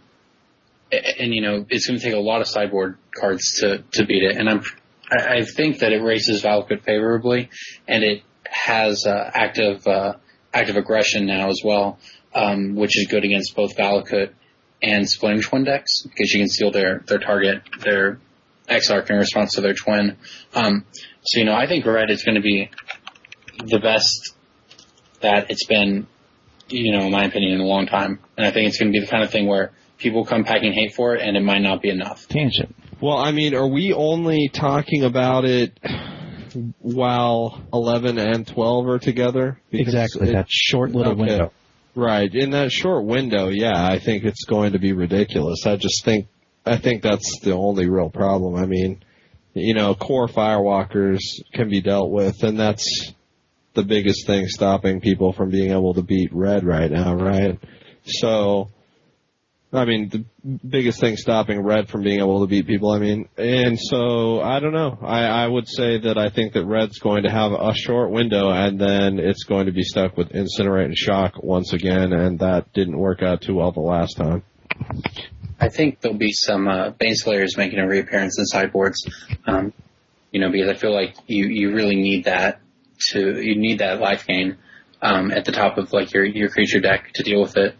and 0.90 1.34
you 1.34 1.40
know, 1.40 1.64
it's 1.68 1.86
going 1.86 1.98
to 1.98 2.04
take 2.04 2.14
a 2.14 2.20
lot 2.20 2.40
of 2.40 2.48
sideboard 2.48 2.98
cards 3.18 3.60
to, 3.60 3.84
to 3.92 4.06
beat 4.06 4.22
it. 4.22 4.36
And 4.36 4.48
I'm, 4.48 4.62
I 5.10 5.44
think 5.44 5.78
that 5.78 5.92
it 5.92 6.02
races 6.02 6.42
Valakut 6.42 6.82
favorably 6.84 7.50
and 7.88 8.04
it 8.04 8.22
has, 8.44 9.04
uh, 9.06 9.30
active, 9.32 9.86
uh, 9.86 10.14
Act 10.54 10.68
of 10.68 10.76
Aggression 10.76 11.26
now 11.26 11.48
as 11.48 11.62
well, 11.64 11.98
um, 12.34 12.74
which 12.74 12.98
is 12.98 13.06
good 13.08 13.24
against 13.24 13.56
both 13.56 13.76
Valakut 13.76 14.32
and 14.82 15.08
Splinter 15.08 15.42
Twin 15.42 15.64
decks 15.64 16.02
because 16.02 16.32
you 16.32 16.40
can 16.40 16.48
steal 16.48 16.70
their, 16.70 17.02
their 17.06 17.18
target, 17.18 17.62
their 17.82 18.18
Exarch 18.68 19.10
in 19.10 19.16
response 19.16 19.54
to 19.54 19.60
their 19.60 19.74
twin. 19.74 20.16
Um, 20.54 20.84
so, 21.22 21.40
you 21.40 21.44
know, 21.44 21.54
I 21.54 21.66
think 21.66 21.84
red 21.86 22.10
is 22.10 22.22
going 22.22 22.36
to 22.36 22.42
be 22.42 22.70
the 23.58 23.78
best 23.80 24.34
that 25.20 25.50
it's 25.50 25.66
been, 25.66 26.06
you 26.72 26.92
know, 26.92 27.06
in 27.06 27.12
my 27.12 27.24
opinion, 27.24 27.52
in 27.54 27.60
a 27.60 27.64
long 27.64 27.86
time. 27.86 28.18
And 28.36 28.46
I 28.46 28.50
think 28.50 28.68
it's 28.68 28.78
going 28.78 28.92
to 28.92 28.98
be 28.98 29.04
the 29.04 29.10
kind 29.10 29.22
of 29.22 29.30
thing 29.30 29.46
where 29.46 29.72
people 29.98 30.24
come 30.24 30.44
packing 30.44 30.72
hate 30.72 30.94
for 30.94 31.14
it 31.14 31.22
and 31.22 31.36
it 31.36 31.42
might 31.42 31.60
not 31.62 31.80
be 31.82 31.90
enough. 31.90 32.26
Tangent. 32.28 32.74
Well, 33.00 33.18
I 33.18 33.32
mean, 33.32 33.54
are 33.54 33.66
we 33.68 33.92
only 33.92 34.48
talking 34.52 35.04
about 35.04 35.44
it 35.44 35.78
while 36.80 37.60
11 37.72 38.18
and 38.18 38.46
12 38.46 38.86
are 38.88 38.98
together? 38.98 39.60
Because 39.70 39.94
Exactly, 39.94 40.30
it- 40.30 40.32
that 40.32 40.46
short 40.48 40.92
little 40.92 41.12
okay. 41.12 41.20
window. 41.22 41.52
Right. 41.94 42.32
In 42.34 42.50
that 42.50 42.72
short 42.72 43.04
window, 43.04 43.48
yeah, 43.48 43.72
I 43.74 43.98
think 43.98 44.24
it's 44.24 44.44
going 44.44 44.72
to 44.72 44.78
be 44.78 44.92
ridiculous. 44.92 45.66
I 45.66 45.76
just 45.76 46.04
think, 46.04 46.26
I 46.64 46.78
think 46.78 47.02
that's 47.02 47.40
the 47.40 47.52
only 47.52 47.86
real 47.88 48.08
problem. 48.08 48.54
I 48.54 48.64
mean, 48.66 49.02
you 49.52 49.74
know, 49.74 49.94
Kor 49.94 50.26
Firewalkers 50.26 51.20
can 51.52 51.68
be 51.68 51.82
dealt 51.82 52.10
with, 52.10 52.44
and 52.44 52.58
that's 52.58 53.12
the 53.74 53.82
biggest 53.82 54.26
thing 54.26 54.46
stopping 54.48 55.00
people 55.00 55.32
from 55.32 55.50
being 55.50 55.70
able 55.70 55.94
to 55.94 56.02
beat 56.02 56.32
red 56.32 56.64
right 56.64 56.90
now, 56.90 57.14
right? 57.14 57.58
So, 58.04 58.70
I 59.72 59.84
mean, 59.86 60.08
the 60.10 60.24
biggest 60.68 61.00
thing 61.00 61.16
stopping 61.16 61.60
red 61.62 61.88
from 61.88 62.02
being 62.02 62.18
able 62.18 62.40
to 62.42 62.46
beat 62.46 62.66
people, 62.66 62.90
I 62.90 62.98
mean, 62.98 63.28
and 63.38 63.78
so, 63.80 64.40
I 64.40 64.60
don't 64.60 64.74
know. 64.74 64.98
I, 65.02 65.24
I 65.24 65.46
would 65.46 65.66
say 65.68 66.00
that 66.00 66.18
I 66.18 66.28
think 66.28 66.52
that 66.52 66.66
red's 66.66 66.98
going 66.98 67.22
to 67.22 67.30
have 67.30 67.52
a 67.52 67.74
short 67.74 68.10
window 68.10 68.50
and 68.50 68.78
then 68.78 69.18
it's 69.18 69.44
going 69.44 69.66
to 69.66 69.72
be 69.72 69.82
stuck 69.82 70.16
with 70.16 70.30
incinerate 70.30 70.86
and 70.86 70.96
shock 70.96 71.42
once 71.42 71.72
again, 71.72 72.12
and 72.12 72.38
that 72.40 72.72
didn't 72.74 72.98
work 72.98 73.22
out 73.22 73.40
too 73.40 73.54
well 73.54 73.72
the 73.72 73.80
last 73.80 74.16
time. 74.16 74.42
I 75.60 75.68
think 75.68 76.00
there'll 76.00 76.18
be 76.18 76.32
some 76.32 76.66
uh, 76.66 76.90
Baneslayers 76.90 77.56
making 77.56 77.78
a 77.78 77.86
reappearance 77.86 78.36
in 78.38 78.46
sideboards. 78.46 79.06
Um, 79.46 79.72
you 80.32 80.40
know, 80.40 80.50
because 80.50 80.68
I 80.68 80.74
feel 80.74 80.92
like 80.92 81.14
you 81.28 81.46
you 81.46 81.72
really 81.72 81.94
need 81.94 82.24
that 82.24 82.60
to 83.10 83.40
you 83.40 83.56
need 83.56 83.78
that 83.78 84.00
life 84.00 84.26
gain 84.26 84.56
um, 85.00 85.30
at 85.30 85.44
the 85.44 85.52
top 85.52 85.78
of 85.78 85.92
like 85.92 86.12
your 86.12 86.24
your 86.24 86.48
creature 86.48 86.80
deck 86.80 87.12
to 87.14 87.22
deal 87.22 87.40
with 87.40 87.56
it. 87.56 87.74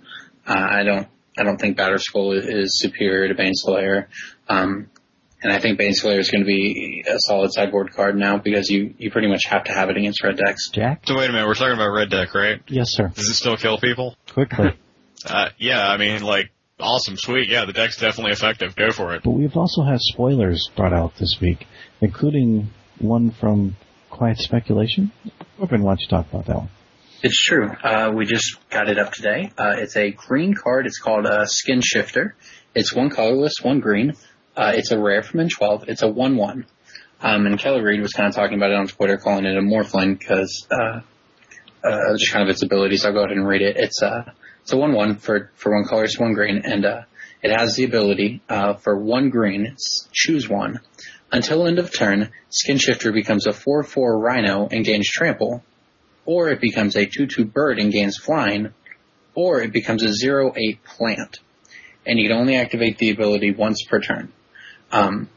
Uh, 0.47 0.55
I 0.55 0.83
don't 0.83 1.09
I 1.39 1.45
don't 1.45 1.59
think 1.59 1.79
Batterskull 1.79 2.37
is, 2.37 2.47
is 2.47 2.81
superior 2.81 3.33
to 3.33 3.35
Baneslayer. 3.35 4.07
Um, 4.49 4.91
and 5.43 5.53
I 5.53 5.59
think 5.59 5.79
Baneslayer 5.79 6.19
is 6.19 6.31
going 6.31 6.43
to 6.43 6.47
be 6.47 7.05
a 7.09 7.17
solid 7.19 7.53
sideboard 7.53 7.93
card 7.93 8.17
now 8.17 8.39
because 8.39 8.71
you, 8.71 8.95
you 8.99 9.11
pretty 9.11 9.29
much 9.29 9.43
have 9.47 9.65
to 9.65 9.73
have 9.73 9.91
it 9.91 9.97
against 9.97 10.23
red 10.23 10.37
decks. 10.37 10.71
Jack? 10.71 11.03
So 11.07 11.17
wait 11.17 11.29
a 11.29 11.33
minute, 11.33 11.47
we're 11.47 11.55
talking 11.55 11.75
about 11.75 11.91
red 11.93 12.11
deck, 12.11 12.35
right? 12.35 12.61
Yes, 12.69 12.91
sir. 12.93 13.09
Does 13.09 13.29
it 13.29 13.35
still 13.35 13.57
kill 13.57 13.79
people? 13.79 14.17
Quickly. 14.33 14.71
Uh, 15.25 15.51
yeah, 15.57 15.87
I 15.89 15.99
mean, 15.99 16.21
like, 16.25 16.51
awesome, 16.81 17.17
sweet, 17.17 17.49
yeah, 17.49 17.65
the 17.65 17.73
deck's 17.73 17.97
definitely 17.97 18.33
effective. 18.33 18.75
Go 18.75 18.91
for 18.91 19.15
it. 19.15 19.23
But 19.23 19.31
we've 19.31 19.57
also 19.57 19.85
had 19.85 20.01
spoilers 20.01 20.69
brought 20.75 20.93
out 20.93 21.15
this 21.15 21.39
week, 21.41 21.65
including 22.01 22.71
one 22.99 23.31
from 23.31 23.77
Quiet 24.23 24.39
Speculation. 24.39 25.11
Corbin, 25.59 25.83
why 25.83 25.97
you 25.99 26.07
talk 26.07 26.29
about 26.33 26.47
that 26.47 26.57
one? 26.57 26.69
It's 27.25 27.43
true. 27.43 27.69
Uh, 27.83 28.13
we 28.15 28.25
just 28.25 28.57
got 28.71 28.89
it 28.89 28.97
up 28.97 29.11
today. 29.13 29.51
Uh, 29.59 29.75
it's 29.79 29.97
a 29.97 30.13
green 30.13 30.55
card. 30.55 30.87
It's 30.87 31.01
called 31.01 31.27
uh, 31.27 31.45
Skinshifter. 31.45 32.35
It's 32.73 32.95
one 32.95 33.11
colorless, 33.11 33.55
one 33.63 33.81
green. 33.81 34.13
Uh, 34.57 34.75
it's 34.77 34.93
a 34.93 34.99
rare 35.01 35.25
from 35.25 35.41
M12. 35.41 35.89
It's 35.89 36.03
a 36.03 36.07
1-1. 36.07 36.67
Um, 37.21 37.47
and 37.47 37.59
Kelly 37.59 37.83
Reed 37.83 38.01
was 38.01 38.13
kind 38.13 38.29
of 38.29 38.35
talking 38.37 38.57
about 38.57 38.71
it 38.71 38.77
on 38.77 38.87
Twitter, 38.87 39.17
calling 39.17 39.45
it 39.45 39.57
a 39.57 39.61
Morphling 39.61 40.17
because 40.17 40.69
uh, 40.71 41.01
uh, 41.83 42.17
just 42.17 42.31
kind 42.31 42.49
of 42.49 42.49
its 42.49 42.63
abilities. 42.63 43.05
I'll 43.05 43.13
go 43.13 43.25
ahead 43.25 43.37
and 43.37 43.45
read 43.45 43.63
it. 43.63 43.77
It's 43.77 44.05
uh, 44.05 44.31
it's 44.61 44.73
a 44.73 44.77
1-1 44.77 45.21
for 45.21 45.51
for 45.57 45.73
one 45.73 45.85
colorless, 45.89 46.17
one 46.17 46.35
green, 46.35 46.63
and 46.65 46.87
uh, 46.87 47.03
it 47.43 47.51
has 47.51 47.75
the 47.75 47.83
ability 47.83 48.41
uh, 48.49 48.75
for 48.75 48.97
one 48.97 49.31
green, 49.31 49.77
choose 50.13 50.49
one. 50.49 50.79
Until 51.33 51.67
end 51.67 51.79
of 51.79 51.91
turn, 51.91 52.31
Skinshifter 52.51 53.13
becomes 53.13 53.47
a 53.47 53.53
4-4 53.53 54.21
Rhino 54.21 54.69
and 54.71 54.85
gains 54.85 55.09
Trample, 55.09 55.63
or 56.27 56.51
it 56.51 56.61
becomes 56.61 56.95
a 56.95 57.07
2-2 57.07 57.51
bird 57.51 57.79
and 57.79 57.91
gains 57.91 58.19
flying, 58.19 58.75
or 59.35 59.63
it 59.63 59.73
becomes 59.73 60.03
a 60.03 60.09
0-8 60.09 60.83
plant. 60.85 61.39
And 62.05 62.19
you 62.19 62.29
can 62.29 62.37
only 62.37 62.57
activate 62.57 62.99
the 62.99 63.11
ability 63.11 63.53
once 63.53 63.83
per 63.89 63.99
turn. 63.99 64.31
Um, 64.91 65.31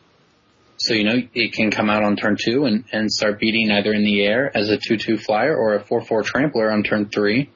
so, 0.75 0.93
you 0.93 1.05
know, 1.05 1.15
it 1.33 1.53
can 1.53 1.71
come 1.71 1.89
out 1.89 2.03
on 2.03 2.17
turn 2.17 2.35
2 2.43 2.65
and, 2.65 2.83
and 2.91 3.09
start 3.09 3.39
beating 3.39 3.71
either 3.71 3.93
in 3.93 4.03
the 4.03 4.21
air 4.21 4.51
as 4.55 4.69
a 4.69 4.77
2-2 4.77 5.21
flyer 5.21 5.55
or 5.55 5.75
a 5.75 5.83
4-4 5.83 6.25
trampler 6.25 6.71
on 6.71 6.83
turn 6.83 7.07
3. 7.07 7.49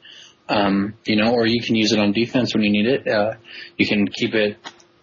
Um, 0.47 0.93
you 1.05 1.17
know, 1.17 1.33
or 1.33 1.45
you 1.45 1.61
can 1.61 1.75
use 1.75 1.91
it 1.91 1.99
on 1.99 2.13
defense 2.13 2.53
when 2.53 2.63
you 2.63 2.71
need 2.71 2.87
it. 2.87 3.07
Uh, 3.07 3.33
you 3.77 3.85
can 3.85 4.07
keep 4.07 4.33
it 4.33 4.57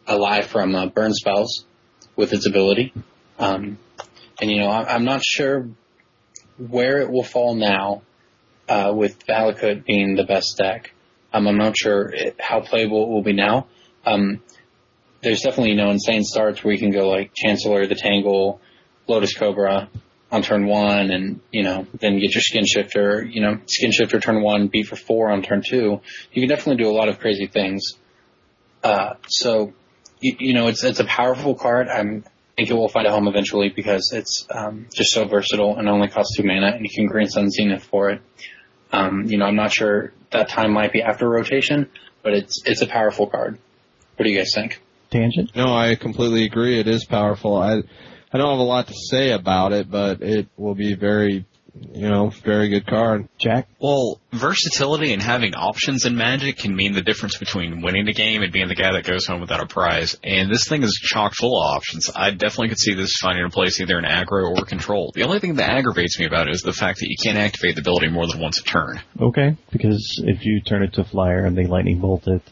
alive 0.06 0.46
from 0.46 0.74
uh, 0.74 0.86
burn 0.86 1.12
spells 1.12 1.66
with 2.16 2.32
its 2.32 2.46
ability. 2.48 2.94
Um, 3.38 3.78
and 4.40 4.50
you 4.50 4.60
know, 4.60 4.68
I, 4.68 4.94
I'm 4.94 5.04
not 5.04 5.22
sure 5.24 5.68
where 6.58 7.00
it 7.00 7.10
will 7.10 7.24
fall 7.24 7.54
now 7.54 8.02
uh, 8.68 8.92
with 8.94 9.26
Valakut 9.26 9.84
being 9.84 10.14
the 10.14 10.24
best 10.24 10.56
deck. 10.58 10.92
Um, 11.32 11.46
I'm 11.46 11.58
not 11.58 11.76
sure 11.76 12.08
it, 12.12 12.36
how 12.40 12.60
playable 12.60 13.04
it 13.04 13.08
will 13.08 13.22
be 13.22 13.32
now. 13.32 13.66
Um, 14.04 14.42
there's 15.22 15.40
definitely 15.40 15.70
you 15.70 15.76
know 15.76 15.90
insane 15.90 16.22
starts 16.22 16.62
where 16.62 16.72
you 16.72 16.78
can 16.78 16.90
go 16.90 17.08
like 17.08 17.32
Chancellor, 17.34 17.86
the 17.86 17.94
Tangle, 17.94 18.60
Lotus 19.06 19.36
Cobra 19.36 19.88
on 20.30 20.42
turn 20.42 20.66
one, 20.66 21.10
and 21.10 21.40
you 21.50 21.62
know 21.62 21.86
then 22.00 22.18
get 22.18 22.34
your 22.34 22.42
Skinshifter. 22.42 23.32
You 23.32 23.42
know, 23.42 23.58
Skinshifter 23.66 24.22
turn 24.22 24.42
one, 24.42 24.68
beat 24.68 24.86
for 24.86 24.96
four 24.96 25.30
on 25.30 25.42
turn 25.42 25.62
two. 25.66 26.00
You 26.32 26.42
can 26.42 26.48
definitely 26.48 26.82
do 26.82 26.90
a 26.90 26.94
lot 26.94 27.08
of 27.08 27.18
crazy 27.18 27.46
things. 27.46 27.82
Uh, 28.82 29.14
so 29.26 29.72
you, 30.20 30.36
you 30.38 30.54
know 30.54 30.68
it's 30.68 30.84
it's 30.84 31.00
a 31.00 31.04
powerful 31.04 31.54
card. 31.54 31.88
I'm 31.88 32.24
think 32.56 32.70
it 32.70 32.74
will 32.74 32.88
find 32.88 33.06
a 33.06 33.10
home 33.10 33.28
eventually 33.28 33.68
because 33.68 34.12
it's 34.12 34.46
um, 34.50 34.86
just 34.94 35.10
so 35.10 35.26
versatile 35.26 35.76
and 35.76 35.88
only 35.88 36.08
costs 36.08 36.36
two 36.36 36.42
mana, 36.42 36.68
and 36.68 36.84
you 36.84 36.90
can 36.92 37.06
Green 37.06 37.28
Sun 37.28 37.50
Zenith 37.50 37.84
for 37.84 38.10
it. 38.10 38.22
Um, 38.92 39.24
you 39.26 39.36
know, 39.36 39.44
I'm 39.44 39.56
not 39.56 39.72
sure 39.72 40.12
that 40.30 40.48
time 40.48 40.72
might 40.72 40.92
be 40.92 41.02
after 41.02 41.28
rotation, 41.28 41.90
but 42.22 42.32
it's 42.32 42.62
it's 42.64 42.80
a 42.80 42.86
powerful 42.86 43.26
card. 43.26 43.58
What 44.16 44.24
do 44.24 44.30
you 44.30 44.38
guys 44.38 44.52
think? 44.54 44.80
Tangent? 45.10 45.54
No, 45.54 45.66
I 45.74 45.96
completely 45.96 46.44
agree. 46.44 46.80
It 46.80 46.88
is 46.88 47.04
powerful. 47.04 47.56
I 47.56 47.82
I 48.32 48.38
don't 48.38 48.50
have 48.50 48.58
a 48.58 48.62
lot 48.62 48.88
to 48.88 48.94
say 49.10 49.32
about 49.32 49.72
it, 49.72 49.90
but 49.90 50.22
it 50.22 50.48
will 50.56 50.74
be 50.74 50.94
very, 50.94 51.44
you 51.92 52.08
know, 52.08 52.30
very 52.44 52.68
good 52.68 52.86
card. 52.86 53.28
Jack? 53.38 53.68
Well, 53.80 54.20
versatility 54.32 55.12
and 55.12 55.22
having 55.22 55.54
options 55.54 56.04
in 56.04 56.16
Magic 56.16 56.58
can 56.58 56.74
mean 56.74 56.92
the 56.92 57.02
difference 57.02 57.36
between 57.36 57.82
winning 57.82 58.08
a 58.08 58.12
game 58.12 58.42
and 58.42 58.52
being 58.52 58.68
the 58.68 58.74
guy 58.74 58.92
that 58.92 59.04
goes 59.04 59.26
home 59.26 59.40
without 59.40 59.62
a 59.62 59.66
prize. 59.66 60.16
And 60.22 60.50
this 60.50 60.68
thing 60.68 60.82
is 60.82 60.92
chock 61.02 61.34
full 61.34 61.60
of 61.60 61.76
options. 61.76 62.10
I 62.14 62.30
definitely 62.30 62.68
could 62.68 62.78
see 62.78 62.94
this 62.94 63.16
finding 63.20 63.44
a 63.44 63.50
place 63.50 63.80
either 63.80 63.98
in 63.98 64.04
aggro 64.04 64.56
or 64.56 64.64
control. 64.64 65.12
The 65.14 65.24
only 65.24 65.38
thing 65.38 65.56
that 65.56 65.70
aggravates 65.70 66.18
me 66.18 66.26
about 66.26 66.48
it 66.48 66.54
is 66.54 66.62
the 66.62 66.72
fact 66.72 67.00
that 67.00 67.08
you 67.08 67.16
can't 67.22 67.38
activate 67.38 67.76
the 67.76 67.80
ability 67.80 68.08
more 68.08 68.26
than 68.26 68.40
once 68.40 68.60
a 68.60 68.64
turn. 68.64 69.00
Okay, 69.20 69.56
because 69.70 70.22
if 70.24 70.44
you 70.44 70.60
turn 70.60 70.82
it 70.82 70.94
to 70.94 71.04
flyer 71.04 71.44
and 71.44 71.56
they 71.56 71.66
lightning 71.66 72.00
bolt 72.00 72.26
it, 72.26 72.42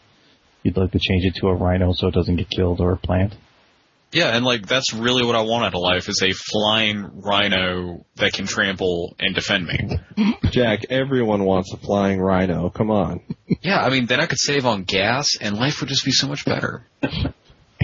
you'd 0.62 0.76
like 0.76 0.92
to 0.92 0.98
change 0.98 1.24
it 1.24 1.34
to 1.36 1.48
a 1.48 1.54
rhino 1.54 1.92
so 1.92 2.08
it 2.08 2.14
doesn't 2.14 2.36
get 2.36 2.48
killed 2.50 2.80
or 2.80 2.92
a 2.92 2.96
plant. 2.96 3.34
Yeah, 4.14 4.36
and 4.36 4.44
like 4.44 4.66
that's 4.66 4.94
really 4.94 5.24
what 5.24 5.34
I 5.34 5.42
want 5.42 5.64
out 5.64 5.74
of 5.74 5.80
life 5.80 6.08
is 6.08 6.22
a 6.22 6.32
flying 6.32 7.20
rhino 7.20 8.06
that 8.14 8.32
can 8.32 8.46
trample 8.46 9.16
and 9.18 9.34
defend 9.34 9.66
me. 9.66 10.34
Jack, 10.50 10.84
everyone 10.88 11.44
wants 11.44 11.72
a 11.72 11.76
flying 11.76 12.20
rhino. 12.20 12.70
Come 12.70 12.92
on. 12.92 13.20
Yeah, 13.60 13.80
I 13.80 13.90
mean 13.90 14.06
then 14.06 14.20
I 14.20 14.26
could 14.26 14.38
save 14.38 14.66
on 14.66 14.84
gas 14.84 15.36
and 15.40 15.56
life 15.56 15.80
would 15.80 15.88
just 15.88 16.04
be 16.04 16.12
so 16.12 16.28
much 16.28 16.44
better. 16.44 16.86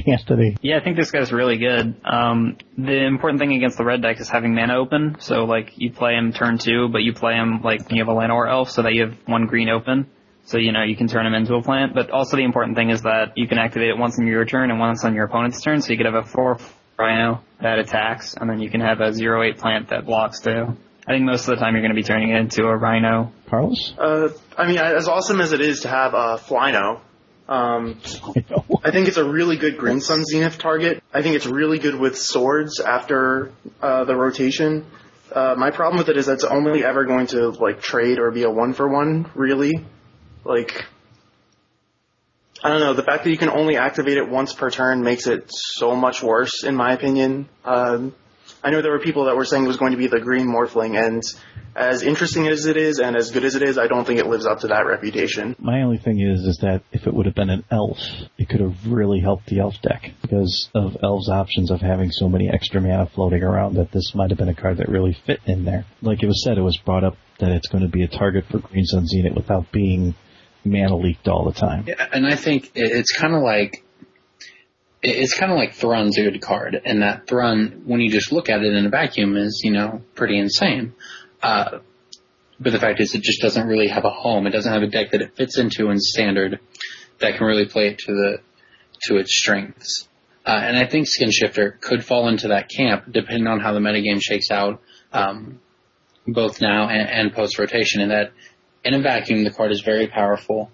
Anthony. 0.06 0.56
Yeah, 0.62 0.78
I 0.78 0.84
think 0.84 0.96
this 0.96 1.10
guy's 1.10 1.32
really 1.32 1.58
good. 1.58 2.00
Um, 2.04 2.58
the 2.78 3.06
important 3.06 3.40
thing 3.40 3.52
against 3.52 3.76
the 3.76 3.84
red 3.84 4.00
deck 4.00 4.20
is 4.20 4.28
having 4.28 4.54
mana 4.54 4.78
open. 4.78 5.16
So 5.18 5.44
like 5.44 5.72
you 5.76 5.92
play 5.92 6.14
him 6.14 6.32
turn 6.32 6.58
two, 6.58 6.88
but 6.90 7.02
you 7.02 7.12
play 7.12 7.34
him 7.34 7.60
like 7.62 7.90
you 7.90 7.98
have 7.98 8.08
a 8.08 8.12
Llanowar 8.12 8.48
elf, 8.48 8.70
so 8.70 8.82
that 8.82 8.94
you 8.94 9.06
have 9.06 9.16
one 9.26 9.46
green 9.46 9.68
open. 9.68 10.08
So 10.50 10.58
you 10.58 10.72
know 10.72 10.82
you 10.82 10.96
can 10.96 11.06
turn 11.06 11.24
him 11.26 11.34
into 11.34 11.54
a 11.54 11.62
plant. 11.62 11.94
But 11.94 12.10
also 12.10 12.36
the 12.36 12.42
important 12.42 12.76
thing 12.76 12.90
is 12.90 13.02
that 13.02 13.34
you 13.36 13.46
can 13.46 13.58
activate 13.58 13.90
it 13.90 13.96
once 13.96 14.18
on 14.18 14.26
your 14.26 14.44
turn 14.44 14.72
and 14.72 14.80
once 14.80 15.04
on 15.04 15.14
your 15.14 15.26
opponent's 15.26 15.62
turn. 15.62 15.80
So 15.80 15.92
you 15.92 15.96
could 15.96 16.06
have 16.06 16.16
a 16.16 16.24
four 16.24 16.58
rhino 16.98 17.40
that 17.60 17.78
attacks, 17.78 18.34
and 18.34 18.50
then 18.50 18.60
you 18.60 18.68
can 18.68 18.80
have 18.80 19.00
a 19.00 19.12
zero 19.12 19.44
eight 19.44 19.58
plant 19.58 19.90
that 19.90 20.06
blocks 20.06 20.40
too. 20.40 20.76
I 21.06 21.12
think 21.12 21.24
most 21.24 21.46
of 21.46 21.54
the 21.54 21.56
time 21.56 21.74
you're 21.74 21.82
going 21.82 21.94
to 21.94 22.00
be 22.00 22.02
turning 22.02 22.30
it 22.30 22.40
into 22.40 22.64
a 22.64 22.76
rhino. 22.76 23.32
Carlos? 23.48 23.94
Uh, 23.96 24.30
I 24.58 24.66
mean, 24.66 24.78
as 24.78 25.06
awesome 25.06 25.40
as 25.40 25.52
it 25.52 25.60
is 25.60 25.82
to 25.82 25.88
have 25.88 26.14
a 26.14 26.36
Flyno, 26.36 27.00
um, 27.48 28.00
I 28.84 28.90
think 28.90 29.06
it's 29.06 29.18
a 29.18 29.24
really 29.24 29.56
good 29.56 29.78
Green 29.78 30.00
Sun 30.00 30.24
Zenith 30.24 30.58
target. 30.58 31.00
I 31.14 31.22
think 31.22 31.36
it's 31.36 31.46
really 31.46 31.78
good 31.78 31.94
with 31.94 32.18
swords 32.18 32.80
after 32.80 33.52
uh, 33.80 34.04
the 34.04 34.16
rotation. 34.16 34.84
Uh, 35.32 35.54
my 35.56 35.70
problem 35.70 35.98
with 35.98 36.08
it 36.08 36.16
is 36.16 36.26
that's 36.26 36.42
only 36.42 36.84
ever 36.84 37.04
going 37.04 37.28
to 37.28 37.50
like 37.50 37.80
trade 37.80 38.18
or 38.18 38.32
be 38.32 38.42
a 38.42 38.50
one 38.50 38.72
for 38.72 38.88
one, 38.88 39.30
really. 39.36 39.84
Like, 40.44 40.86
I 42.62 42.68
don't 42.68 42.80
know. 42.80 42.94
The 42.94 43.02
fact 43.02 43.24
that 43.24 43.30
you 43.30 43.38
can 43.38 43.50
only 43.50 43.76
activate 43.76 44.16
it 44.16 44.28
once 44.28 44.52
per 44.52 44.70
turn 44.70 45.02
makes 45.02 45.26
it 45.26 45.44
so 45.48 45.94
much 45.94 46.22
worse, 46.22 46.64
in 46.64 46.74
my 46.74 46.92
opinion. 46.92 47.48
Um, 47.64 48.14
I 48.62 48.70
know 48.70 48.82
there 48.82 48.92
were 48.92 49.00
people 49.00 49.24
that 49.26 49.36
were 49.36 49.44
saying 49.44 49.64
it 49.64 49.68
was 49.68 49.78
going 49.78 49.92
to 49.92 49.98
be 49.98 50.06
the 50.06 50.20
green 50.20 50.46
Morphling, 50.46 50.98
and 51.02 51.22
as 51.74 52.02
interesting 52.02 52.48
as 52.48 52.66
it 52.66 52.76
is 52.76 52.98
and 52.98 53.16
as 53.16 53.30
good 53.30 53.44
as 53.44 53.54
it 53.54 53.62
is, 53.62 53.78
I 53.78 53.86
don't 53.86 54.06
think 54.06 54.18
it 54.18 54.26
lives 54.26 54.44
up 54.44 54.60
to 54.60 54.68
that 54.68 54.86
reputation. 54.86 55.56
My 55.58 55.82
only 55.82 55.98
thing 55.98 56.20
is, 56.20 56.40
is 56.40 56.58
that 56.58 56.82
if 56.92 57.06
it 57.06 57.14
would 57.14 57.26
have 57.26 57.34
been 57.34 57.48
an 57.48 57.64
elf, 57.70 57.98
it 58.36 58.48
could 58.48 58.60
have 58.60 58.86
really 58.86 59.20
helped 59.20 59.46
the 59.46 59.60
elf 59.60 59.80
deck 59.80 60.10
because 60.20 60.68
of 60.74 60.96
elves' 61.02 61.30
options 61.30 61.70
of 61.70 61.80
having 61.80 62.10
so 62.10 62.28
many 62.28 62.50
extra 62.50 62.80
mana 62.80 63.06
floating 63.06 63.42
around 63.42 63.76
that 63.76 63.92
this 63.92 64.14
might 64.14 64.30
have 64.30 64.38
been 64.38 64.48
a 64.48 64.54
card 64.54 64.78
that 64.78 64.88
really 64.88 65.16
fit 65.26 65.40
in 65.46 65.64
there. 65.64 65.86
Like 66.02 66.22
it 66.22 66.26
was 66.26 66.42
said, 66.44 66.58
it 66.58 66.62
was 66.62 66.76
brought 66.76 67.04
up 67.04 67.16
that 67.38 67.52
it's 67.52 67.68
going 67.68 67.84
to 67.84 67.90
be 67.90 68.02
a 68.02 68.08
target 68.08 68.44
for 68.50 68.58
Green 68.58 68.84
Sun 68.84 69.06
Zenith 69.06 69.34
without 69.34 69.72
being 69.72 70.14
mana 70.64 70.96
leaked 70.96 71.28
all 71.28 71.44
the 71.44 71.58
time. 71.58 71.84
Yeah, 71.86 72.06
and 72.12 72.26
I 72.26 72.36
think 72.36 72.72
it's 72.74 73.12
kind 73.12 73.34
of 73.34 73.42
like 73.42 73.84
it's 75.02 75.34
kind 75.34 75.50
of 75.50 75.56
like 75.56 75.74
Thrun's 75.74 76.16
good 76.16 76.40
card, 76.42 76.80
and 76.84 77.02
that 77.02 77.26
Thrun, 77.26 77.82
when 77.86 78.00
you 78.00 78.10
just 78.10 78.32
look 78.32 78.48
at 78.50 78.62
it 78.62 78.72
in 78.74 78.86
a 78.86 78.90
vacuum, 78.90 79.36
is 79.36 79.62
you 79.64 79.72
know 79.72 80.02
pretty 80.14 80.38
insane. 80.38 80.94
Uh, 81.42 81.78
but 82.58 82.72
the 82.72 82.78
fact 82.78 83.00
is, 83.00 83.14
it 83.14 83.22
just 83.22 83.40
doesn't 83.40 83.66
really 83.66 83.88
have 83.88 84.04
a 84.04 84.10
home. 84.10 84.46
It 84.46 84.50
doesn't 84.50 84.72
have 84.72 84.82
a 84.82 84.88
deck 84.88 85.12
that 85.12 85.22
it 85.22 85.34
fits 85.36 85.56
into 85.58 85.88
in 85.88 85.98
standard 85.98 86.60
that 87.18 87.36
can 87.36 87.46
really 87.46 87.66
play 87.66 87.88
it 87.88 87.98
to 88.00 88.12
the 88.12 88.38
to 89.04 89.16
its 89.16 89.34
strengths. 89.34 90.08
Uh, 90.44 90.58
and 90.62 90.76
I 90.76 90.86
think 90.86 91.06
Skinshifter 91.06 91.80
could 91.80 92.04
fall 92.04 92.28
into 92.28 92.48
that 92.48 92.68
camp, 92.68 93.04
depending 93.10 93.46
on 93.46 93.60
how 93.60 93.72
the 93.72 93.80
metagame 93.80 94.20
shakes 94.20 94.50
out, 94.50 94.80
um, 95.12 95.60
both 96.26 96.60
now 96.60 96.88
and, 96.88 97.08
and 97.08 97.32
post 97.32 97.58
rotation. 97.58 98.00
And 98.00 98.10
that 98.10 98.32
in 98.84 98.94
a 98.94 99.00
vacuum, 99.00 99.44
the 99.44 99.50
card 99.50 99.72
is 99.72 99.82
very 99.82 100.06
powerful. 100.06 100.70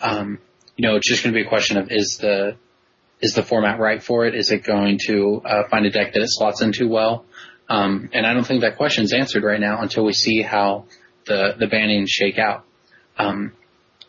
Um, 0.00 0.38
you 0.76 0.88
know, 0.88 0.96
it's 0.96 1.08
just 1.08 1.22
going 1.22 1.34
to 1.34 1.38
be 1.38 1.46
a 1.46 1.48
question 1.48 1.76
of 1.76 1.88
is 1.90 2.18
the 2.20 2.56
is 3.20 3.34
the 3.34 3.42
format 3.42 3.78
right 3.78 4.02
for 4.02 4.24
it? 4.24 4.34
Is 4.34 4.50
it 4.50 4.64
going 4.64 4.98
to 5.06 5.42
uh, 5.44 5.68
find 5.68 5.84
a 5.84 5.90
deck 5.90 6.14
that 6.14 6.22
it 6.22 6.28
slots 6.28 6.62
into 6.62 6.88
well? 6.88 7.26
Um, 7.68 8.08
and 8.12 8.26
I 8.26 8.32
don't 8.32 8.46
think 8.46 8.62
that 8.62 8.76
question's 8.76 9.12
answered 9.12 9.44
right 9.44 9.60
now 9.60 9.82
until 9.82 10.04
we 10.04 10.12
see 10.12 10.42
how 10.42 10.86
the 11.26 11.54
the 11.58 11.66
bannings 11.66 12.08
shake 12.08 12.38
out. 12.38 12.64
Um, 13.18 13.52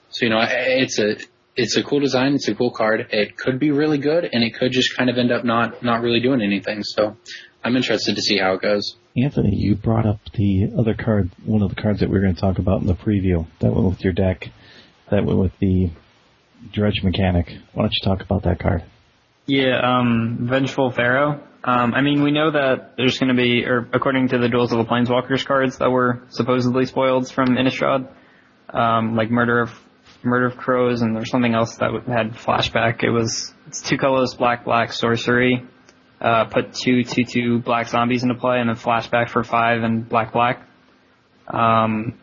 so 0.09 0.25
you 0.25 0.29
know, 0.29 0.41
it's 0.41 0.97
a 0.99 1.17
it's 1.55 1.75
a 1.77 1.83
cool 1.83 1.99
design. 1.99 2.35
It's 2.35 2.47
a 2.47 2.55
cool 2.55 2.71
card. 2.71 3.07
It 3.11 3.37
could 3.37 3.59
be 3.59 3.71
really 3.71 3.97
good, 3.97 4.27
and 4.31 4.43
it 4.43 4.55
could 4.55 4.71
just 4.71 4.95
kind 4.95 5.09
of 5.09 5.17
end 5.17 5.31
up 5.31 5.43
not 5.43 5.83
not 5.83 6.01
really 6.01 6.21
doing 6.21 6.41
anything. 6.41 6.83
So 6.83 7.17
I'm 7.63 7.75
interested 7.75 8.15
to 8.15 8.21
see 8.21 8.37
how 8.37 8.53
it 8.53 8.61
goes. 8.61 8.95
Anthony, 9.15 9.55
you 9.55 9.75
brought 9.75 10.05
up 10.05 10.19
the 10.33 10.71
other 10.77 10.93
card, 10.93 11.29
one 11.45 11.61
of 11.61 11.69
the 11.69 11.81
cards 11.81 11.99
that 11.99 12.09
we 12.09 12.15
were 12.15 12.21
going 12.21 12.35
to 12.35 12.41
talk 12.41 12.59
about 12.59 12.81
in 12.81 12.87
the 12.87 12.95
preview. 12.95 13.45
That 13.59 13.73
went 13.73 13.89
with 13.89 14.03
your 14.03 14.13
deck. 14.13 14.49
That 15.09 15.25
went 15.25 15.39
with 15.39 15.57
the 15.59 15.91
Dredge 16.71 17.03
mechanic. 17.03 17.51
Why 17.73 17.83
don't 17.83 17.93
you 17.93 18.03
talk 18.03 18.21
about 18.21 18.43
that 18.43 18.59
card? 18.59 18.83
Yeah, 19.45 19.79
um, 19.81 20.47
Vengeful 20.49 20.91
Pharaoh. 20.91 21.41
Um, 21.63 21.93
I 21.93 22.01
mean, 22.01 22.23
we 22.23 22.31
know 22.31 22.51
that 22.51 22.93
there's 22.97 23.19
going 23.19 23.35
to 23.35 23.39
be, 23.39 23.65
or 23.65 23.87
according 23.93 24.29
to 24.29 24.37
the 24.37 24.47
Duels 24.47 24.71
of 24.71 24.79
the 24.79 24.85
Planeswalkers 24.85 25.45
cards 25.45 25.77
that 25.77 25.91
were 25.91 26.23
supposedly 26.29 26.85
spoiled 26.85 27.31
from 27.31 27.49
Innistrad, 27.49 28.07
um, 28.69 29.15
like 29.15 29.29
Murder 29.29 29.61
of 29.61 29.71
Murder 30.23 30.47
of 30.47 30.57
Crows, 30.57 31.01
and 31.01 31.15
there's 31.15 31.29
something 31.29 31.53
else 31.53 31.75
that 31.77 31.91
had 32.07 32.33
flashback. 32.33 33.03
It 33.03 33.09
was 33.09 33.53
it's 33.67 33.81
two 33.81 33.97
colors, 33.97 34.35
black, 34.35 34.65
black, 34.65 34.93
sorcery. 34.93 35.65
Uh, 36.21 36.45
put 36.45 36.73
two, 36.73 37.03
two, 37.03 37.23
two 37.23 37.59
black 37.59 37.87
zombies 37.87 38.21
into 38.21 38.35
play, 38.35 38.59
and 38.59 38.69
then 38.69 38.75
flashback 38.75 39.29
for 39.29 39.43
five 39.43 39.81
and 39.81 40.07
black, 40.07 40.31
black. 40.31 40.67
Um, 41.47 42.19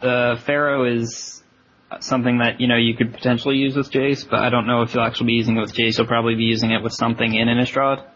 the 0.00 0.40
Pharaoh 0.46 0.84
is 0.84 1.42
something 2.00 2.38
that 2.38 2.60
you 2.60 2.68
know 2.68 2.76
you 2.76 2.94
could 2.96 3.12
potentially 3.12 3.56
use 3.56 3.76
with 3.76 3.90
Jace, 3.90 4.28
but 4.28 4.40
I 4.40 4.50
don't 4.50 4.66
know 4.66 4.82
if 4.82 4.94
you'll 4.94 5.04
actually 5.04 5.26
be 5.26 5.32
using 5.34 5.56
it 5.56 5.60
with 5.60 5.74
Jace. 5.74 5.98
You'll 5.98 6.06
probably 6.06 6.36
be 6.36 6.44
using 6.44 6.70
it 6.70 6.82
with 6.82 6.92
something 6.92 7.34
in 7.34 7.48
Innistrad 7.48 8.06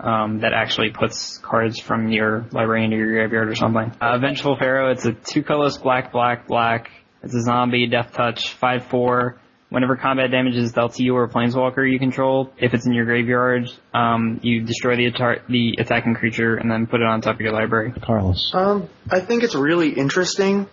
um, 0.00 0.40
that 0.40 0.52
actually 0.52 0.90
puts 0.90 1.38
cards 1.38 1.78
from 1.78 2.10
your 2.10 2.46
library 2.52 2.84
into 2.84 2.96
your 2.96 3.12
graveyard 3.12 3.48
or 3.48 3.54
something. 3.54 3.92
Uh, 4.00 4.18
Vengeful 4.18 4.58
Pharaoh, 4.58 4.90
it's 4.90 5.04
a 5.04 5.12
two 5.12 5.42
colors, 5.42 5.78
black, 5.78 6.12
black, 6.12 6.46
black. 6.46 6.90
It's 7.22 7.34
a 7.34 7.42
zombie, 7.42 7.86
death 7.86 8.12
touch, 8.12 8.54
five 8.54 8.86
four. 8.86 9.38
Whenever 9.70 9.96
combat 9.96 10.32
damage 10.32 10.56
is 10.56 10.72
dealt 10.72 10.94
to 10.94 11.02
you 11.04 11.14
or 11.14 11.24
a 11.24 11.28
planeswalker 11.28 11.90
you 11.90 11.98
control, 11.98 12.52
if 12.58 12.74
it's 12.74 12.86
in 12.86 12.92
your 12.92 13.04
graveyard, 13.04 13.70
um, 13.94 14.40
you 14.42 14.62
destroy 14.62 14.96
the, 14.96 15.06
atta- 15.06 15.42
the 15.48 15.76
attacking 15.78 16.14
creature 16.14 16.56
and 16.56 16.68
then 16.68 16.88
put 16.88 17.00
it 17.00 17.06
on 17.06 17.20
top 17.20 17.36
of 17.36 17.40
your 17.40 17.52
library. 17.52 17.92
Carlos. 18.02 18.50
Um, 18.52 18.88
I 19.08 19.20
think 19.20 19.44
it's 19.44 19.54
really 19.54 19.90
interesting. 19.90 20.66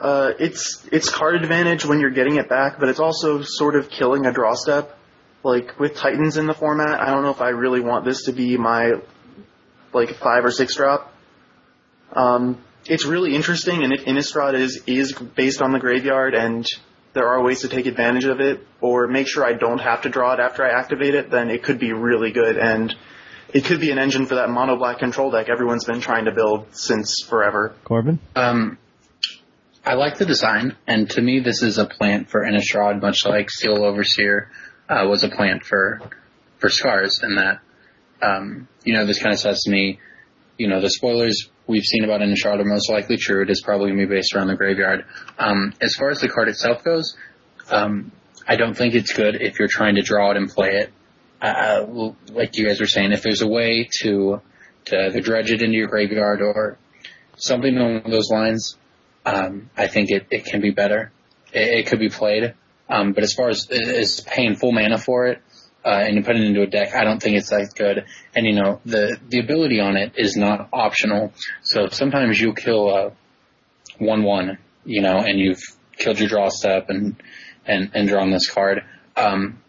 Uh, 0.00 0.32
it's 0.38 0.86
it's 0.92 1.10
card 1.10 1.34
advantage 1.36 1.84
when 1.84 2.00
you're 2.00 2.10
getting 2.10 2.36
it 2.36 2.48
back, 2.48 2.78
but 2.78 2.88
it's 2.88 3.00
also 3.00 3.42
sort 3.42 3.74
of 3.74 3.88
killing 3.88 4.26
a 4.26 4.32
draw 4.32 4.54
step. 4.54 4.96
Like 5.42 5.78
with 5.80 5.96
Titans 5.96 6.36
in 6.36 6.46
the 6.46 6.54
format, 6.54 7.00
I 7.00 7.10
don't 7.10 7.22
know 7.22 7.30
if 7.30 7.40
I 7.40 7.48
really 7.48 7.80
want 7.80 8.04
this 8.04 8.24
to 8.24 8.32
be 8.32 8.56
my 8.56 8.92
like 9.92 10.14
five 10.16 10.44
or 10.44 10.50
six 10.50 10.76
drop. 10.76 11.12
Um, 12.12 12.62
it's 12.84 13.06
really 13.06 13.34
interesting, 13.34 13.82
and 13.82 13.92
if 13.92 14.04
Innistrad 14.04 14.54
is 14.54 14.82
is 14.86 15.12
based 15.12 15.62
on 15.62 15.72
the 15.72 15.78
graveyard, 15.78 16.34
and 16.34 16.66
there 17.16 17.28
are 17.28 17.42
ways 17.42 17.62
to 17.62 17.68
take 17.68 17.86
advantage 17.86 18.26
of 18.26 18.40
it, 18.40 18.60
or 18.82 19.08
make 19.08 19.26
sure 19.26 19.42
I 19.42 19.54
don't 19.54 19.80
have 19.80 20.02
to 20.02 20.10
draw 20.10 20.34
it 20.34 20.38
after 20.38 20.62
I 20.62 20.78
activate 20.78 21.14
it, 21.14 21.30
then 21.30 21.48
it 21.48 21.62
could 21.62 21.78
be 21.78 21.94
really 21.94 22.30
good, 22.30 22.58
and 22.58 22.94
it 23.54 23.64
could 23.64 23.80
be 23.80 23.90
an 23.90 23.98
engine 23.98 24.26
for 24.26 24.34
that 24.34 24.50
mono 24.50 24.76
black 24.76 24.98
control 24.98 25.30
deck 25.30 25.48
everyone's 25.48 25.86
been 25.86 26.02
trying 26.02 26.26
to 26.26 26.32
build 26.32 26.66
since 26.72 27.24
forever. 27.26 27.74
Corbin? 27.84 28.18
Um, 28.34 28.76
I 29.82 29.94
like 29.94 30.18
the 30.18 30.26
design, 30.26 30.76
and 30.86 31.08
to 31.10 31.22
me, 31.22 31.40
this 31.40 31.62
is 31.62 31.78
a 31.78 31.86
plant 31.86 32.28
for 32.28 32.44
Innistrad, 32.44 33.00
much 33.00 33.24
like 33.24 33.50
Steel 33.50 33.82
Overseer 33.82 34.50
uh, 34.86 35.06
was 35.08 35.24
a 35.24 35.30
plant 35.30 35.64
for 35.64 36.02
for 36.58 36.68
Scars, 36.68 37.20
and 37.22 37.38
that 37.38 37.60
um, 38.20 38.68
you 38.84 38.92
know 38.92 39.06
this 39.06 39.22
kind 39.22 39.32
of 39.32 39.40
says 39.40 39.62
to 39.62 39.70
me, 39.70 40.00
you 40.58 40.68
know, 40.68 40.82
the 40.82 40.90
spoilers 40.90 41.48
we've 41.66 41.84
seen 41.84 42.04
about 42.04 42.22
in 42.22 42.30
Innistrad 42.30 42.60
are 42.60 42.64
most 42.64 42.90
likely 42.90 43.16
true. 43.16 43.42
It 43.42 43.50
is 43.50 43.62
probably 43.62 43.88
going 43.90 44.00
to 44.00 44.06
be 44.06 44.14
based 44.14 44.34
around 44.34 44.48
the 44.48 44.56
graveyard. 44.56 45.04
Um, 45.38 45.72
as 45.80 45.94
far 45.94 46.10
as 46.10 46.20
the 46.20 46.28
card 46.28 46.48
itself 46.48 46.84
goes, 46.84 47.16
um, 47.70 48.12
I 48.46 48.56
don't 48.56 48.76
think 48.76 48.94
it's 48.94 49.12
good 49.12 49.40
if 49.40 49.58
you're 49.58 49.68
trying 49.68 49.96
to 49.96 50.02
draw 50.02 50.30
it 50.30 50.36
and 50.36 50.48
play 50.48 50.68
it. 50.68 50.92
Uh, 51.40 52.12
like 52.32 52.56
you 52.56 52.66
guys 52.66 52.80
were 52.80 52.86
saying, 52.86 53.12
if 53.12 53.22
there's 53.22 53.42
a 53.42 53.48
way 53.48 53.88
to 54.00 54.40
to 54.86 55.06
either 55.06 55.20
dredge 55.20 55.50
it 55.50 55.62
into 55.62 55.76
your 55.76 55.88
graveyard 55.88 56.40
or 56.40 56.78
something 57.36 57.76
along 57.76 58.02
those 58.08 58.30
lines, 58.30 58.76
um, 59.24 59.68
I 59.76 59.88
think 59.88 60.10
it, 60.10 60.26
it 60.30 60.44
can 60.44 60.60
be 60.60 60.70
better. 60.70 61.10
It, 61.52 61.80
it 61.80 61.86
could 61.88 61.98
be 61.98 62.08
played. 62.08 62.54
Um, 62.88 63.12
but 63.12 63.24
as 63.24 63.32
far 63.32 63.48
as, 63.48 63.68
as 63.68 64.20
paying 64.20 64.54
full 64.54 64.70
mana 64.70 64.96
for 64.96 65.26
it, 65.26 65.42
uh, 65.86 66.02
and 66.04 66.16
you 66.16 66.22
put 66.24 66.34
it 66.34 66.42
into 66.42 66.62
a 66.62 66.66
deck, 66.66 66.94
I 66.94 67.04
don't 67.04 67.22
think 67.22 67.36
it's 67.36 67.50
that 67.50 67.72
good. 67.76 68.04
And 68.34 68.44
you 68.44 68.54
know, 68.54 68.80
the, 68.84 69.18
the 69.28 69.38
ability 69.38 69.78
on 69.78 69.96
it 69.96 70.14
is 70.16 70.36
not 70.36 70.68
optional. 70.72 71.32
So 71.62 71.88
sometimes 71.90 72.40
you 72.40 72.54
kill 72.54 72.90
a 72.90 73.12
1-1, 74.00 74.58
you 74.84 75.00
know, 75.00 75.18
and 75.18 75.38
you've 75.38 75.62
killed 75.96 76.18
your 76.18 76.28
draw 76.28 76.48
step 76.48 76.86
and, 76.88 77.22
and, 77.64 77.92
and 77.94 78.08
drawn 78.08 78.32
this 78.32 78.50
card. 78.50 78.80
Um, 79.16 79.62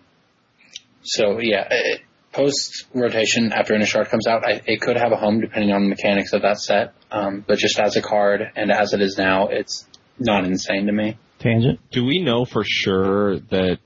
so 1.03 1.39
yeah, 1.39 1.68
it, 1.70 2.01
post 2.34 2.88
rotation 2.95 3.53
after 3.53 3.76
Innistrad 3.76 4.09
comes 4.09 4.26
out, 4.26 4.43
I, 4.43 4.61
it 4.65 4.82
could 4.82 4.97
have 4.97 5.11
a 5.11 5.18
home 5.18 5.39
depending 5.39 5.72
on 5.72 5.84
the 5.84 5.89
mechanics 5.89 6.34
of 6.34 6.41
that 6.41 6.59
set. 6.59 6.95
Um, 7.11 7.45
but 7.47 7.59
just 7.59 7.80
as 7.80 7.95
a 7.95 8.01
card 8.01 8.41
and 8.55 8.72
as 8.72 8.93
it 8.93 9.01
is 9.01 9.18
now, 9.20 9.49
it's 9.49 9.88
not 10.18 10.45
insane 10.45 10.88
to 10.88 10.91
me. 10.91 11.20
Tangent? 11.38 11.80
Do 11.91 12.03
we 12.03 12.24
know 12.24 12.43
for 12.43 12.63
sure 12.65 13.39
that 13.39 13.78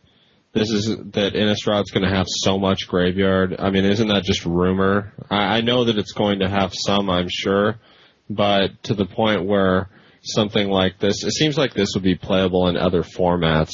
this 0.53 0.69
is 0.69 0.87
that 0.87 1.33
Innistrad's 1.33 1.91
going 1.91 2.03
to 2.03 2.15
have 2.15 2.27
so 2.27 2.57
much 2.59 2.87
graveyard? 2.87 3.55
I 3.57 3.69
mean, 3.69 3.85
isn't 3.85 4.07
that 4.09 4.23
just 4.23 4.45
rumor? 4.45 5.13
I, 5.29 5.57
I 5.57 5.61
know 5.61 5.85
that 5.85 5.97
it's 5.97 6.11
going 6.11 6.39
to 6.39 6.49
have 6.49 6.73
some, 6.75 7.09
I'm 7.09 7.29
sure, 7.29 7.77
but 8.29 8.83
to 8.83 8.93
the 8.93 9.05
point 9.05 9.45
where 9.45 9.89
something 10.23 10.69
like 10.69 10.99
this, 10.99 11.23
it 11.23 11.31
seems 11.31 11.57
like 11.57 11.73
this 11.73 11.89
would 11.93 12.03
be 12.03 12.15
playable 12.15 12.67
in 12.67 12.77
other 12.77 13.03
formats. 13.03 13.71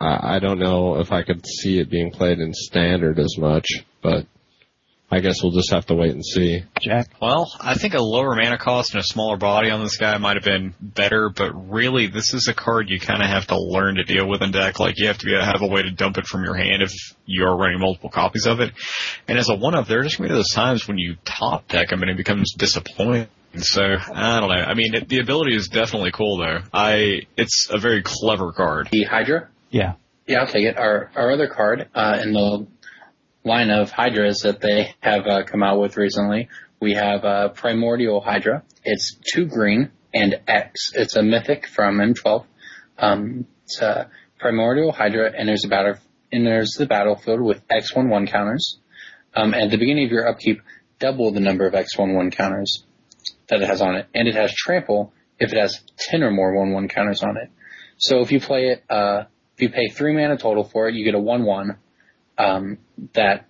I, 0.00 0.36
I 0.36 0.38
don't 0.38 0.58
know 0.58 0.98
if 1.00 1.12
I 1.12 1.22
could 1.22 1.46
see 1.46 1.78
it 1.78 1.90
being 1.90 2.10
played 2.10 2.38
in 2.38 2.52
standard 2.52 3.18
as 3.18 3.36
much, 3.38 3.66
but 4.02 4.26
I 5.10 5.20
guess 5.20 5.40
we'll 5.40 5.52
just 5.52 5.70
have 5.72 5.86
to 5.86 5.94
wait 5.94 6.10
and 6.10 6.24
see. 6.24 6.64
Jack? 6.80 7.08
Well, 7.22 7.50
I 7.60 7.74
think 7.74 7.94
a 7.94 8.02
lower 8.02 8.34
mana 8.34 8.58
cost 8.58 8.92
and 8.92 9.00
a 9.00 9.04
smaller 9.04 9.36
body 9.36 9.70
on 9.70 9.82
this 9.82 9.98
guy 9.98 10.18
might 10.18 10.36
have 10.36 10.44
been 10.44 10.74
better, 10.80 11.28
but 11.28 11.52
really 11.70 12.08
this 12.08 12.34
is 12.34 12.48
a 12.48 12.54
card 12.54 12.90
you 12.90 12.98
kind 12.98 13.22
of 13.22 13.28
have 13.28 13.46
to 13.48 13.56
learn 13.56 13.96
to 13.96 14.04
deal 14.04 14.28
with 14.28 14.42
in 14.42 14.50
deck. 14.50 14.80
Like 14.80 14.94
you 14.98 15.06
have 15.06 15.18
to 15.18 15.26
be, 15.26 15.32
have 15.32 15.62
a 15.62 15.68
way 15.68 15.82
to 15.82 15.92
dump 15.92 16.18
it 16.18 16.26
from 16.26 16.42
your 16.42 16.56
hand 16.56 16.82
if 16.82 16.92
you're 17.24 17.56
running 17.56 17.78
multiple 17.78 18.10
copies 18.10 18.46
of 18.46 18.58
it. 18.58 18.72
And 19.28 19.38
as 19.38 19.48
a 19.48 19.54
one-up, 19.54 19.86
there 19.86 20.00
are 20.00 20.02
just 20.02 20.18
going 20.18 20.28
to 20.28 20.34
be 20.34 20.38
those 20.38 20.52
times 20.52 20.88
when 20.88 20.98
you 20.98 21.16
top 21.24 21.68
deck 21.68 21.92
him 21.92 22.02
and 22.02 22.10
it 22.10 22.16
becomes 22.16 22.52
disappointing. 22.54 23.28
So 23.58 23.82
I 23.82 24.40
don't 24.40 24.48
know. 24.48 24.54
I 24.54 24.74
mean, 24.74 24.94
it, 24.94 25.08
the 25.08 25.20
ability 25.20 25.54
is 25.54 25.68
definitely 25.68 26.10
cool 26.10 26.38
though. 26.38 26.58
I 26.74 27.22
it's 27.36 27.68
a 27.70 27.78
very 27.78 28.02
clever 28.02 28.52
card. 28.52 28.88
The 28.90 29.04
Hydra. 29.04 29.48
Yeah. 29.70 29.94
Yeah, 30.26 30.40
I'll 30.40 30.46
take 30.46 30.64
it. 30.64 30.76
Our 30.76 31.10
our 31.14 31.32
other 31.32 31.46
card 31.46 31.88
uh, 31.94 32.18
in 32.20 32.32
the 32.32 32.66
line 33.46 33.70
of 33.70 33.90
Hydras 33.92 34.40
that 34.40 34.60
they 34.60 34.94
have 35.00 35.26
uh, 35.26 35.44
come 35.44 35.62
out 35.62 35.80
with 35.80 35.96
recently, 35.96 36.48
we 36.80 36.94
have 36.94 37.24
uh, 37.24 37.48
Primordial 37.50 38.20
Hydra. 38.20 38.64
It's 38.84 39.16
two 39.32 39.46
green 39.46 39.92
and 40.12 40.40
X. 40.48 40.90
It's 40.94 41.14
a 41.14 41.22
mythic 41.22 41.68
from 41.68 41.98
M12. 41.98 42.44
Um, 42.98 43.46
it's 43.64 43.80
a 43.80 44.10
Primordial 44.40 44.90
Hydra 44.90 45.32
enters 45.38 45.62
the 45.62 45.68
battle 45.68 45.94
enters 46.32 46.74
the 46.76 46.86
battlefield 46.86 47.40
with 47.40 47.62
X 47.70 47.94
one 47.94 48.10
one 48.10 48.26
counters. 48.26 48.78
Um, 49.34 49.54
at 49.54 49.70
the 49.70 49.76
beginning 49.76 50.06
of 50.06 50.10
your 50.10 50.28
upkeep, 50.28 50.60
double 50.98 51.30
the 51.30 51.40
number 51.40 51.66
of 51.66 51.74
X 51.74 51.96
one 51.96 52.14
one 52.14 52.32
counters 52.32 52.84
that 53.48 53.62
it 53.62 53.68
has 53.68 53.80
on 53.80 53.94
it, 53.94 54.08
and 54.12 54.26
it 54.26 54.34
has 54.34 54.52
trample 54.52 55.12
if 55.38 55.52
it 55.52 55.58
has 55.58 55.80
ten 55.98 56.24
or 56.24 56.32
more 56.32 56.52
one 56.58 56.72
one 56.72 56.88
counters 56.88 57.22
on 57.22 57.36
it. 57.36 57.50
So 57.98 58.20
if 58.20 58.32
you 58.32 58.40
play 58.40 58.70
it, 58.70 58.84
uh, 58.90 59.24
if 59.54 59.62
you 59.62 59.68
pay 59.68 59.88
three 59.88 60.14
mana 60.14 60.36
total 60.36 60.64
for 60.64 60.88
it, 60.88 60.96
you 60.96 61.04
get 61.04 61.14
a 61.14 61.20
one 61.20 61.44
one 61.44 61.78
um, 62.38 62.78
that 63.14 63.46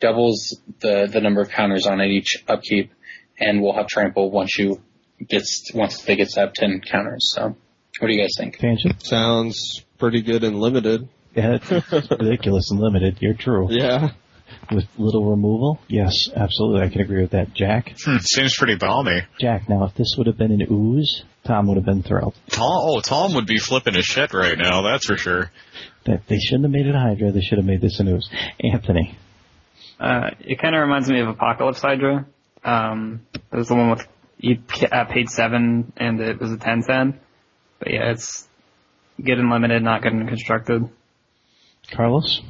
doubles 0.00 0.56
the 0.80 1.08
the 1.12 1.20
number 1.20 1.40
of 1.40 1.50
counters 1.50 1.86
on 1.86 2.00
it 2.00 2.08
each 2.08 2.44
upkeep, 2.48 2.92
and 3.38 3.60
will 3.62 3.74
have 3.74 3.86
trample 3.88 4.30
once 4.30 4.58
you 4.58 4.80
gets 5.28 5.70
once 5.74 6.02
they 6.02 6.16
get 6.16 6.28
to 6.30 6.40
have 6.40 6.52
ten 6.52 6.80
counters. 6.80 7.32
So, 7.34 7.56
what 7.98 8.08
do 8.08 8.14
you 8.14 8.20
guys 8.20 8.30
think? 8.38 8.58
Tangent? 8.58 9.02
Sounds 9.04 9.84
pretty 9.98 10.22
good 10.22 10.44
and 10.44 10.58
limited. 10.60 11.08
Yeah, 11.34 11.58
it's 11.60 12.10
ridiculous 12.10 12.70
and 12.70 12.80
limited. 12.80 13.18
You're 13.20 13.34
true. 13.34 13.68
Yeah. 13.70 14.10
with 14.72 14.86
little 14.96 15.28
removal. 15.30 15.78
Yes, 15.88 16.28
absolutely, 16.34 16.86
I 16.86 16.88
can 16.88 17.00
agree 17.02 17.20
with 17.22 17.32
that. 17.32 17.52
Jack, 17.54 17.94
Hmm, 18.04 18.16
seems 18.22 18.56
pretty 18.56 18.76
balmy. 18.76 19.20
Jack. 19.40 19.68
Now, 19.68 19.84
if 19.84 19.94
this 19.94 20.14
would 20.16 20.26
have 20.26 20.38
been 20.38 20.52
an 20.52 20.66
ooze, 20.70 21.22
Tom 21.48 21.66
would 21.66 21.76
have 21.78 21.86
been 21.86 22.02
thrilled. 22.02 22.34
Tom, 22.50 22.66
oh, 22.70 23.00
Tom 23.00 23.34
would 23.34 23.46
be 23.46 23.58
flipping 23.58 23.94
his 23.94 24.04
shit 24.04 24.34
right 24.34 24.56
now. 24.56 24.82
That's 24.82 25.06
for 25.06 25.16
sure. 25.16 25.50
That 26.04 26.26
they 26.28 26.38
shouldn't 26.38 26.64
have 26.64 26.70
made 26.70 26.86
it 26.86 26.94
a 26.94 26.98
Hydra. 26.98 27.32
They 27.32 27.40
should 27.40 27.56
have 27.56 27.66
made 27.66 27.80
this 27.80 27.98
a 28.00 28.04
ooze. 28.04 28.28
Anthony, 28.60 29.16
Uh, 29.98 30.30
it 30.40 30.60
kind 30.60 30.74
of 30.76 30.82
reminds 30.82 31.08
me 31.08 31.20
of 31.20 31.28
Apocalypse 31.28 31.80
Hydra. 31.80 32.26
Um, 32.64 33.22
it 33.32 33.56
was 33.56 33.68
the 33.68 33.74
one 33.74 33.90
with 33.90 34.06
you 34.38 34.58
uh, 34.92 35.04
paid 35.06 35.30
seven 35.30 35.92
and 35.96 36.20
it 36.20 36.38
was 36.38 36.52
a 36.52 36.58
ten 36.58 36.82
ten. 36.82 37.18
But 37.78 37.92
yeah, 37.92 38.10
it's 38.10 38.46
good 39.16 39.38
and 39.38 39.50
limited, 39.50 39.82
not 39.82 40.02
good 40.02 40.12
and 40.12 40.28
constructed. 40.28 40.88
Carlos. 41.90 42.42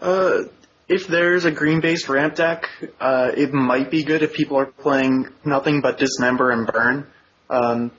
Uh, 0.00 0.42
if 0.88 1.06
there's 1.06 1.44
a 1.44 1.52
green-based 1.52 2.08
ramp 2.08 2.34
deck, 2.34 2.64
uh, 3.00 3.30
it 3.36 3.52
might 3.52 3.90
be 3.90 4.02
good 4.02 4.22
if 4.22 4.34
people 4.34 4.56
are 4.58 4.66
playing 4.66 5.28
nothing 5.44 5.80
but 5.80 5.98
dismember 5.98 6.50
and 6.50 6.66
burn. 6.66 7.06
Um, 7.48 7.92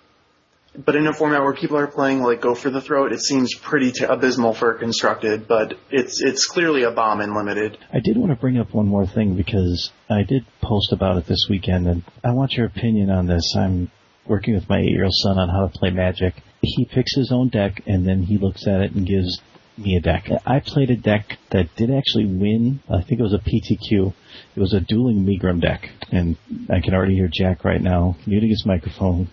but 0.77 0.95
in 0.95 1.07
a 1.07 1.13
format 1.13 1.41
where 1.41 1.53
people 1.53 1.77
are 1.77 1.87
playing 1.87 2.21
like 2.21 2.41
go 2.41 2.53
for 2.53 2.69
the 2.69 2.81
throat, 2.81 3.11
it 3.11 3.21
seems 3.21 3.55
pretty 3.55 3.91
t- 3.91 4.05
abysmal 4.05 4.53
for 4.53 4.73
constructed. 4.75 5.47
But 5.47 5.73
it's 5.89 6.21
it's 6.21 6.45
clearly 6.45 6.83
a 6.83 6.91
bomb 6.91 7.21
in 7.21 7.35
limited. 7.35 7.77
I 7.91 7.99
did 7.99 8.17
want 8.17 8.31
to 8.31 8.35
bring 8.35 8.57
up 8.57 8.73
one 8.73 8.87
more 8.87 9.07
thing 9.07 9.35
because 9.35 9.91
I 10.09 10.23
did 10.23 10.45
post 10.61 10.91
about 10.91 11.17
it 11.17 11.25
this 11.25 11.47
weekend, 11.49 11.87
and 11.87 12.03
I 12.23 12.31
want 12.31 12.53
your 12.53 12.67
opinion 12.67 13.09
on 13.09 13.25
this. 13.25 13.55
I'm 13.55 13.91
working 14.25 14.53
with 14.53 14.69
my 14.69 14.79
eight-year-old 14.79 15.13
son 15.15 15.39
on 15.39 15.49
how 15.49 15.67
to 15.67 15.79
play 15.79 15.89
Magic. 15.89 16.35
He 16.61 16.85
picks 16.85 17.15
his 17.15 17.31
own 17.31 17.49
deck, 17.49 17.81
and 17.87 18.05
then 18.05 18.23
he 18.23 18.37
looks 18.37 18.67
at 18.67 18.81
it 18.81 18.91
and 18.91 19.07
gives 19.07 19.41
me 19.77 19.95
a 19.95 20.01
deck. 20.01 20.29
I 20.45 20.59
played 20.59 20.89
a 20.89 20.95
deck 20.95 21.37
that 21.51 21.75
did 21.75 21.91
actually 21.91 22.25
win. 22.25 22.81
I 22.89 23.01
think 23.01 23.19
it 23.19 23.23
was 23.23 23.33
a 23.33 23.37
PTQ. 23.37 24.13
It 24.55 24.59
was 24.59 24.73
a 24.73 24.79
dueling 24.79 25.23
Megrim 25.25 25.61
deck, 25.61 25.89
and 26.11 26.35
I 26.69 26.81
can 26.81 26.93
already 26.93 27.15
hear 27.15 27.29
Jack 27.31 27.63
right 27.63 27.81
now 27.81 28.17
muting 28.25 28.49
his 28.49 28.65
microphone, 28.65 29.29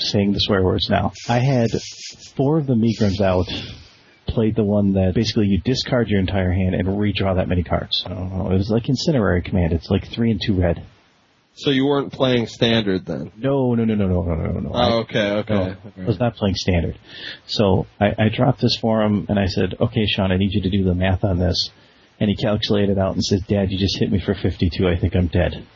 saying 0.00 0.32
the 0.32 0.40
swear 0.40 0.62
words 0.62 0.88
now. 0.90 1.12
I 1.28 1.38
had 1.38 1.70
four 2.36 2.58
of 2.58 2.66
the 2.66 2.74
Megrims 2.74 3.20
out 3.20 3.48
played 4.26 4.54
the 4.54 4.64
one 4.64 4.92
that 4.92 5.14
basically 5.14 5.46
you 5.46 5.60
discard 5.60 6.08
your 6.08 6.20
entire 6.20 6.52
hand 6.52 6.74
and 6.74 6.86
redraw 6.86 7.36
that 7.36 7.48
many 7.48 7.62
cards. 7.62 8.02
I 8.06 8.10
don't 8.10 8.36
know. 8.36 8.50
It 8.50 8.54
was 8.54 8.70
like 8.70 8.88
Incendiary 8.88 9.42
Command. 9.42 9.72
It's 9.72 9.90
like 9.90 10.06
three 10.06 10.30
and 10.30 10.40
two 10.44 10.60
red. 10.60 10.84
So 11.54 11.70
you 11.70 11.84
weren't 11.84 12.12
playing 12.12 12.46
standard 12.46 13.04
then? 13.04 13.32
No, 13.36 13.74
no, 13.74 13.84
no, 13.84 13.94
no, 13.94 14.06
no, 14.06 14.22
no, 14.22 14.34
no, 14.34 14.60
no. 14.60 14.70
Oh, 14.72 14.98
okay, 15.00 15.30
okay. 15.30 15.54
No, 15.54 15.76
I 16.04 16.06
was 16.06 16.18
not 16.18 16.36
playing 16.36 16.54
standard. 16.54 16.98
So 17.46 17.86
I, 18.00 18.14
I 18.18 18.28
dropped 18.34 18.60
this 18.60 18.78
for 18.80 19.02
him 19.02 19.26
and 19.28 19.38
I 19.38 19.46
said, 19.46 19.74
okay, 19.80 20.06
Sean, 20.06 20.32
I 20.32 20.36
need 20.36 20.52
you 20.52 20.62
to 20.62 20.70
do 20.70 20.84
the 20.84 20.94
math 20.94 21.24
on 21.24 21.38
this. 21.38 21.70
And 22.18 22.30
he 22.30 22.36
calculated 22.36 22.98
out 22.98 23.14
and 23.14 23.24
says, 23.24 23.42
Dad, 23.48 23.70
you 23.70 23.78
just 23.78 23.98
hit 23.98 24.12
me 24.12 24.20
for 24.20 24.34
52. 24.34 24.86
I 24.86 24.96
think 24.96 25.16
I'm 25.16 25.26
dead. 25.26 25.66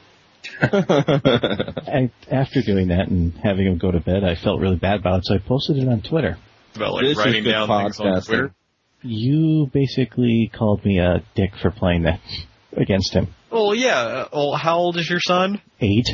I, 0.62 2.10
after 2.30 2.62
doing 2.62 2.88
that 2.88 3.08
and 3.08 3.32
having 3.42 3.66
him 3.66 3.78
go 3.78 3.90
to 3.90 4.00
bed, 4.00 4.24
I 4.24 4.34
felt 4.34 4.60
really 4.60 4.76
bad 4.76 5.00
about 5.00 5.18
it, 5.18 5.26
so 5.26 5.34
I 5.34 5.38
posted 5.38 5.78
it 5.78 5.88
on 5.88 6.02
Twitter. 6.02 6.36
About 6.76 6.94
like 6.94 7.04
This 7.04 7.18
writing 7.18 7.44
down 7.44 7.68
things 7.68 8.00
on. 8.00 8.22
Twitter. 8.22 8.54
You 9.02 9.70
basically 9.72 10.50
called 10.52 10.84
me 10.84 10.98
a 10.98 11.22
dick 11.34 11.50
for 11.60 11.70
playing 11.70 12.02
that 12.04 12.20
against 12.76 13.12
him. 13.12 13.28
Well, 13.50 13.74
yeah. 13.74 14.00
uh, 14.00 14.28
Well, 14.32 14.52
how 14.54 14.78
old 14.78 14.96
is 14.96 15.08
your 15.08 15.20
son? 15.20 15.60
Eight. 15.80 16.08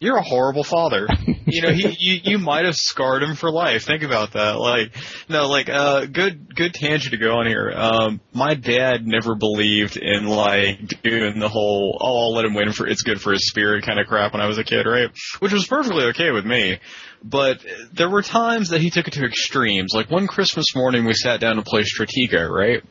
You're 0.00 0.16
a 0.16 0.22
horrible 0.22 0.62
father. 0.62 1.08
you 1.46 1.60
know, 1.60 1.72
he 1.72 1.96
you, 1.98 2.20
you 2.22 2.38
might 2.38 2.66
have 2.66 2.76
scarred 2.76 3.24
him 3.24 3.34
for 3.34 3.50
life. 3.50 3.82
Think 3.82 4.04
about 4.04 4.34
that. 4.34 4.60
Like, 4.60 4.92
no, 5.28 5.48
like, 5.48 5.68
uh, 5.68 6.06
good 6.06 6.54
good 6.54 6.72
tangent 6.72 7.10
to 7.10 7.16
go 7.18 7.38
on 7.38 7.48
here. 7.48 7.72
Um, 7.74 8.20
my 8.32 8.54
dad 8.54 9.08
never 9.08 9.34
believed 9.34 9.96
in 9.96 10.28
like 10.28 11.02
doing 11.02 11.40
the 11.40 11.48
whole 11.48 11.98
oh 12.00 12.28
I'll 12.28 12.34
let 12.34 12.44
him 12.44 12.54
win 12.54 12.72
for 12.72 12.86
it's 12.86 13.02
good 13.02 13.20
for 13.20 13.32
his 13.32 13.48
spirit 13.48 13.84
kind 13.84 13.98
of 13.98 14.06
crap 14.06 14.34
when 14.34 14.40
I 14.40 14.46
was 14.46 14.58
a 14.58 14.62
kid, 14.62 14.86
right? 14.86 15.10
Which 15.40 15.52
was 15.52 15.66
perfectly 15.66 16.04
okay 16.06 16.30
with 16.30 16.46
me. 16.46 16.78
But 17.24 17.58
there 17.92 18.08
were 18.08 18.22
times 18.22 18.68
that 18.68 18.80
he 18.80 18.90
took 18.90 19.08
it 19.08 19.14
to 19.14 19.24
extremes. 19.24 19.94
Like 19.94 20.12
one 20.12 20.28
Christmas 20.28 20.76
morning, 20.76 21.06
we 21.06 21.14
sat 21.14 21.40
down 21.40 21.56
to 21.56 21.62
play 21.62 21.82
Stratego, 21.82 22.48
right? 22.48 22.84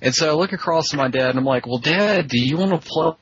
And 0.00 0.14
so 0.14 0.30
I 0.30 0.32
look 0.32 0.54
across 0.54 0.94
at 0.94 0.96
my 0.96 1.08
dad 1.08 1.28
and 1.28 1.38
I'm 1.38 1.44
like, 1.44 1.66
"Well, 1.66 1.76
Dad, 1.76 2.28
do 2.28 2.42
you 2.42 2.56
want 2.56 2.70
to 2.70 2.88
play?" 2.88 3.12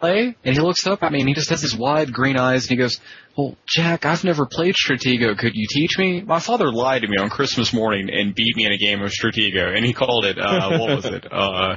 Play? 0.00 0.36
And 0.44 0.54
he 0.54 0.60
looks 0.60 0.86
up 0.86 1.02
at 1.02 1.12
me 1.12 1.20
and 1.20 1.28
he 1.28 1.34
just 1.34 1.50
has 1.50 1.62
his 1.62 1.76
wide 1.76 2.12
green 2.12 2.36
eyes 2.36 2.64
and 2.64 2.70
he 2.70 2.76
goes, 2.76 3.00
well, 3.36 3.56
Jack, 3.66 4.04
I've 4.04 4.24
never 4.24 4.46
played 4.46 4.74
Stratego. 4.74 5.38
Could 5.38 5.52
you 5.54 5.66
teach 5.68 5.98
me? 5.98 6.22
My 6.22 6.40
father 6.40 6.72
lied 6.72 7.02
to 7.02 7.08
me 7.08 7.16
on 7.18 7.30
Christmas 7.30 7.72
morning 7.72 8.10
and 8.10 8.34
beat 8.34 8.56
me 8.56 8.64
in 8.64 8.72
a 8.72 8.78
game 8.78 9.02
of 9.02 9.10
Stratego 9.10 9.76
and 9.76 9.84
he 9.84 9.92
called 9.92 10.24
it, 10.24 10.38
uh, 10.38 10.78
what 10.78 10.96
was 10.96 11.04
it? 11.04 11.26
Uh, 11.40 11.76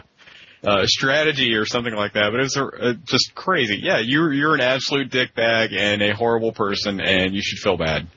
uh, 0.65 0.85
strategy 0.85 1.55
or 1.55 1.65
something 1.65 1.93
like 1.93 2.13
that, 2.13 2.29
but 2.31 2.39
it 2.39 2.43
was 2.43 2.57
uh, 2.57 2.93
just 3.03 3.35
crazy. 3.35 3.79
Yeah, 3.81 3.99
you're, 3.99 4.31
you're 4.31 4.55
an 4.55 4.61
absolute 4.61 5.11
dickbag 5.11 5.77
and 5.77 6.01
a 6.01 6.15
horrible 6.15 6.53
person 6.53 7.01
and 7.01 7.33
you 7.35 7.41
should 7.43 7.59
feel 7.59 7.77
bad. 7.77 8.07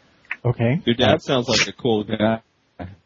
Okay. 0.45 0.81
Your 0.85 0.95
dad 0.95 1.23
sounds 1.23 1.49
like 1.49 1.67
a 1.67 1.73
cool 1.73 2.05
guy. 2.05 2.43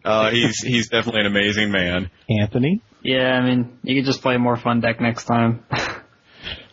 Uh, 0.05 0.31
he's, 0.31 0.59
he's 0.63 0.89
definitely 0.89 1.23
an 1.23 1.27
amazing 1.27 1.71
man. 1.71 2.11
Anthony? 2.29 2.83
Yeah, 3.03 3.33
I 3.33 3.47
mean, 3.47 3.79
you 3.83 3.97
could 3.97 4.07
just 4.07 4.21
play 4.21 4.35
a 4.35 4.39
more 4.39 4.57
fun 4.57 4.81
deck 4.81 5.01
next 5.01 5.25
time. 5.25 5.65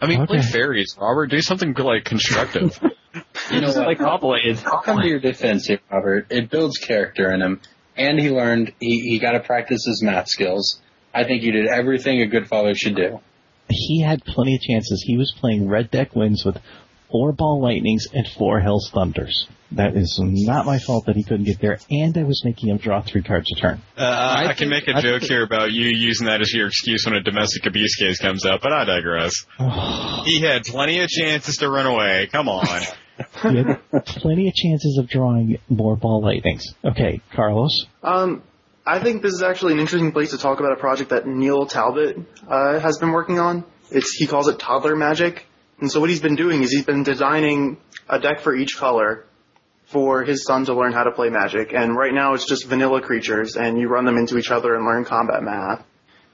I 0.01 0.07
mean, 0.07 0.27
play 0.27 0.41
fairies, 0.41 0.95
Robert. 0.99 1.27
Do 1.27 1.41
something 1.41 1.73
like 1.73 2.05
constructive. 2.05 2.79
You 3.49 3.61
know 3.61 3.67
Just 3.67 3.77
what? 3.77 3.87
like 3.87 3.97
Caw-Blade. 3.97 4.59
I'll 4.65 4.81
come 4.81 5.01
to 5.01 5.07
your 5.07 5.19
defense 5.19 5.65
here, 5.65 5.79
Robert. 5.91 6.27
It 6.29 6.51
builds 6.51 6.77
character 6.77 7.31
in 7.31 7.41
him, 7.41 7.61
and 7.95 8.19
he 8.19 8.29
learned 8.29 8.73
he, 8.79 8.99
he 8.99 9.19
got 9.19 9.31
to 9.31 9.39
practice 9.39 9.85
his 9.85 10.03
math 10.03 10.27
skills. 10.27 10.81
I 11.13 11.23
think 11.23 11.41
you 11.43 11.51
did 11.51 11.67
everything 11.67 12.21
a 12.21 12.27
good 12.27 12.47
father 12.47 12.75
should 12.75 12.95
do. 12.95 13.19
He 13.69 14.01
had 14.01 14.23
plenty 14.23 14.55
of 14.55 14.61
chances. 14.61 15.03
He 15.05 15.17
was 15.17 15.33
playing 15.39 15.67
red 15.67 15.89
deck 15.89 16.15
wins 16.15 16.43
with 16.45 16.57
four 17.11 17.31
ball 17.33 17.61
lightnings 17.61 18.07
and 18.13 18.27
four 18.37 18.59
Hell's 18.59 18.89
Thunders. 18.93 19.47
That 19.73 19.97
is 19.97 20.17
not 20.23 20.65
my 20.65 20.79
fault 20.79 21.07
that 21.07 21.17
he 21.17 21.23
couldn't 21.23 21.43
get 21.45 21.59
there, 21.59 21.77
and 21.91 22.17
I 22.17 22.23
was 22.23 22.41
making 22.45 22.69
him 22.69 22.77
draw 22.77 23.01
three 23.01 23.21
cards 23.21 23.51
a 23.51 23.59
turn. 23.59 23.81
Uh, 23.97 24.01
I, 24.03 24.43
I 24.43 24.47
can 24.53 24.69
think- 24.69 24.87
make 24.87 24.87
a 24.87 24.97
I 24.97 25.01
joke 25.01 25.19
think- 25.21 25.31
here 25.31 25.43
about 25.43 25.71
you 25.73 25.87
using 25.89 26.27
that 26.27 26.39
as 26.39 26.53
your 26.53 26.67
excuse 26.67 27.05
when 27.05 27.15
a 27.15 27.21
domestic 27.21 27.65
abuse 27.65 27.95
case 27.95 28.17
comes 28.19 28.45
up, 28.45 28.61
but 28.61 28.71
I 28.71 28.85
digress. 28.85 29.33
he 30.25 30.39
had 30.41 30.63
plenty 30.63 31.01
of 31.01 31.09
chances 31.09 31.57
to 31.57 31.69
run 31.69 31.85
away. 31.85 32.27
Come 32.31 32.47
on. 32.47 32.65
He 33.41 33.57
had 33.57 33.79
plenty 34.05 34.47
of 34.47 34.53
chances 34.53 34.97
of 34.99 35.09
drawing 35.09 35.57
more 35.69 35.95
ball 35.97 36.21
lightnings. 36.21 36.63
Okay, 36.85 37.19
Carlos. 37.33 37.87
Um, 38.03 38.43
I 38.85 38.99
think 38.99 39.21
this 39.21 39.33
is 39.33 39.41
actually 39.43 39.73
an 39.73 39.79
interesting 39.79 40.11
place 40.13 40.31
to 40.31 40.37
talk 40.37 40.59
about 40.61 40.71
a 40.71 40.75
project 40.77 41.09
that 41.09 41.25
Neil 41.27 41.65
Talbot 41.65 42.17
uh, 42.47 42.79
has 42.79 42.99
been 42.99 43.11
working 43.11 43.37
on. 43.39 43.65
It's 43.91 44.15
he 44.15 44.27
calls 44.27 44.47
it 44.47 44.59
Toddler 44.59 44.95
Magic, 44.95 45.45
and 45.79 45.91
so 45.91 45.99
what 45.99 46.09
he's 46.09 46.21
been 46.21 46.35
doing 46.35 46.63
is 46.63 46.71
he's 46.71 46.85
been 46.85 47.03
designing 47.03 47.77
a 48.09 48.19
deck 48.19 48.39
for 48.39 48.55
each 48.55 48.77
color 48.77 49.25
for 49.85 50.23
his 50.23 50.43
son 50.43 50.65
to 50.65 50.73
learn 50.73 50.91
how 50.91 51.03
to 51.03 51.11
play 51.11 51.29
Magic. 51.29 51.73
And 51.73 51.95
right 51.95 52.13
now 52.13 52.33
it's 52.33 52.45
just 52.45 52.65
vanilla 52.65 53.01
creatures, 53.01 53.55
and 53.55 53.79
you 53.79 53.87
run 53.87 54.05
them 54.05 54.17
into 54.17 54.37
each 54.37 54.51
other 54.51 54.75
and 54.75 54.85
learn 54.85 55.05
combat 55.05 55.41
math. 55.43 55.85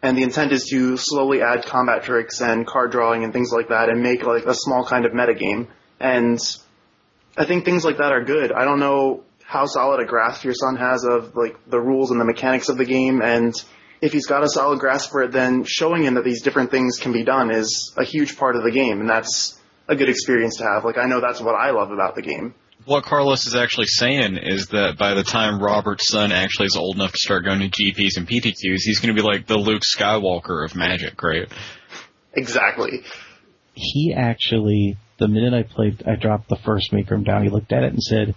And 0.02 0.18
the 0.18 0.24
intent 0.24 0.52
is 0.52 0.66
to 0.66 0.98
slowly 0.98 1.42
add 1.42 1.66
combat 1.66 2.04
tricks 2.04 2.42
and 2.42 2.66
card 2.68 2.92
drawing 2.92 3.24
and 3.24 3.32
things 3.32 3.52
like 3.52 3.70
that, 3.70 3.90
and 3.90 4.02
make 4.02 4.24
like 4.24 4.46
a 4.46 4.56
small 4.56 4.86
kind 4.86 5.06
of 5.06 5.12
metagame. 5.12 5.68
And 6.00 6.40
I 7.38 7.46
think 7.46 7.64
things 7.64 7.86
like 7.86 7.98
that 7.98 8.12
are 8.12 8.24
good. 8.24 8.52
I 8.52 8.66
don't 8.66 8.80
know 8.80 9.24
how 9.44 9.66
solid 9.66 10.02
a 10.02 10.06
grasp 10.06 10.44
your 10.44 10.56
son 10.56 10.76
has 10.78 11.04
of 11.04 11.36
like 11.36 11.58
the 11.70 11.80
rules 11.80 12.12
and 12.12 12.20
the 12.20 12.26
mechanics 12.26 12.70
of 12.70 12.78
the 12.78 12.86
game 12.86 13.22
and 13.22 13.54
if 14.04 14.12
he's 14.12 14.26
got 14.28 14.44
a 14.44 14.50
solid 14.50 14.80
grasp 14.80 15.12
for 15.12 15.24
it 15.24 15.32
then 15.32 15.64
showing 15.64 16.04
him 16.04 16.16
that 16.16 16.26
these 16.26 16.42
different 16.42 16.70
things 16.72 17.00
can 17.00 17.14
be 17.14 17.24
done 17.24 17.50
is 17.50 17.94
a 17.98 18.04
huge 18.04 18.38
part 18.38 18.56
of 18.58 18.64
the 18.64 18.72
game 18.72 19.00
and 19.00 19.10
that's 19.10 19.58
a 19.88 19.96
good 19.96 20.10
experience 20.10 20.58
to 20.58 20.64
have. 20.64 20.84
Like 20.84 20.98
I 20.98 21.06
know 21.06 21.22
that's 21.22 21.42
what 21.42 21.56
I 21.56 21.72
love 21.72 21.92
about 21.92 22.16
the 22.16 22.22
game. 22.22 22.54
what 22.86 23.06
Carlos 23.06 23.46
is 23.48 23.56
actually 23.56 23.88
saying 23.88 24.38
is 24.38 24.68
that 24.68 24.98
by 24.98 25.14
the 25.14 25.24
time 25.24 25.62
Robert's 25.62 26.10
son 26.10 26.32
actually 26.32 26.66
is 26.66 26.76
old 26.76 26.96
enough 26.96 27.14
to 27.14 27.18
start 27.18 27.46
going 27.46 27.60
to 27.60 27.70
GPs 27.70 28.18
and 28.18 28.28
PTQs, 28.28 28.82
he's 28.84 29.00
going 29.00 29.16
to 29.16 29.22
be 29.22 29.26
like 29.26 29.48
the 29.48 29.58
Luke 29.58 29.84
Skywalker 29.84 30.66
of 30.66 30.76
Magic, 30.76 31.22
right? 31.24 31.50
Exactly. 32.34 33.04
He 33.74 34.14
actually, 34.16 34.98
the 35.18 35.28
minute 35.28 35.54
I 35.54 35.64
played, 35.64 36.04
I 36.06 36.16
dropped 36.16 36.50
the 36.50 36.58
first 36.58 36.92
Megrim 36.92 37.26
down, 37.26 37.44
he 37.44 37.50
looked 37.50 37.72
at 37.72 37.84
it 37.84 37.94
and 37.94 38.04
said, 38.04 38.36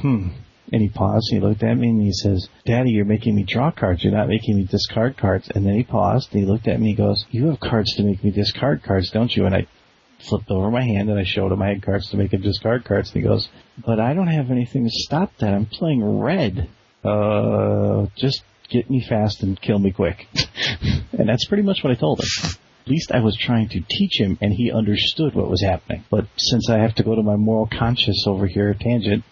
hmm. 0.00 0.28
And 0.72 0.82
he 0.82 0.88
paused, 0.88 1.30
and 1.30 1.40
he 1.40 1.48
looked 1.48 1.62
at 1.62 1.76
me 1.76 1.90
and 1.90 2.02
he 2.02 2.12
says, 2.12 2.48
Daddy, 2.64 2.90
you're 2.90 3.04
making 3.04 3.36
me 3.36 3.44
draw 3.44 3.70
cards, 3.70 4.02
you're 4.02 4.12
not 4.12 4.28
making 4.28 4.56
me 4.56 4.64
discard 4.64 5.16
cards. 5.16 5.48
And 5.54 5.64
then 5.64 5.74
he 5.74 5.84
paused, 5.84 6.32
and 6.32 6.42
he 6.42 6.50
looked 6.50 6.66
at 6.66 6.80
me 6.80 6.90
and 6.90 6.98
he 6.98 7.04
goes, 7.04 7.24
you 7.30 7.46
have 7.46 7.60
cards 7.60 7.94
to 7.94 8.02
make 8.02 8.24
me 8.24 8.30
discard 8.30 8.82
cards, 8.82 9.10
don't 9.10 9.34
you? 9.34 9.46
And 9.46 9.54
I 9.54 9.66
flipped 10.20 10.50
over 10.50 10.70
my 10.70 10.82
hand 10.82 11.08
and 11.08 11.18
I 11.18 11.24
showed 11.24 11.52
him 11.52 11.62
I 11.62 11.68
had 11.68 11.82
cards 11.82 12.10
to 12.10 12.16
make 12.16 12.32
him 12.32 12.42
discard 12.42 12.84
cards. 12.84 13.12
And 13.12 13.22
he 13.22 13.28
goes, 13.28 13.48
but 13.84 14.00
I 14.00 14.14
don't 14.14 14.28
have 14.28 14.50
anything 14.50 14.84
to 14.84 14.90
stop 14.90 15.32
that. 15.38 15.54
I'm 15.54 15.66
playing 15.66 16.20
red. 16.20 16.68
Uh, 17.04 18.06
just 18.16 18.42
get 18.68 18.90
me 18.90 19.04
fast 19.06 19.42
and 19.42 19.60
kill 19.60 19.78
me 19.78 19.92
quick. 19.92 20.26
and 21.12 21.28
that's 21.28 21.46
pretty 21.46 21.62
much 21.62 21.84
what 21.84 21.92
I 21.92 21.96
told 21.96 22.20
him. 22.20 22.26
At 22.84 22.90
least 22.90 23.12
I 23.12 23.20
was 23.20 23.36
trying 23.36 23.68
to 23.70 23.80
teach 23.80 24.20
him 24.20 24.38
and 24.40 24.52
he 24.52 24.70
understood 24.72 25.34
what 25.34 25.50
was 25.50 25.62
happening. 25.62 26.04
But 26.10 26.26
since 26.36 26.70
I 26.70 26.78
have 26.78 26.94
to 26.96 27.02
go 27.02 27.14
to 27.14 27.22
my 27.22 27.36
moral 27.36 27.66
conscience 27.66 28.26
over 28.26 28.46
here 28.46 28.74
tangent, 28.74 29.24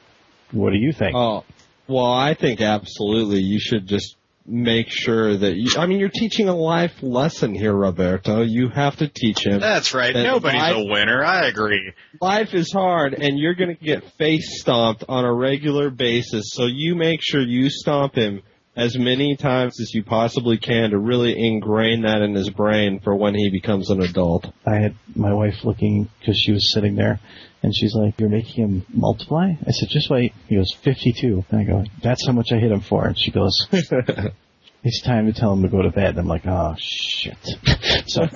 what 0.54 0.70
do 0.70 0.78
you 0.78 0.92
think? 0.92 1.14
Oh, 1.14 1.44
well, 1.86 2.12
I 2.12 2.34
think 2.34 2.60
absolutely 2.60 3.40
you 3.40 3.58
should 3.60 3.86
just 3.86 4.16
make 4.46 4.88
sure 4.90 5.36
that 5.36 5.56
you, 5.56 5.70
I 5.78 5.86
mean, 5.86 5.98
you're 5.98 6.10
teaching 6.10 6.48
a 6.48 6.54
life 6.54 7.02
lesson 7.02 7.54
here, 7.54 7.72
Roberto. 7.72 8.42
You 8.42 8.68
have 8.68 8.96
to 8.96 9.08
teach 9.08 9.44
him. 9.44 9.60
That's 9.60 9.94
right. 9.94 10.12
that 10.12 10.22
Nobody's 10.22 10.60
life- 10.60 10.76
a 10.76 10.84
winner. 10.84 11.24
I 11.24 11.46
agree. 11.46 11.92
Life 12.20 12.52
is 12.54 12.70
hard 12.72 13.14
and 13.14 13.38
you're 13.38 13.54
going 13.54 13.74
to 13.74 13.84
get 13.84 14.04
face 14.18 14.60
stomped 14.60 15.04
on 15.08 15.24
a 15.24 15.32
regular 15.32 15.90
basis. 15.90 16.50
So 16.52 16.66
you 16.66 16.94
make 16.94 17.20
sure 17.22 17.40
you 17.40 17.70
stomp 17.70 18.14
him 18.16 18.42
as 18.76 18.98
many 18.98 19.36
times 19.36 19.80
as 19.80 19.94
you 19.94 20.02
possibly 20.02 20.58
can 20.58 20.90
to 20.90 20.98
really 20.98 21.38
ingrain 21.38 22.02
that 22.02 22.22
in 22.22 22.34
his 22.34 22.50
brain 22.50 23.00
for 23.00 23.14
when 23.14 23.34
he 23.34 23.48
becomes 23.48 23.88
an 23.88 24.02
adult. 24.02 24.46
I 24.66 24.76
had 24.76 24.94
my 25.14 25.32
wife 25.32 25.64
looking 25.64 26.10
because 26.18 26.36
she 26.38 26.52
was 26.52 26.72
sitting 26.72 26.96
there, 26.96 27.20
and 27.64 27.74
she's 27.74 27.94
like, 27.94 28.20
"You're 28.20 28.28
making 28.28 28.62
him 28.64 28.86
multiply." 28.92 29.52
I 29.66 29.70
said, 29.70 29.88
"Just 29.88 30.10
wait." 30.10 30.32
He 30.48 30.56
goes, 30.56 30.70
"52." 30.82 31.44
And 31.50 31.60
I 31.60 31.64
go, 31.64 31.84
"That's 32.02 32.24
how 32.26 32.32
much 32.32 32.52
I 32.52 32.58
hit 32.58 32.70
him 32.70 32.80
for." 32.80 33.06
And 33.06 33.18
she 33.18 33.30
goes, 33.32 33.66
"It's 33.72 35.00
time 35.02 35.26
to 35.26 35.32
tell 35.32 35.52
him 35.54 35.62
to 35.62 35.68
go 35.68 35.82
to 35.82 35.90
bed." 35.90 36.10
And 36.10 36.18
I'm 36.20 36.26
like, 36.28 36.46
"Oh 36.46 36.74
shit!" 36.78 37.38
so 38.06 38.26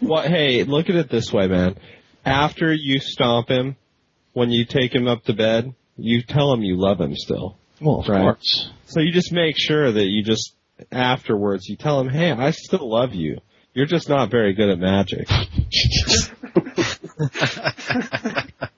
Well, 0.00 0.22
hey, 0.22 0.64
look 0.64 0.90
at 0.90 0.96
it 0.96 1.08
this 1.10 1.32
way, 1.32 1.46
man. 1.46 1.76
After 2.24 2.72
you 2.72 2.98
stomp 3.00 3.48
him, 3.48 3.76
when 4.32 4.50
you 4.50 4.64
take 4.64 4.94
him 4.94 5.06
up 5.08 5.24
to 5.24 5.32
bed, 5.32 5.74
you 5.96 6.22
tell 6.22 6.52
him 6.52 6.62
you 6.62 6.76
love 6.80 7.00
him 7.00 7.14
still. 7.16 7.56
well, 7.80 8.00
of 8.00 8.08
Right. 8.08 8.22
course. 8.22 8.70
So 8.86 9.00
you 9.00 9.12
just 9.12 9.32
make 9.32 9.54
sure 9.58 9.90
that 9.92 10.04
you 10.04 10.22
just 10.24 10.54
afterwards 10.90 11.68
you 11.68 11.76
tell 11.76 12.00
him, 12.00 12.08
"Hey, 12.08 12.30
I 12.32 12.50
still 12.50 12.88
love 12.90 13.14
you. 13.14 13.38
You're 13.74 13.86
just 13.86 14.08
not 14.08 14.30
very 14.30 14.54
good 14.54 14.68
at 14.70 14.78
magic." 14.78 15.28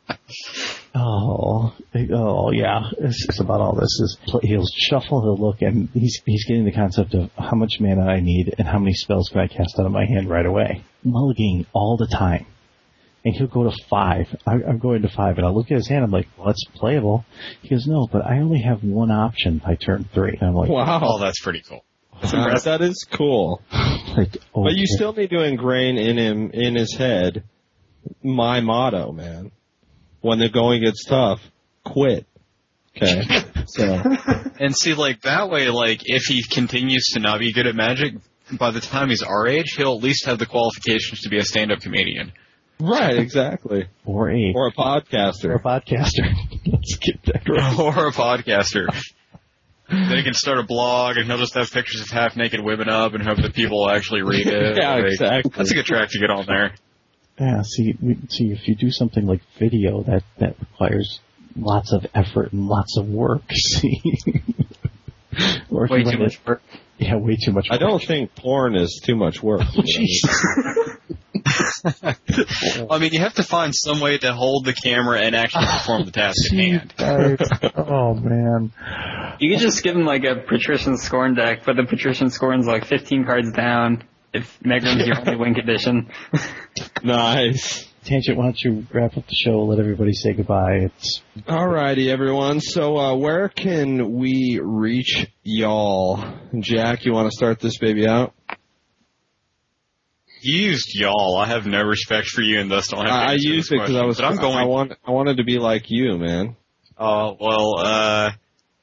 Oh, 0.96 1.74
oh 2.12 2.50
yeah. 2.52 2.82
It's, 2.98 3.26
it's 3.28 3.40
about 3.40 3.60
all 3.60 3.74
this. 3.74 3.84
Is 4.00 4.18
he'll 4.42 4.64
shuffle, 4.76 5.22
he'll 5.22 5.36
look, 5.36 5.60
and 5.60 5.88
he's 5.92 6.20
he's 6.24 6.44
getting 6.46 6.64
the 6.64 6.72
concept 6.72 7.14
of 7.14 7.30
how 7.36 7.56
much 7.56 7.80
mana 7.80 8.02
I 8.06 8.20
need 8.20 8.54
and 8.58 8.66
how 8.68 8.78
many 8.78 8.94
spells 8.94 9.28
can 9.28 9.40
I 9.40 9.48
cast 9.48 9.78
out 9.78 9.86
of 9.86 9.92
my 9.92 10.06
hand 10.06 10.28
right 10.30 10.46
away. 10.46 10.84
Mulliganing 11.04 11.66
all 11.72 11.96
the 11.96 12.06
time, 12.06 12.46
and 13.24 13.34
he'll 13.34 13.48
go 13.48 13.64
to 13.64 13.72
five. 13.90 14.28
I, 14.46 14.52
I'm 14.52 14.78
going 14.78 15.02
to 15.02 15.08
five, 15.08 15.36
and 15.38 15.46
I 15.46 15.50
look 15.50 15.70
at 15.70 15.76
his 15.76 15.88
hand. 15.88 16.04
I'm 16.04 16.12
like, 16.12 16.28
well, 16.36 16.46
that's 16.46 16.64
playable. 16.74 17.24
He 17.62 17.70
goes, 17.70 17.86
no, 17.88 18.06
but 18.10 18.24
I 18.24 18.38
only 18.38 18.60
have 18.62 18.84
one 18.84 19.10
option 19.10 19.58
by 19.64 19.74
turn 19.74 20.08
three. 20.14 20.36
And 20.40 20.48
I'm 20.48 20.54
like, 20.54 20.70
Oh, 20.70 20.74
Wow, 20.74 21.18
that's 21.20 21.40
pretty 21.42 21.62
cool. 21.68 21.84
that 22.22 22.78
is 22.80 23.04
cool. 23.12 23.60
like, 24.16 24.36
oh, 24.54 24.62
But 24.64 24.74
you 24.74 24.86
still 24.86 25.12
need 25.12 25.30
to 25.30 25.42
ingrain 25.42 25.98
in 25.98 26.16
him, 26.16 26.50
in 26.52 26.76
his 26.76 26.94
head, 26.96 27.42
my 28.22 28.60
motto, 28.60 29.12
man. 29.12 29.50
When 30.20 30.38
the 30.38 30.48
going 30.48 30.82
gets 30.82 31.04
tough, 31.04 31.40
quit. 31.84 32.26
Okay. 32.96 33.22
so 33.66 34.00
And 34.60 34.74
see, 34.74 34.94
like 34.94 35.22
that 35.22 35.50
way, 35.50 35.68
like 35.68 36.00
if 36.04 36.22
he 36.24 36.42
continues 36.42 37.06
to 37.14 37.20
not 37.20 37.40
be 37.40 37.52
good 37.52 37.66
at 37.66 37.74
magic, 37.74 38.14
by 38.58 38.70
the 38.70 38.80
time 38.80 39.08
he's 39.08 39.22
our 39.22 39.46
age, 39.46 39.74
he'll 39.76 39.96
at 39.96 40.02
least 40.02 40.26
have 40.26 40.38
the 40.38 40.46
qualifications 40.46 41.20
to 41.22 41.28
be 41.28 41.38
a 41.38 41.44
stand-up 41.44 41.80
comedian 41.80 42.32
right, 42.80 43.16
exactly. 43.16 43.86
or 44.04 44.30
a 44.30 44.52
Or 44.54 44.68
a 44.68 44.72
podcaster. 44.72 45.46
or 45.46 45.54
a 45.54 45.60
podcaster. 45.60 46.20
podcaster. 46.22 46.66
Let's 46.66 46.96
get 46.98 47.22
that 47.26 47.48
right. 47.48 47.78
or 47.78 48.08
a 48.08 48.12
podcaster. 48.12 48.86
then 49.88 50.16
he 50.16 50.22
can 50.22 50.34
start 50.34 50.58
a 50.58 50.62
blog, 50.62 51.16
and 51.16 51.26
he'll 51.26 51.38
just 51.38 51.54
have 51.54 51.70
pictures 51.70 52.00
of 52.00 52.08
half-naked 52.08 52.60
women 52.60 52.88
up, 52.88 53.14
and 53.14 53.22
hope 53.22 53.38
that 53.38 53.54
people 53.54 53.78
will 53.84 53.90
actually 53.90 54.22
read 54.22 54.46
it. 54.46 54.76
Yeah, 54.76 54.94
Like, 54.96 55.04
exactly. 55.06 55.52
That's 55.56 55.70
a 55.70 55.74
good 55.74 55.86
track 55.86 56.10
to 56.10 56.18
get 56.18 56.30
on 56.30 56.46
there. 56.46 56.74
Yeah, 57.38 57.62
see, 57.62 57.94
see, 58.28 58.52
if 58.52 58.68
you 58.68 58.74
do 58.76 58.90
something 58.90 59.26
like 59.26 59.40
video, 59.58 60.02
that 60.04 60.22
that 60.38 60.56
requires 60.60 61.20
lots 61.56 61.92
of 61.92 62.06
effort 62.14 62.52
and 62.52 62.66
lots 62.68 62.96
of 62.96 63.08
work. 63.08 63.42
See, 63.50 64.00
or 65.70 65.88
Way 65.88 66.04
too 66.04 66.18
much 66.18 66.34
it- 66.34 66.46
work. 66.46 66.62
Yeah, 66.96 67.16
way 67.16 67.34
too 67.36 67.50
much. 67.50 67.66
I 67.70 67.74
Work. 67.74 67.80
don't 67.80 68.02
think 68.02 68.36
porn 68.36 68.76
is 68.76 69.00
too 69.04 69.16
much 69.16 69.42
work. 69.42 69.62
I 72.90 72.98
mean, 72.98 73.12
you 73.12 73.20
have 73.20 73.34
to 73.34 73.42
find 73.42 73.74
some 73.74 74.00
way 74.00 74.16
to 74.18 74.32
hold 74.32 74.64
the 74.64 74.72
camera 74.72 75.20
and 75.20 75.34
actually 75.34 75.66
perform 75.66 76.04
the 76.04 76.12
task 76.12 76.36
at 76.52 76.58
hand. 76.58 76.94
oh 77.76 78.14
man, 78.14 78.72
You 79.40 79.50
could 79.50 79.60
just 79.60 79.82
give 79.82 79.96
him 79.96 80.04
like 80.04 80.24
a 80.24 80.36
patrician 80.36 80.96
scorn 80.96 81.34
deck, 81.34 81.62
but 81.66 81.76
the 81.76 81.84
patrician 81.84 82.30
scorn's 82.30 82.66
like 82.66 82.84
15 82.86 83.24
cards 83.24 83.52
down. 83.52 84.04
If 84.34 84.58
Megrim's 84.64 85.06
your 85.06 85.20
only 85.20 85.36
win 85.36 85.54
condition. 85.54 86.10
nice. 87.04 87.88
tangent. 88.04 88.36
Why 88.36 88.46
don't 88.46 88.60
you 88.60 88.84
wrap 88.92 89.16
up 89.16 89.24
the 89.28 89.34
show? 89.34 89.62
Let 89.62 89.78
everybody 89.78 90.12
say 90.12 90.32
goodbye. 90.32 90.86
It's 90.86 91.22
Alrighty, 91.46 92.08
everyone. 92.08 92.58
So, 92.58 92.96
uh, 92.98 93.14
where 93.14 93.48
can 93.48 94.14
we 94.14 94.58
reach 94.60 95.28
y'all? 95.44 96.22
Jack, 96.58 97.04
you 97.04 97.12
want 97.12 97.30
to 97.30 97.36
start 97.36 97.60
this 97.60 97.78
baby 97.78 98.08
out? 98.08 98.34
You 100.42 100.66
used 100.70 100.88
y'all. 100.94 101.36
I 101.36 101.46
have 101.46 101.64
no 101.66 101.82
respect 101.82 102.26
for 102.26 102.42
you, 102.42 102.58
and 102.58 102.68
thus 102.68 102.88
don't 102.88 103.06
have. 103.06 103.08
to 103.08 103.30
I, 103.30 103.32
I 103.34 103.36
used 103.38 103.70
it 103.72 103.78
because 103.80 103.94
I 103.94 104.04
was. 104.04 104.20
I'm 104.20 104.34
going. 104.34 104.58
I 104.58 104.64
want. 104.64 104.94
I 105.06 105.12
wanted 105.12 105.36
to 105.36 105.44
be 105.44 105.60
like 105.60 105.84
you, 105.90 106.18
man. 106.18 106.56
Oh, 106.98 107.36
well, 107.40 107.78
uh, 107.78 108.32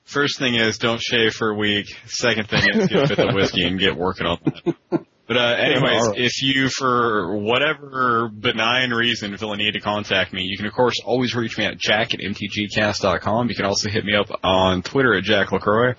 first 0.05 0.39
thing 0.39 0.55
is 0.55 0.77
don't 0.77 1.01
shave 1.01 1.33
for 1.33 1.49
a 1.49 1.55
week. 1.55 1.87
Second 2.05 2.47
thing 2.47 2.63
is 2.73 2.87
get 2.87 3.11
a 3.11 3.15
bit 3.15 3.29
of 3.29 3.35
whiskey 3.35 3.65
and 3.65 3.77
get 3.77 3.97
working 3.97 4.27
on 4.27 4.39
that. 4.45 5.05
But, 5.31 5.39
uh, 5.39 5.55
anyways, 5.59 6.07
if 6.17 6.41
you, 6.41 6.67
for 6.67 7.37
whatever 7.37 8.27
benign 8.27 8.89
reason, 8.91 9.37
feel 9.37 9.53
a 9.53 9.55
need 9.55 9.75
to 9.75 9.79
contact 9.79 10.33
me, 10.33 10.43
you 10.43 10.57
can 10.57 10.65
of 10.65 10.73
course 10.73 10.95
always 11.05 11.33
reach 11.33 11.57
me 11.57 11.63
at 11.63 11.77
jack 11.77 12.13
at 12.13 12.19
mtgcast.com. 12.19 13.47
You 13.47 13.55
can 13.55 13.63
also 13.63 13.89
hit 13.89 14.03
me 14.03 14.13
up 14.13 14.27
on 14.43 14.81
Twitter 14.81 15.15
at 15.15 15.23
Jack 15.23 15.53
LaCroix. 15.53 15.93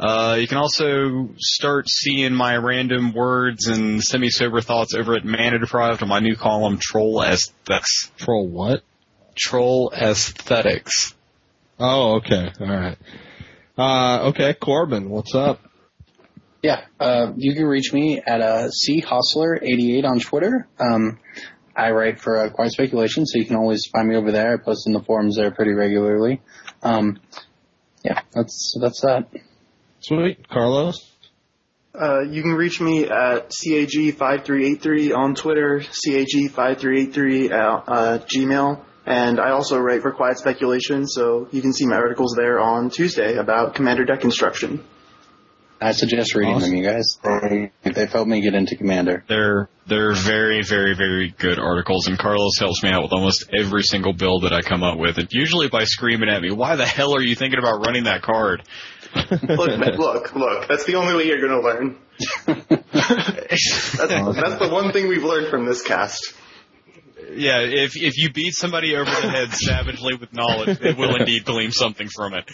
Uh, 0.00 0.36
you 0.40 0.48
can 0.48 0.58
also 0.58 1.28
start 1.38 1.88
seeing 1.88 2.34
my 2.34 2.56
random 2.56 3.12
words 3.14 3.68
and 3.68 4.02
semi-sober 4.02 4.60
thoughts 4.60 4.96
over 4.96 5.14
at 5.14 5.24
Mana 5.24 5.60
Deprived 5.60 6.02
on 6.02 6.08
my 6.08 6.18
new 6.18 6.34
column, 6.34 6.80
Troll 6.82 7.22
Aesthetics. 7.22 8.10
Troll 8.16 8.48
what? 8.48 8.82
Troll 9.36 9.92
Aesthetics. 9.94 11.14
Oh, 11.78 12.16
okay. 12.16 12.50
All 12.60 12.66
right. 12.66 12.98
Uh, 13.78 14.30
okay, 14.30 14.54
Corbin, 14.54 15.08
what's 15.08 15.36
up? 15.36 15.60
Yeah, 16.62 16.84
uh, 17.00 17.32
you 17.36 17.54
can 17.54 17.66
reach 17.66 17.92
me 17.92 18.22
at 18.24 18.40
uh, 18.40 18.68
chosler88 18.88 20.04
on 20.04 20.20
Twitter. 20.20 20.68
Um, 20.78 21.18
I 21.74 21.90
write 21.90 22.20
for 22.20 22.38
uh, 22.38 22.50
Quiet 22.50 22.70
Speculation, 22.70 23.26
so 23.26 23.38
you 23.38 23.46
can 23.46 23.56
always 23.56 23.84
find 23.92 24.08
me 24.08 24.14
over 24.14 24.30
there. 24.30 24.54
I 24.54 24.56
post 24.64 24.86
in 24.86 24.92
the 24.92 25.02
forums 25.02 25.36
there 25.36 25.50
pretty 25.50 25.72
regularly. 25.72 26.40
Um, 26.82 27.20
yeah, 28.04 28.20
that's 28.32 28.74
that's 28.80 29.00
that. 29.00 29.28
Sweet, 30.00 30.48
Carlos. 30.48 31.10
Uh, 32.00 32.20
you 32.22 32.42
can 32.42 32.52
reach 32.52 32.80
me 32.80 33.04
at 33.04 33.50
CAG5383 33.50 35.16
on 35.16 35.34
Twitter, 35.34 35.80
CAG5383 35.80 37.50
at 37.50 37.88
uh, 37.88 38.18
Gmail, 38.20 38.84
and 39.04 39.40
I 39.40 39.50
also 39.50 39.78
write 39.78 40.02
for 40.02 40.12
Quiet 40.12 40.38
Speculation, 40.38 41.06
so 41.08 41.48
you 41.50 41.60
can 41.60 41.72
see 41.72 41.86
my 41.86 41.96
articles 41.96 42.34
there 42.36 42.60
on 42.60 42.88
Tuesday 42.88 43.36
about 43.36 43.74
Commander 43.74 44.04
deck 44.04 44.20
construction. 44.20 44.84
I 45.82 45.92
suggest 45.92 46.34
reading 46.34 46.54
Awesome. 46.54 46.70
them, 46.70 46.78
you 46.78 46.84
guys. 46.84 47.18
They 47.22 47.72
they've 47.90 48.10
helped 48.10 48.28
me 48.28 48.40
get 48.40 48.54
into 48.54 48.76
Commander. 48.76 49.24
They're 49.28 49.68
they're 49.86 50.14
very 50.14 50.62
very 50.62 50.94
very 50.94 51.34
good 51.36 51.58
articles, 51.58 52.06
and 52.06 52.18
Carlos 52.18 52.52
helps 52.58 52.82
me 52.82 52.90
out 52.90 53.02
with 53.02 53.12
almost 53.12 53.50
every 53.52 53.82
single 53.82 54.12
build 54.12 54.44
that 54.44 54.52
I 54.52 54.62
come 54.62 54.82
up 54.82 54.98
with, 54.98 55.18
and 55.18 55.28
usually 55.32 55.68
by 55.68 55.84
screaming 55.84 56.28
at 56.28 56.40
me, 56.40 56.50
"Why 56.52 56.76
the 56.76 56.86
hell 56.86 57.16
are 57.16 57.22
you 57.22 57.34
thinking 57.34 57.58
about 57.58 57.84
running 57.84 58.04
that 58.04 58.22
card?" 58.22 58.62
Look, 59.14 59.78
man, 59.78 59.96
look, 59.98 60.34
look, 60.34 60.68
that's 60.68 60.86
the 60.86 60.94
only 60.94 61.14
way 61.14 61.26
you're 61.26 61.46
gonna 61.46 61.60
learn. 61.60 61.98
that's, 62.46 63.98
that's 63.98 64.58
the 64.58 64.70
one 64.72 64.90
thing 64.92 65.06
we've 65.06 65.22
learned 65.24 65.48
from 65.48 65.66
this 65.66 65.82
cast. 65.82 66.32
Yeah, 67.34 67.60
if 67.60 67.92
if 67.94 68.16
you 68.16 68.32
beat 68.32 68.54
somebody 68.54 68.96
over 68.96 69.10
the 69.10 69.30
head 69.30 69.52
savagely 69.52 70.14
with 70.14 70.32
knowledge, 70.32 70.80
it 70.80 70.96
will 70.96 71.16
indeed 71.16 71.44
glean 71.44 71.72
something 71.72 72.08
from 72.08 72.32
it. 72.34 72.50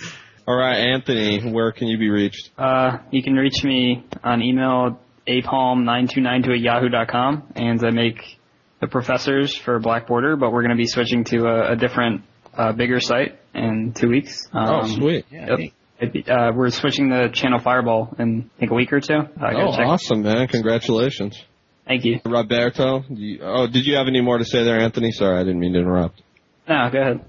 All 0.48 0.56
right, 0.56 0.78
Anthony, 0.78 1.52
where 1.52 1.72
can 1.72 1.88
you 1.88 1.98
be 1.98 2.08
reached? 2.08 2.48
Uh, 2.56 3.00
you 3.10 3.22
can 3.22 3.34
reach 3.34 3.62
me 3.64 4.02
on 4.24 4.40
email 4.42 4.98
apalm929 5.26 6.48
at 6.48 6.58
yahoo.com, 6.60 7.52
and 7.54 7.84
I 7.84 7.90
make 7.90 8.38
the 8.80 8.86
professors 8.86 9.54
for 9.54 9.78
Black 9.78 10.06
Border, 10.06 10.36
but 10.36 10.50
we're 10.50 10.62
going 10.62 10.70
to 10.70 10.76
be 10.78 10.86
switching 10.86 11.24
to 11.24 11.44
a, 11.44 11.72
a 11.72 11.76
different, 11.76 12.22
uh, 12.56 12.72
bigger 12.72 12.98
site 12.98 13.38
in 13.54 13.92
two 13.94 14.08
weeks. 14.08 14.48
oh, 14.54 14.58
Um, 14.58 14.88
sweet. 14.88 15.26
Yep. 15.30 15.58
It- 16.00 16.28
uh, 16.30 16.52
we're 16.54 16.70
switching 16.70 17.10
to 17.10 17.28
Channel 17.28 17.58
Fireball 17.58 18.14
in 18.18 18.48
I 18.56 18.58
think 18.60 18.70
a 18.70 18.74
week 18.74 18.90
or 18.92 19.00
two. 19.00 19.18
Gotta 19.38 19.58
Oh, 19.58 19.76
check. 19.76 19.84
awesome, 19.86 20.22
man! 20.22 20.46
Congratulations, 20.46 21.44
Thank 21.88 22.04
you. 22.06 22.20
Roberto. 22.24 23.02
you- 23.10 23.40
oh, 23.42 23.66
did 23.66 23.84
you 23.84 23.96
have 23.96 24.06
any 24.06 24.22
more 24.22 24.38
to 24.38 24.44
say 24.46 24.62
there, 24.64 24.78
Anthony? 24.80 25.10
Sorry, 25.10 25.36
I 25.38 25.42
didn't 25.42 25.58
mean 25.58 25.72
to 25.74 25.80
interrupt. 25.80 26.22
No, 26.68 26.88
go 26.90 27.00
ahead. 27.00 27.20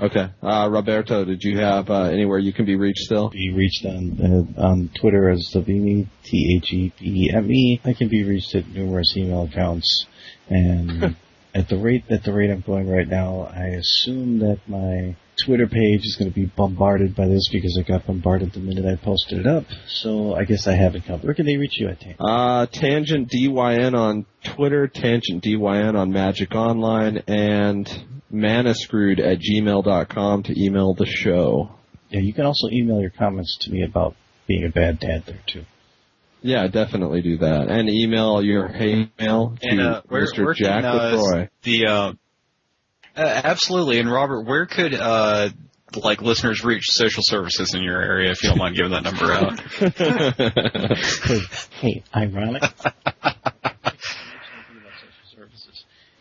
Okay, 0.00 0.30
uh, 0.42 0.68
Roberto, 0.70 1.24
did 1.24 1.42
you 1.42 1.58
have 1.58 1.90
uh, 1.90 2.04
anywhere 2.04 2.38
you 2.38 2.52
can 2.52 2.64
be 2.64 2.76
reached 2.76 3.00
still? 3.00 3.28
be 3.28 3.52
reached 3.52 3.84
on 3.84 4.56
uh, 4.58 4.60
on 4.62 4.90
Twitter 4.98 5.28
as 5.28 5.50
Zavimi 5.54 6.06
T 6.24 6.56
H 6.56 6.72
E 6.72 6.92
P 6.98 7.26
E 7.26 7.30
M 7.34 7.52
E. 7.52 7.80
I 7.84 7.92
can 7.92 8.08
be 8.08 8.24
reached 8.24 8.54
at 8.54 8.66
numerous 8.68 9.14
email 9.16 9.44
accounts, 9.44 10.06
and 10.48 11.14
at 11.54 11.68
the 11.68 11.76
rate 11.76 12.04
at 12.08 12.24
the 12.24 12.32
rate 12.32 12.50
I'm 12.50 12.62
going 12.62 12.88
right 12.88 13.06
now, 13.06 13.50
I 13.54 13.66
assume 13.66 14.38
that 14.38 14.60
my 14.66 15.14
Twitter 15.44 15.66
page 15.66 16.00
is 16.04 16.16
going 16.18 16.30
to 16.30 16.34
be 16.34 16.46
bombarded 16.46 17.14
by 17.16 17.26
this 17.26 17.48
because 17.50 17.76
it 17.76 17.86
got 17.86 18.06
bombarded 18.06 18.52
the 18.52 18.60
minute 18.60 18.84
I 18.84 19.02
posted 19.02 19.38
it 19.40 19.46
up. 19.46 19.64
So 19.88 20.34
I 20.34 20.44
guess 20.44 20.66
I 20.66 20.74
have 20.74 20.94
it 20.94 21.04
covered. 21.06 21.24
Where 21.24 21.34
can 21.34 21.46
they 21.46 21.56
reach 21.56 21.78
you 21.80 21.88
at, 21.88 22.00
Tan? 22.00 22.16
Uh, 22.20 22.66
Tangent 22.66 23.30
DYN 23.30 23.94
on 23.94 24.26
Twitter, 24.44 24.86
Tangent 24.88 25.42
DYN 25.42 25.96
on 25.96 26.12
Magic 26.12 26.54
Online, 26.54 27.18
and 27.26 27.88
manascrewed 28.32 29.20
at 29.20 29.38
gmail.com 29.40 30.42
to 30.44 30.62
email 30.64 30.94
the 30.94 31.06
show. 31.06 31.70
Yeah, 32.10 32.20
you 32.20 32.34
can 32.34 32.44
also 32.46 32.68
email 32.70 33.00
your 33.00 33.10
comments 33.10 33.56
to 33.62 33.70
me 33.70 33.82
about 33.84 34.14
being 34.46 34.64
a 34.64 34.70
bad 34.70 34.98
dad 35.00 35.24
there 35.26 35.40
too. 35.46 35.64
Yeah, 36.42 36.66
definitely 36.66 37.22
do 37.22 37.38
that. 37.38 37.68
And 37.70 37.88
email 37.88 38.42
your 38.42 38.66
hate 38.68 39.10
mail 39.18 39.56
to 39.60 39.68
And 39.68 39.80
uh, 39.80 40.02
where, 40.08 40.26
Mr. 40.26 40.44
where 40.44 40.54
Jack 40.54 40.82
can 40.82 40.84
uh, 40.84 41.10
LaCroix. 41.16 41.48
the 41.62 41.86
uh, 41.86 42.12
uh, 43.16 43.40
absolutely 43.44 43.98
and 43.98 44.10
Robert, 44.10 44.42
where 44.42 44.66
could 44.66 44.94
uh, 44.94 45.50
like 45.96 46.22
listeners 46.22 46.64
reach 46.64 46.84
social 46.86 47.22
services 47.24 47.74
in 47.74 47.82
your 47.82 48.00
area 48.00 48.30
if 48.30 48.42
you 48.42 48.48
don't 48.48 48.58
mind 48.58 48.76
giving 48.76 48.92
that 48.92 49.04
number 49.04 49.32
out? 49.32 49.60
hey, 51.80 52.02
ironic. 52.14 52.62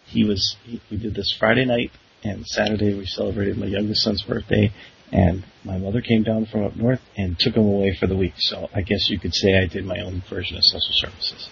he 0.06 0.26
was 0.26 0.58
he, 0.64 0.82
we 0.90 0.98
did 0.98 1.16
this 1.16 1.36
Friday 1.40 1.66
night 1.66 1.92
and 2.24 2.46
Saturday 2.46 2.94
we 2.94 3.06
celebrated 3.06 3.58
my 3.58 3.66
youngest 3.66 4.04
son's 4.04 4.24
birthday 4.24 4.72
and 5.12 5.44
my 5.64 5.78
mother 5.78 6.02
came 6.02 6.24
down 6.24 6.46
from 6.46 6.64
up 6.64 6.76
north 6.76 7.02
and 7.18 7.38
took 7.38 7.56
him 7.56 7.66
away 7.66 7.96
for 8.00 8.08
the 8.08 8.16
week. 8.16 8.34
So 8.38 8.70
I 8.74 8.82
guess 8.82 9.10
you 9.10 9.20
could 9.20 9.34
say 9.34 9.58
I 9.58 9.68
did 9.68 9.86
my 9.86 10.00
own 10.00 10.24
version 10.30 10.58
of 10.58 10.64
social 10.64 10.94
services. 10.94 11.50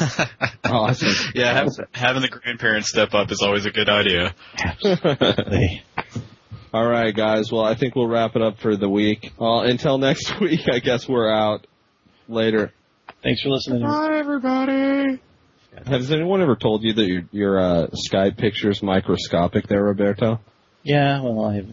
awesome. 0.64 1.32
Yeah, 1.34 1.52
have, 1.52 1.68
having 1.92 2.22
the 2.22 2.28
grandparents 2.28 2.88
step 2.88 3.14
up 3.14 3.30
is 3.30 3.42
always 3.42 3.66
a 3.66 3.70
good 3.70 3.88
idea. 3.88 4.34
Absolutely. 4.58 5.82
All 6.72 6.86
right, 6.86 7.14
guys. 7.14 7.50
Well, 7.50 7.64
I 7.64 7.74
think 7.74 7.94
we'll 7.94 8.08
wrap 8.08 8.36
it 8.36 8.42
up 8.42 8.58
for 8.58 8.76
the 8.76 8.88
week. 8.88 9.32
Uh, 9.40 9.60
until 9.60 9.98
next 9.98 10.38
week, 10.40 10.60
I 10.70 10.80
guess 10.80 11.08
we're 11.08 11.32
out. 11.32 11.66
Later. 12.28 12.72
Thanks 13.22 13.42
for 13.42 13.48
listening. 13.48 13.82
Bye, 13.82 14.18
everybody. 14.18 15.20
Has 15.86 16.10
anyone 16.12 16.42
ever 16.42 16.56
told 16.56 16.82
you 16.82 16.92
that 16.92 17.06
your 17.06 17.22
your 17.30 17.58
uh, 17.58 17.86
Skype 17.88 18.36
picture's 18.36 18.82
microscopic 18.82 19.66
there, 19.66 19.82
Roberto? 19.82 20.40
Yeah, 20.82 21.22
well, 21.22 21.44
I 21.44 21.56
have 21.56 21.66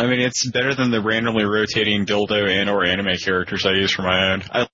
I 0.00 0.06
mean, 0.06 0.20
it's 0.20 0.48
better 0.48 0.74
than 0.74 0.90
the 0.90 1.02
randomly 1.02 1.44
rotating 1.44 2.06
dildo 2.06 2.48
and 2.48 2.70
or 2.70 2.86
anime 2.86 3.18
characters 3.22 3.66
I 3.66 3.72
use 3.72 3.92
for 3.92 4.02
my 4.02 4.32
own. 4.32 4.42
I 4.50 4.66